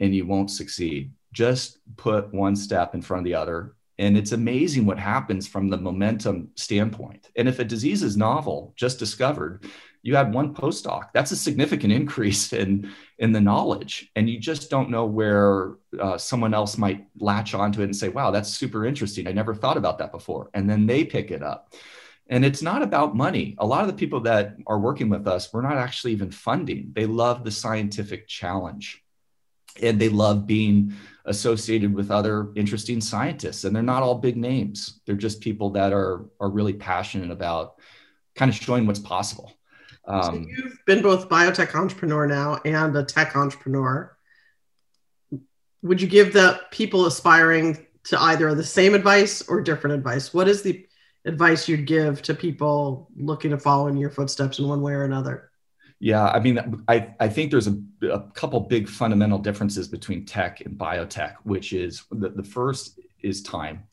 and 0.00 0.14
you 0.14 0.26
won't 0.26 0.50
succeed. 0.50 1.12
Just 1.32 1.78
put 1.96 2.32
one 2.32 2.56
step 2.56 2.94
in 2.94 3.02
front 3.02 3.20
of 3.20 3.24
the 3.24 3.34
other. 3.34 3.74
And 3.98 4.16
it's 4.16 4.32
amazing 4.32 4.86
what 4.86 4.98
happens 4.98 5.46
from 5.46 5.68
the 5.68 5.76
momentum 5.76 6.48
standpoint. 6.56 7.30
And 7.36 7.48
if 7.48 7.58
a 7.58 7.64
disease 7.64 8.02
is 8.02 8.16
novel, 8.16 8.72
just 8.76 8.98
discovered, 8.98 9.66
you 10.04 10.14
had 10.14 10.34
one 10.34 10.54
postdoc. 10.54 11.08
That's 11.14 11.30
a 11.30 11.36
significant 11.36 11.92
increase 12.00 12.52
in 12.52 12.92
in 13.18 13.32
the 13.32 13.40
knowledge, 13.40 14.10
and 14.14 14.28
you 14.28 14.38
just 14.38 14.70
don't 14.70 14.90
know 14.90 15.06
where 15.06 15.76
uh, 15.98 16.18
someone 16.18 16.54
else 16.54 16.76
might 16.76 17.06
latch 17.18 17.54
onto 17.54 17.80
it 17.80 17.84
and 17.84 17.96
say, 17.96 18.08
"Wow, 18.10 18.30
that's 18.30 18.50
super 18.50 18.84
interesting. 18.84 19.26
I 19.26 19.32
never 19.32 19.54
thought 19.54 19.78
about 19.78 19.98
that 19.98 20.12
before," 20.12 20.50
and 20.54 20.68
then 20.68 20.86
they 20.86 21.04
pick 21.04 21.30
it 21.30 21.42
up. 21.42 21.72
And 22.28 22.44
it's 22.44 22.62
not 22.62 22.82
about 22.82 23.16
money. 23.16 23.54
A 23.58 23.66
lot 23.66 23.82
of 23.82 23.86
the 23.86 23.94
people 23.94 24.20
that 24.20 24.56
are 24.66 24.78
working 24.78 25.10
with 25.10 25.26
us, 25.26 25.52
we're 25.52 25.62
not 25.62 25.76
actually 25.76 26.12
even 26.12 26.30
funding. 26.30 26.92
They 26.94 27.06
love 27.06 27.44
the 27.44 27.50
scientific 27.50 28.28
challenge, 28.28 29.03
and 29.82 30.00
they 30.00 30.08
love 30.08 30.46
being 30.46 30.94
associated 31.26 31.94
with 31.94 32.10
other 32.10 32.52
interesting 32.54 33.00
scientists. 33.00 33.64
And 33.64 33.74
they're 33.74 33.82
not 33.82 34.02
all 34.02 34.16
big 34.16 34.36
names. 34.36 35.00
They're 35.06 35.16
just 35.16 35.40
people 35.40 35.70
that 35.70 35.92
are 35.92 36.26
are 36.40 36.50
really 36.50 36.74
passionate 36.74 37.30
about 37.30 37.74
kind 38.34 38.50
of 38.50 38.56
showing 38.56 38.86
what's 38.86 38.98
possible. 38.98 39.52
Um, 40.06 40.22
so 40.22 40.34
you've 40.34 40.84
been 40.86 41.02
both 41.02 41.28
biotech 41.28 41.74
entrepreneur 41.74 42.26
now 42.26 42.60
and 42.64 42.96
a 42.96 43.04
tech 43.04 43.36
entrepreneur. 43.36 44.16
Would 45.82 46.00
you 46.00 46.08
give 46.08 46.32
the 46.32 46.60
people 46.70 47.06
aspiring 47.06 47.86
to 48.04 48.20
either 48.20 48.54
the 48.54 48.64
same 48.64 48.94
advice 48.94 49.42
or 49.48 49.60
different 49.60 49.96
advice? 49.96 50.32
What 50.34 50.48
is 50.48 50.62
the 50.62 50.86
advice 51.24 51.68
you'd 51.68 51.86
give 51.86 52.20
to 52.22 52.34
people 52.34 53.08
looking 53.16 53.50
to 53.50 53.58
follow 53.58 53.86
in 53.86 53.96
your 53.96 54.10
footsteps 54.10 54.58
in 54.58 54.68
one 54.68 54.82
way 54.82 54.92
or 54.92 55.04
another? 55.04 55.50
Yeah, 56.04 56.26
I 56.26 56.38
mean, 56.38 56.84
I, 56.86 57.14
I 57.18 57.28
think 57.28 57.50
there's 57.50 57.66
a, 57.66 57.80
a 58.12 58.20
couple 58.34 58.60
big 58.60 58.90
fundamental 58.90 59.38
differences 59.38 59.88
between 59.88 60.26
tech 60.26 60.60
and 60.60 60.76
biotech, 60.76 61.36
which 61.44 61.72
is 61.72 62.04
the, 62.10 62.28
the 62.28 62.42
first 62.42 63.00
is 63.22 63.42
time. 63.42 63.84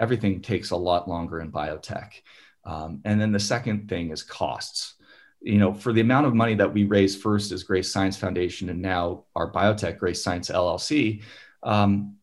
Everything 0.00 0.40
takes 0.40 0.72
a 0.72 0.76
lot 0.76 1.08
longer 1.08 1.40
in 1.40 1.52
biotech. 1.52 2.10
Um, 2.64 3.02
and 3.04 3.20
then 3.20 3.30
the 3.30 3.38
second 3.38 3.88
thing 3.88 4.10
is 4.10 4.24
costs 4.24 4.94
you 5.42 5.58
know, 5.58 5.72
for 5.72 5.92
the 5.92 6.00
amount 6.00 6.26
of 6.26 6.34
money 6.34 6.56
that 6.56 6.74
we 6.74 6.86
raise 6.86 7.14
first 7.14 7.52
as 7.52 7.62
Grace 7.62 7.88
Science 7.88 8.16
Foundation 8.16 8.68
and 8.68 8.82
now 8.82 9.22
our 9.36 9.52
biotech 9.52 9.98
Grace 9.98 10.24
Science 10.24 10.50
LLC, 10.50 11.22
um, 11.62 12.16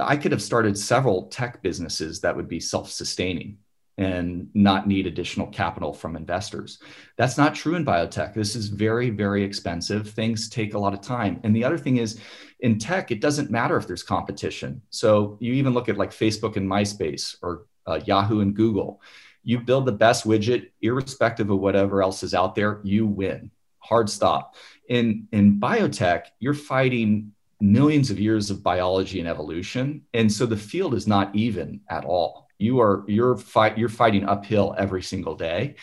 I 0.00 0.16
could 0.16 0.32
have 0.32 0.42
started 0.42 0.76
several 0.76 1.28
tech 1.28 1.62
businesses 1.62 2.22
that 2.22 2.34
would 2.34 2.48
be 2.48 2.58
self-sustaining 2.58 3.58
and 4.00 4.48
not 4.54 4.88
need 4.88 5.06
additional 5.06 5.46
capital 5.46 5.92
from 5.92 6.16
investors. 6.16 6.78
That's 7.16 7.38
not 7.38 7.54
true 7.54 7.74
in 7.74 7.84
biotech. 7.84 8.34
This 8.34 8.56
is 8.56 8.68
very, 8.68 9.10
very 9.10 9.44
expensive. 9.44 10.10
Things 10.10 10.48
take 10.48 10.74
a 10.74 10.78
lot 10.78 10.94
of 10.94 11.00
time. 11.00 11.40
And 11.44 11.54
the 11.54 11.64
other 11.64 11.78
thing 11.78 11.98
is, 11.98 12.20
in 12.60 12.78
tech, 12.78 13.10
it 13.10 13.20
doesn't 13.20 13.50
matter 13.50 13.76
if 13.76 13.86
there's 13.86 14.02
competition. 14.02 14.82
So 14.90 15.36
you 15.40 15.52
even 15.54 15.74
look 15.74 15.88
at 15.88 15.98
like 15.98 16.10
Facebook 16.10 16.56
and 16.56 16.68
MySpace 16.68 17.36
or 17.42 17.66
uh, 17.86 18.00
Yahoo 18.04 18.40
and 18.40 18.54
Google 18.54 19.00
you 19.42 19.58
build 19.60 19.86
the 19.86 19.92
best 19.92 20.26
widget, 20.26 20.70
irrespective 20.82 21.50
of 21.50 21.58
whatever 21.58 22.02
else 22.02 22.22
is 22.22 22.34
out 22.34 22.54
there, 22.54 22.80
you 22.82 23.06
win. 23.06 23.50
Hard 23.78 24.10
stop. 24.10 24.56
In 24.88 25.28
in 25.32 25.58
biotech, 25.58 26.26
you're 26.38 26.54
fighting 26.54 27.32
millions 27.60 28.10
of 28.10 28.20
years 28.20 28.50
of 28.50 28.62
biology 28.62 29.20
and 29.20 29.28
evolution, 29.28 30.02
and 30.12 30.30
so 30.30 30.46
the 30.46 30.56
field 30.56 30.94
is 30.94 31.06
not 31.06 31.34
even 31.34 31.80
at 31.88 32.04
all. 32.04 32.48
You 32.60 32.80
are 32.80 33.04
you're 33.08 33.36
fight 33.36 33.78
you're 33.78 33.88
fighting 33.88 34.24
uphill 34.24 34.74
every 34.76 35.02
single 35.02 35.34
day, 35.34 35.76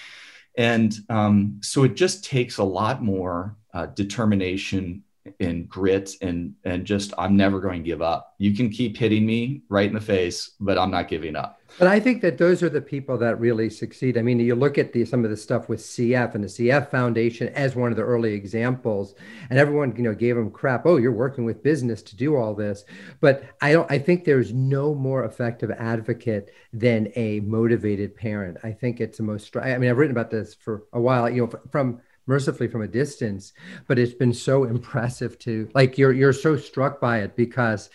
and 0.56 0.96
um, 1.10 1.60
so 1.62 1.84
it 1.84 1.96
just 1.96 2.24
takes 2.24 2.58
a 2.58 2.64
lot 2.64 3.04
more 3.04 3.58
uh, 3.74 3.88
determination 3.88 5.04
and 5.40 5.68
grit 5.68 6.12
and 6.22 6.54
and 6.64 6.86
just 6.86 7.14
I'm 7.18 7.36
never 7.36 7.60
going 7.60 7.84
to 7.84 7.88
give 7.88 8.02
up. 8.02 8.36
You 8.38 8.54
can 8.54 8.70
keep 8.70 8.98
hitting 8.98 9.26
me 9.26 9.62
right 9.70 9.88
in 9.88 9.94
the 9.94 10.02
face, 10.02 10.52
but 10.60 10.78
I'm 10.78 10.92
not 10.92 11.08
giving 11.08 11.36
up. 11.36 11.60
But 11.80 11.88
I 11.88 12.00
think 12.00 12.22
that 12.22 12.38
those 12.38 12.64
are 12.64 12.70
the 12.70 12.82
people 12.82 13.18
that 13.20 13.40
really 13.40 13.70
succeed. 13.70 14.18
I 14.18 14.22
mean, 14.22 14.40
you 14.40 14.56
look 14.56 14.78
at 14.78 14.94
the 14.94 15.06
some 15.06 15.24
of 15.24 15.30
the 15.30 15.38
stuff 15.38 15.70
with 15.70 15.80
CF 15.80 16.34
and 16.34 16.44
the 16.44 16.48
CF 16.48 16.90
Foundation 16.90 17.50
as 17.50 17.76
one 17.76 17.92
of 17.92 17.98
the 17.98 18.04
early 18.04 18.34
examples, 18.34 19.14
and 19.50 19.60
everyone 19.60 19.96
you 19.96 20.04
know 20.04 20.16
gave 20.16 20.36
them 20.36 20.50
crap. 20.50 20.86
Oh, 20.86 20.98
you're 20.98 21.12
working 21.12 21.46
with 21.46 21.62
business 21.62 22.02
to 22.04 22.16
do 22.16 22.36
all 22.36 22.56
this, 22.56 22.86
but 23.20 23.44
I 23.62 23.74
don't. 23.74 23.90
I 23.92 24.00
think 24.00 24.24
there's 24.24 24.54
no 24.54 24.96
more 24.96 25.26
effective 25.26 25.70
advocate 25.72 26.52
than 26.74 27.12
a 27.16 27.42
motivated 27.42 28.16
parent. 28.16 28.58
I 28.64 28.72
think 28.72 29.00
it's 29.00 29.18
the 29.18 29.24
most. 29.24 29.56
I 29.56 29.78
mean, 29.78 29.90
I've 29.90 29.98
written 29.98 30.16
about 30.16 30.32
this 30.32 30.56
for 30.56 30.86
a 30.94 31.02
while. 31.02 31.30
You 31.30 31.46
know, 31.46 31.60
from 31.72 32.02
mercifully 32.28 32.68
from 32.68 32.82
a 32.82 32.88
distance 32.88 33.54
but 33.88 33.98
it's 33.98 34.14
been 34.14 34.34
so 34.34 34.64
impressive 34.66 35.38
to 35.40 35.70
like 35.74 35.98
you're 35.98 36.14
you're 36.14 36.34
so 36.34 36.56
struck 36.56 37.00
by 37.02 37.20
it 37.20 37.36
because 37.36 37.90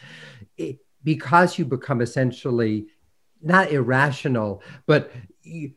it, 0.57 0.79
because 1.05 1.59
you 1.59 1.65
become 1.65 2.01
essentially 2.01 2.87
not 3.43 3.71
irrational 3.71 4.63
but 4.87 5.13
you, 5.43 5.73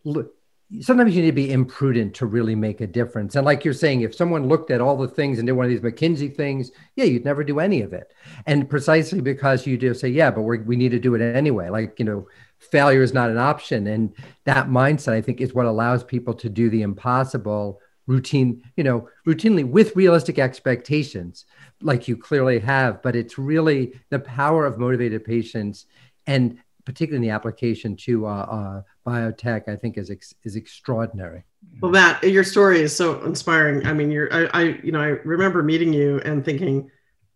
sometimes 0.81 1.15
you 1.15 1.21
need 1.21 1.29
to 1.29 1.35
be 1.35 1.51
imprudent 1.51 2.13
to 2.15 2.25
really 2.25 2.55
make 2.55 2.81
a 2.81 2.87
difference. 2.87 3.35
And 3.35 3.45
like 3.45 3.63
you're 3.63 3.73
saying 3.73 4.01
if 4.01 4.15
someone 4.15 4.47
looked 4.47 4.71
at 4.71 4.81
all 4.81 4.97
the 4.97 5.07
things 5.07 5.37
and 5.37 5.45
did 5.45 5.53
one 5.53 5.65
of 5.65 5.69
these 5.69 5.79
mckinsey 5.81 6.35
things 6.35 6.71
yeah 6.95 7.05
you'd 7.05 7.25
never 7.25 7.43
do 7.43 7.59
any 7.59 7.81
of 7.81 7.93
it. 7.93 8.13
And 8.47 8.69
precisely 8.69 9.21
because 9.21 9.67
you 9.67 9.77
do 9.77 9.93
say 9.93 10.09
yeah 10.09 10.31
but 10.31 10.41
we 10.41 10.59
we 10.59 10.75
need 10.75 10.89
to 10.89 10.99
do 10.99 11.15
it 11.15 11.21
anyway. 11.21 11.69
Like 11.69 11.99
you 11.99 12.05
know 12.05 12.27
failure 12.59 13.03
is 13.03 13.13
not 13.13 13.29
an 13.29 13.37
option. 13.37 13.87
And 13.87 14.13
that 14.45 14.67
mindset 14.67 15.13
i 15.13 15.21
think 15.21 15.39
is 15.41 15.53
what 15.53 15.65
allows 15.65 16.03
people 16.03 16.33
to 16.33 16.49
do 16.49 16.69
the 16.69 16.81
impossible 16.81 17.79
routine, 18.07 18.63
you 18.75 18.83
know, 18.83 19.09
routinely 19.27 19.67
with 19.67 19.95
realistic 19.95 20.39
expectations, 20.39 21.45
like 21.81 22.07
you 22.07 22.17
clearly 22.17 22.59
have. 22.59 23.01
But 23.01 23.15
it's 23.15 23.37
really 23.37 23.99
the 24.09 24.19
power 24.19 24.65
of 24.65 24.77
motivated 24.77 25.23
patients, 25.23 25.85
and 26.27 26.59
particularly 26.85 27.25
in 27.25 27.29
the 27.29 27.35
application 27.35 27.95
to 27.97 28.27
uh, 28.27 28.29
uh, 28.29 28.81
biotech, 29.07 29.67
I 29.67 29.75
think 29.75 29.97
is 29.97 30.11
ex- 30.11 30.35
is 30.43 30.55
extraordinary. 30.55 31.43
Well, 31.81 31.91
Matt, 31.91 32.23
your 32.23 32.43
story 32.43 32.81
is 32.81 32.95
so 32.95 33.23
inspiring. 33.23 33.85
I 33.85 33.93
mean, 33.93 34.11
you're, 34.11 34.31
I, 34.31 34.45
I, 34.53 34.61
you 34.83 34.91
know, 34.91 35.01
I 35.01 35.07
remember 35.25 35.63
meeting 35.63 35.91
you 35.91 36.19
and 36.23 36.45
thinking, 36.45 36.89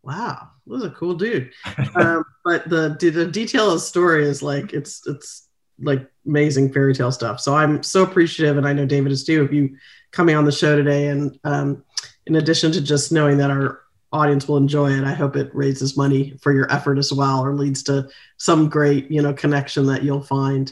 wow, 0.04 0.50
this 0.66 0.82
is 0.82 0.86
a 0.86 0.92
cool 0.92 1.16
dude. 1.16 1.52
um, 1.96 2.24
but 2.46 2.70
the 2.70 2.96
the 3.00 3.26
detail 3.26 3.68
of 3.68 3.74
the 3.74 3.80
story 3.80 4.26
is 4.26 4.42
like 4.42 4.74
it's 4.74 5.06
it's 5.08 5.49
like 5.82 6.10
amazing 6.26 6.72
fairy 6.72 6.94
tale 6.94 7.12
stuff. 7.12 7.40
So 7.40 7.56
I'm 7.56 7.84
so 7.84 8.04
appreciative, 8.04 8.58
and 8.58 8.68
I 8.68 8.74
know 8.74 8.86
David 8.86 9.12
is 9.12 9.24
too, 9.24 9.42
of 9.42 9.54
you 9.54 9.78
coming 10.12 10.36
on 10.36 10.46
the 10.46 10.52
show 10.52 10.76
today. 10.76 11.08
And 11.08 11.40
um, 11.44 11.84
in 12.26 12.36
addition 12.36 12.72
to 12.74 12.82
just 12.82 13.12
knowing 13.12 13.38
that 13.38 13.52
our 13.52 13.82
audience 14.12 14.48
will 14.48 14.58
enjoy 14.58 14.92
it. 14.92 15.04
I 15.04 15.14
hope 15.14 15.36
it 15.36 15.54
raises 15.54 15.98
money 15.98 16.36
for 16.42 16.52
your 16.52 16.72
effort 16.72 16.98
as 16.98 17.14
well, 17.14 17.44
or 17.44 17.54
leads 17.54 17.84
to 17.84 18.10
some 18.38 18.70
great, 18.70 19.10
you 19.12 19.22
know, 19.22 19.34
connection 19.34 19.86
that 19.88 20.04
you'll 20.04 20.24
find 20.24 20.72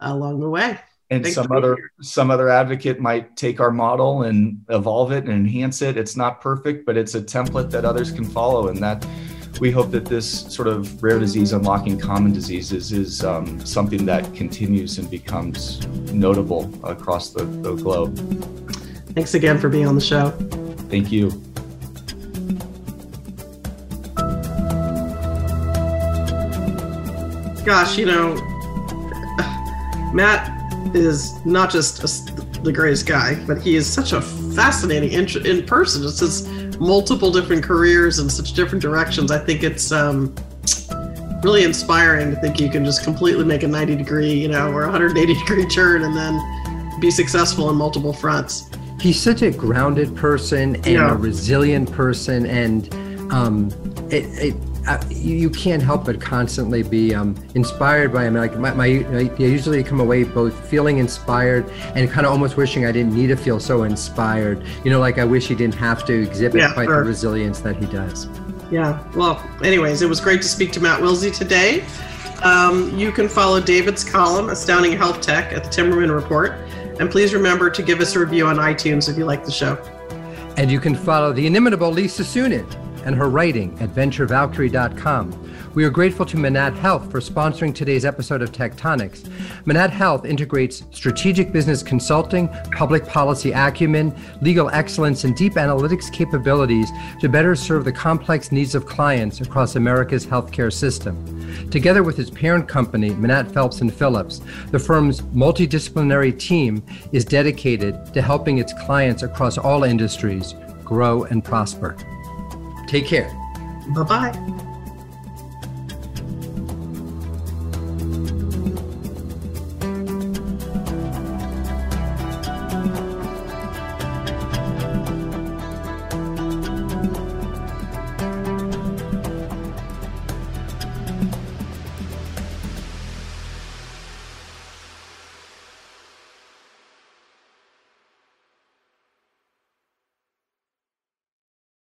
along 0.00 0.40
the 0.40 0.48
way. 0.48 0.78
And 1.10 1.22
Thanks 1.22 1.34
some 1.34 1.52
other 1.52 1.76
some 2.00 2.30
other 2.30 2.48
advocate 2.48 2.98
might 2.98 3.36
take 3.36 3.60
our 3.60 3.70
model 3.70 4.22
and 4.22 4.64
evolve 4.70 5.12
it 5.12 5.24
and 5.24 5.32
enhance 5.32 5.82
it. 5.82 5.96
It's 5.96 6.16
not 6.16 6.40
perfect, 6.40 6.86
but 6.86 6.96
it's 6.96 7.14
a 7.14 7.20
template 7.20 7.70
that 7.70 7.84
others 7.84 8.10
can 8.10 8.24
follow, 8.24 8.68
and 8.68 8.78
that 8.78 9.06
we 9.60 9.70
hope 9.70 9.90
that 9.90 10.04
this 10.04 10.42
sort 10.52 10.68
of 10.68 11.02
rare 11.02 11.18
disease 11.18 11.52
unlocking 11.52 11.98
common 11.98 12.32
diseases 12.32 12.92
is 12.92 13.24
um, 13.24 13.64
something 13.64 14.04
that 14.06 14.34
continues 14.34 14.98
and 14.98 15.10
becomes 15.10 15.86
notable 16.12 16.70
across 16.84 17.30
the, 17.30 17.44
the 17.44 17.74
globe. 17.74 18.16
Thanks 19.14 19.34
again 19.34 19.58
for 19.58 19.68
being 19.68 19.86
on 19.86 19.94
the 19.94 20.00
show. 20.00 20.30
Thank 20.88 21.12
you. 21.12 21.30
gosh, 27.64 27.96
you 27.96 28.06
know, 28.06 28.34
Matt 30.12 30.50
is 30.94 31.44
not 31.46 31.70
just 31.70 32.02
a, 32.02 32.60
the 32.62 32.72
greatest 32.72 33.06
guy, 33.06 33.42
but 33.46 33.60
he 33.62 33.76
is 33.76 33.90
such 33.90 34.12
a 34.12 34.20
fascinating 34.20 35.12
in, 35.12 35.46
in 35.46 35.64
person. 35.64 36.04
It's 36.04 36.20
his 36.20 36.46
multiple 36.82 37.30
different 37.30 37.62
careers 37.62 38.18
and 38.18 38.30
such 38.30 38.54
different 38.54 38.82
directions. 38.82 39.30
I 39.30 39.38
think 39.38 39.62
it's 39.62 39.92
um, 39.92 40.34
really 41.44 41.62
inspiring 41.62 42.34
to 42.34 42.40
think 42.40 42.58
you 42.58 42.68
can 42.68 42.84
just 42.84 43.04
completely 43.04 43.44
make 43.44 43.62
a 43.62 43.68
90 43.68 43.94
degree, 43.96 44.32
you 44.32 44.48
know, 44.48 44.72
or 44.72 44.82
180 44.82 45.34
degree 45.38 45.66
turn 45.66 46.02
and 46.02 46.16
then 46.16 47.00
be 47.00 47.10
successful 47.10 47.66
on 47.66 47.76
multiple 47.76 48.12
fronts. 48.12 48.68
He's 49.00 49.20
such 49.20 49.42
a 49.42 49.50
grounded 49.50 50.14
person 50.16 50.76
and 50.76 50.86
yeah. 50.86 51.12
a 51.12 51.14
resilient 51.14 51.90
person, 51.90 52.46
and 52.46 52.92
um, 53.32 53.70
it, 54.10 54.24
it 54.38 54.54
you, 55.10 55.48
can't 55.50 55.82
help 55.82 56.06
but 56.06 56.20
constantly 56.20 56.82
be 56.82 57.14
um, 57.14 57.36
inspired 57.54 58.12
by 58.12 58.24
him. 58.24 58.34
Like 58.34 58.58
my, 58.58 58.74
my, 58.74 58.86
I 58.86 59.30
usually 59.38 59.82
come 59.84 60.00
away 60.00 60.24
both 60.24 60.68
feeling 60.68 60.98
inspired 60.98 61.68
and 61.94 62.10
kind 62.10 62.26
of 62.26 62.32
almost 62.32 62.56
wishing 62.56 62.84
I 62.84 62.92
didn't 62.92 63.14
need 63.14 63.28
to 63.28 63.36
feel 63.36 63.60
so 63.60 63.84
inspired. 63.84 64.64
You 64.84 64.90
know, 64.90 64.98
like 64.98 65.18
I 65.18 65.24
wish 65.24 65.48
he 65.48 65.54
didn't 65.54 65.76
have 65.76 66.04
to 66.06 66.22
exhibit 66.22 66.60
yeah, 66.60 66.72
quite 66.72 66.86
sure. 66.86 67.02
the 67.02 67.08
resilience 67.08 67.60
that 67.60 67.76
he 67.76 67.86
does. 67.86 68.28
Yeah. 68.70 69.06
Well, 69.14 69.42
anyways, 69.62 70.02
it 70.02 70.08
was 70.08 70.20
great 70.20 70.42
to 70.42 70.48
speak 70.48 70.72
to 70.72 70.80
Matt 70.80 71.00
Wilsey 71.00 71.36
today. 71.36 71.84
Um, 72.42 72.96
you 72.98 73.12
can 73.12 73.28
follow 73.28 73.60
David's 73.60 74.02
column, 74.02 74.48
Astounding 74.48 74.92
Health 74.92 75.20
Tech, 75.20 75.52
at 75.52 75.62
the 75.62 75.70
Timmerman 75.70 76.12
Report. 76.12 76.52
And 76.98 77.08
please 77.10 77.34
remember 77.34 77.70
to 77.70 77.82
give 77.82 78.00
us 78.00 78.16
a 78.16 78.18
review 78.18 78.46
on 78.46 78.56
iTunes 78.56 79.08
if 79.08 79.16
you 79.16 79.24
like 79.26 79.44
the 79.44 79.52
show. 79.52 79.76
And 80.56 80.70
you 80.70 80.80
can 80.80 80.94
follow 80.94 81.32
the 81.32 81.46
inimitable 81.46 81.90
Lisa 81.90 82.22
Suennen 82.22 82.81
and 83.04 83.14
her 83.14 83.28
writing 83.28 83.76
at 83.80 83.90
venturevalkyrie.com. 83.90 85.52
We 85.74 85.84
are 85.84 85.90
grateful 85.90 86.26
to 86.26 86.36
Manatt 86.36 86.76
Health 86.76 87.10
for 87.10 87.20
sponsoring 87.20 87.74
today's 87.74 88.04
episode 88.04 88.42
of 88.42 88.52
Tech 88.52 88.76
Tonics. 88.76 89.24
Manatt 89.64 89.90
Health 89.90 90.26
integrates 90.26 90.84
strategic 90.90 91.50
business 91.50 91.82
consulting, 91.82 92.48
public 92.76 93.06
policy 93.06 93.52
acumen, 93.52 94.14
legal 94.42 94.68
excellence, 94.70 95.24
and 95.24 95.34
deep 95.34 95.54
analytics 95.54 96.12
capabilities 96.12 96.90
to 97.20 97.28
better 97.28 97.56
serve 97.56 97.84
the 97.86 97.92
complex 97.92 98.52
needs 98.52 98.74
of 98.74 98.84
clients 98.84 99.40
across 99.40 99.76
America's 99.76 100.26
healthcare 100.26 100.72
system. 100.72 101.70
Together 101.70 102.02
with 102.02 102.18
its 102.18 102.30
parent 102.30 102.68
company, 102.68 103.10
Manatt 103.10 103.50
Phelps 103.50 103.80
and 103.80 103.92
Phillips, 103.92 104.42
the 104.70 104.78
firm's 104.78 105.22
multidisciplinary 105.22 106.38
team 106.38 106.82
is 107.12 107.24
dedicated 107.24 108.12
to 108.12 108.20
helping 108.20 108.58
its 108.58 108.74
clients 108.84 109.22
across 109.22 109.56
all 109.56 109.84
industries 109.84 110.54
grow 110.84 111.24
and 111.24 111.42
prosper. 111.42 111.96
Take 112.92 113.06
care. 113.06 113.32
Bye 113.88 114.02
bye. 114.04 114.71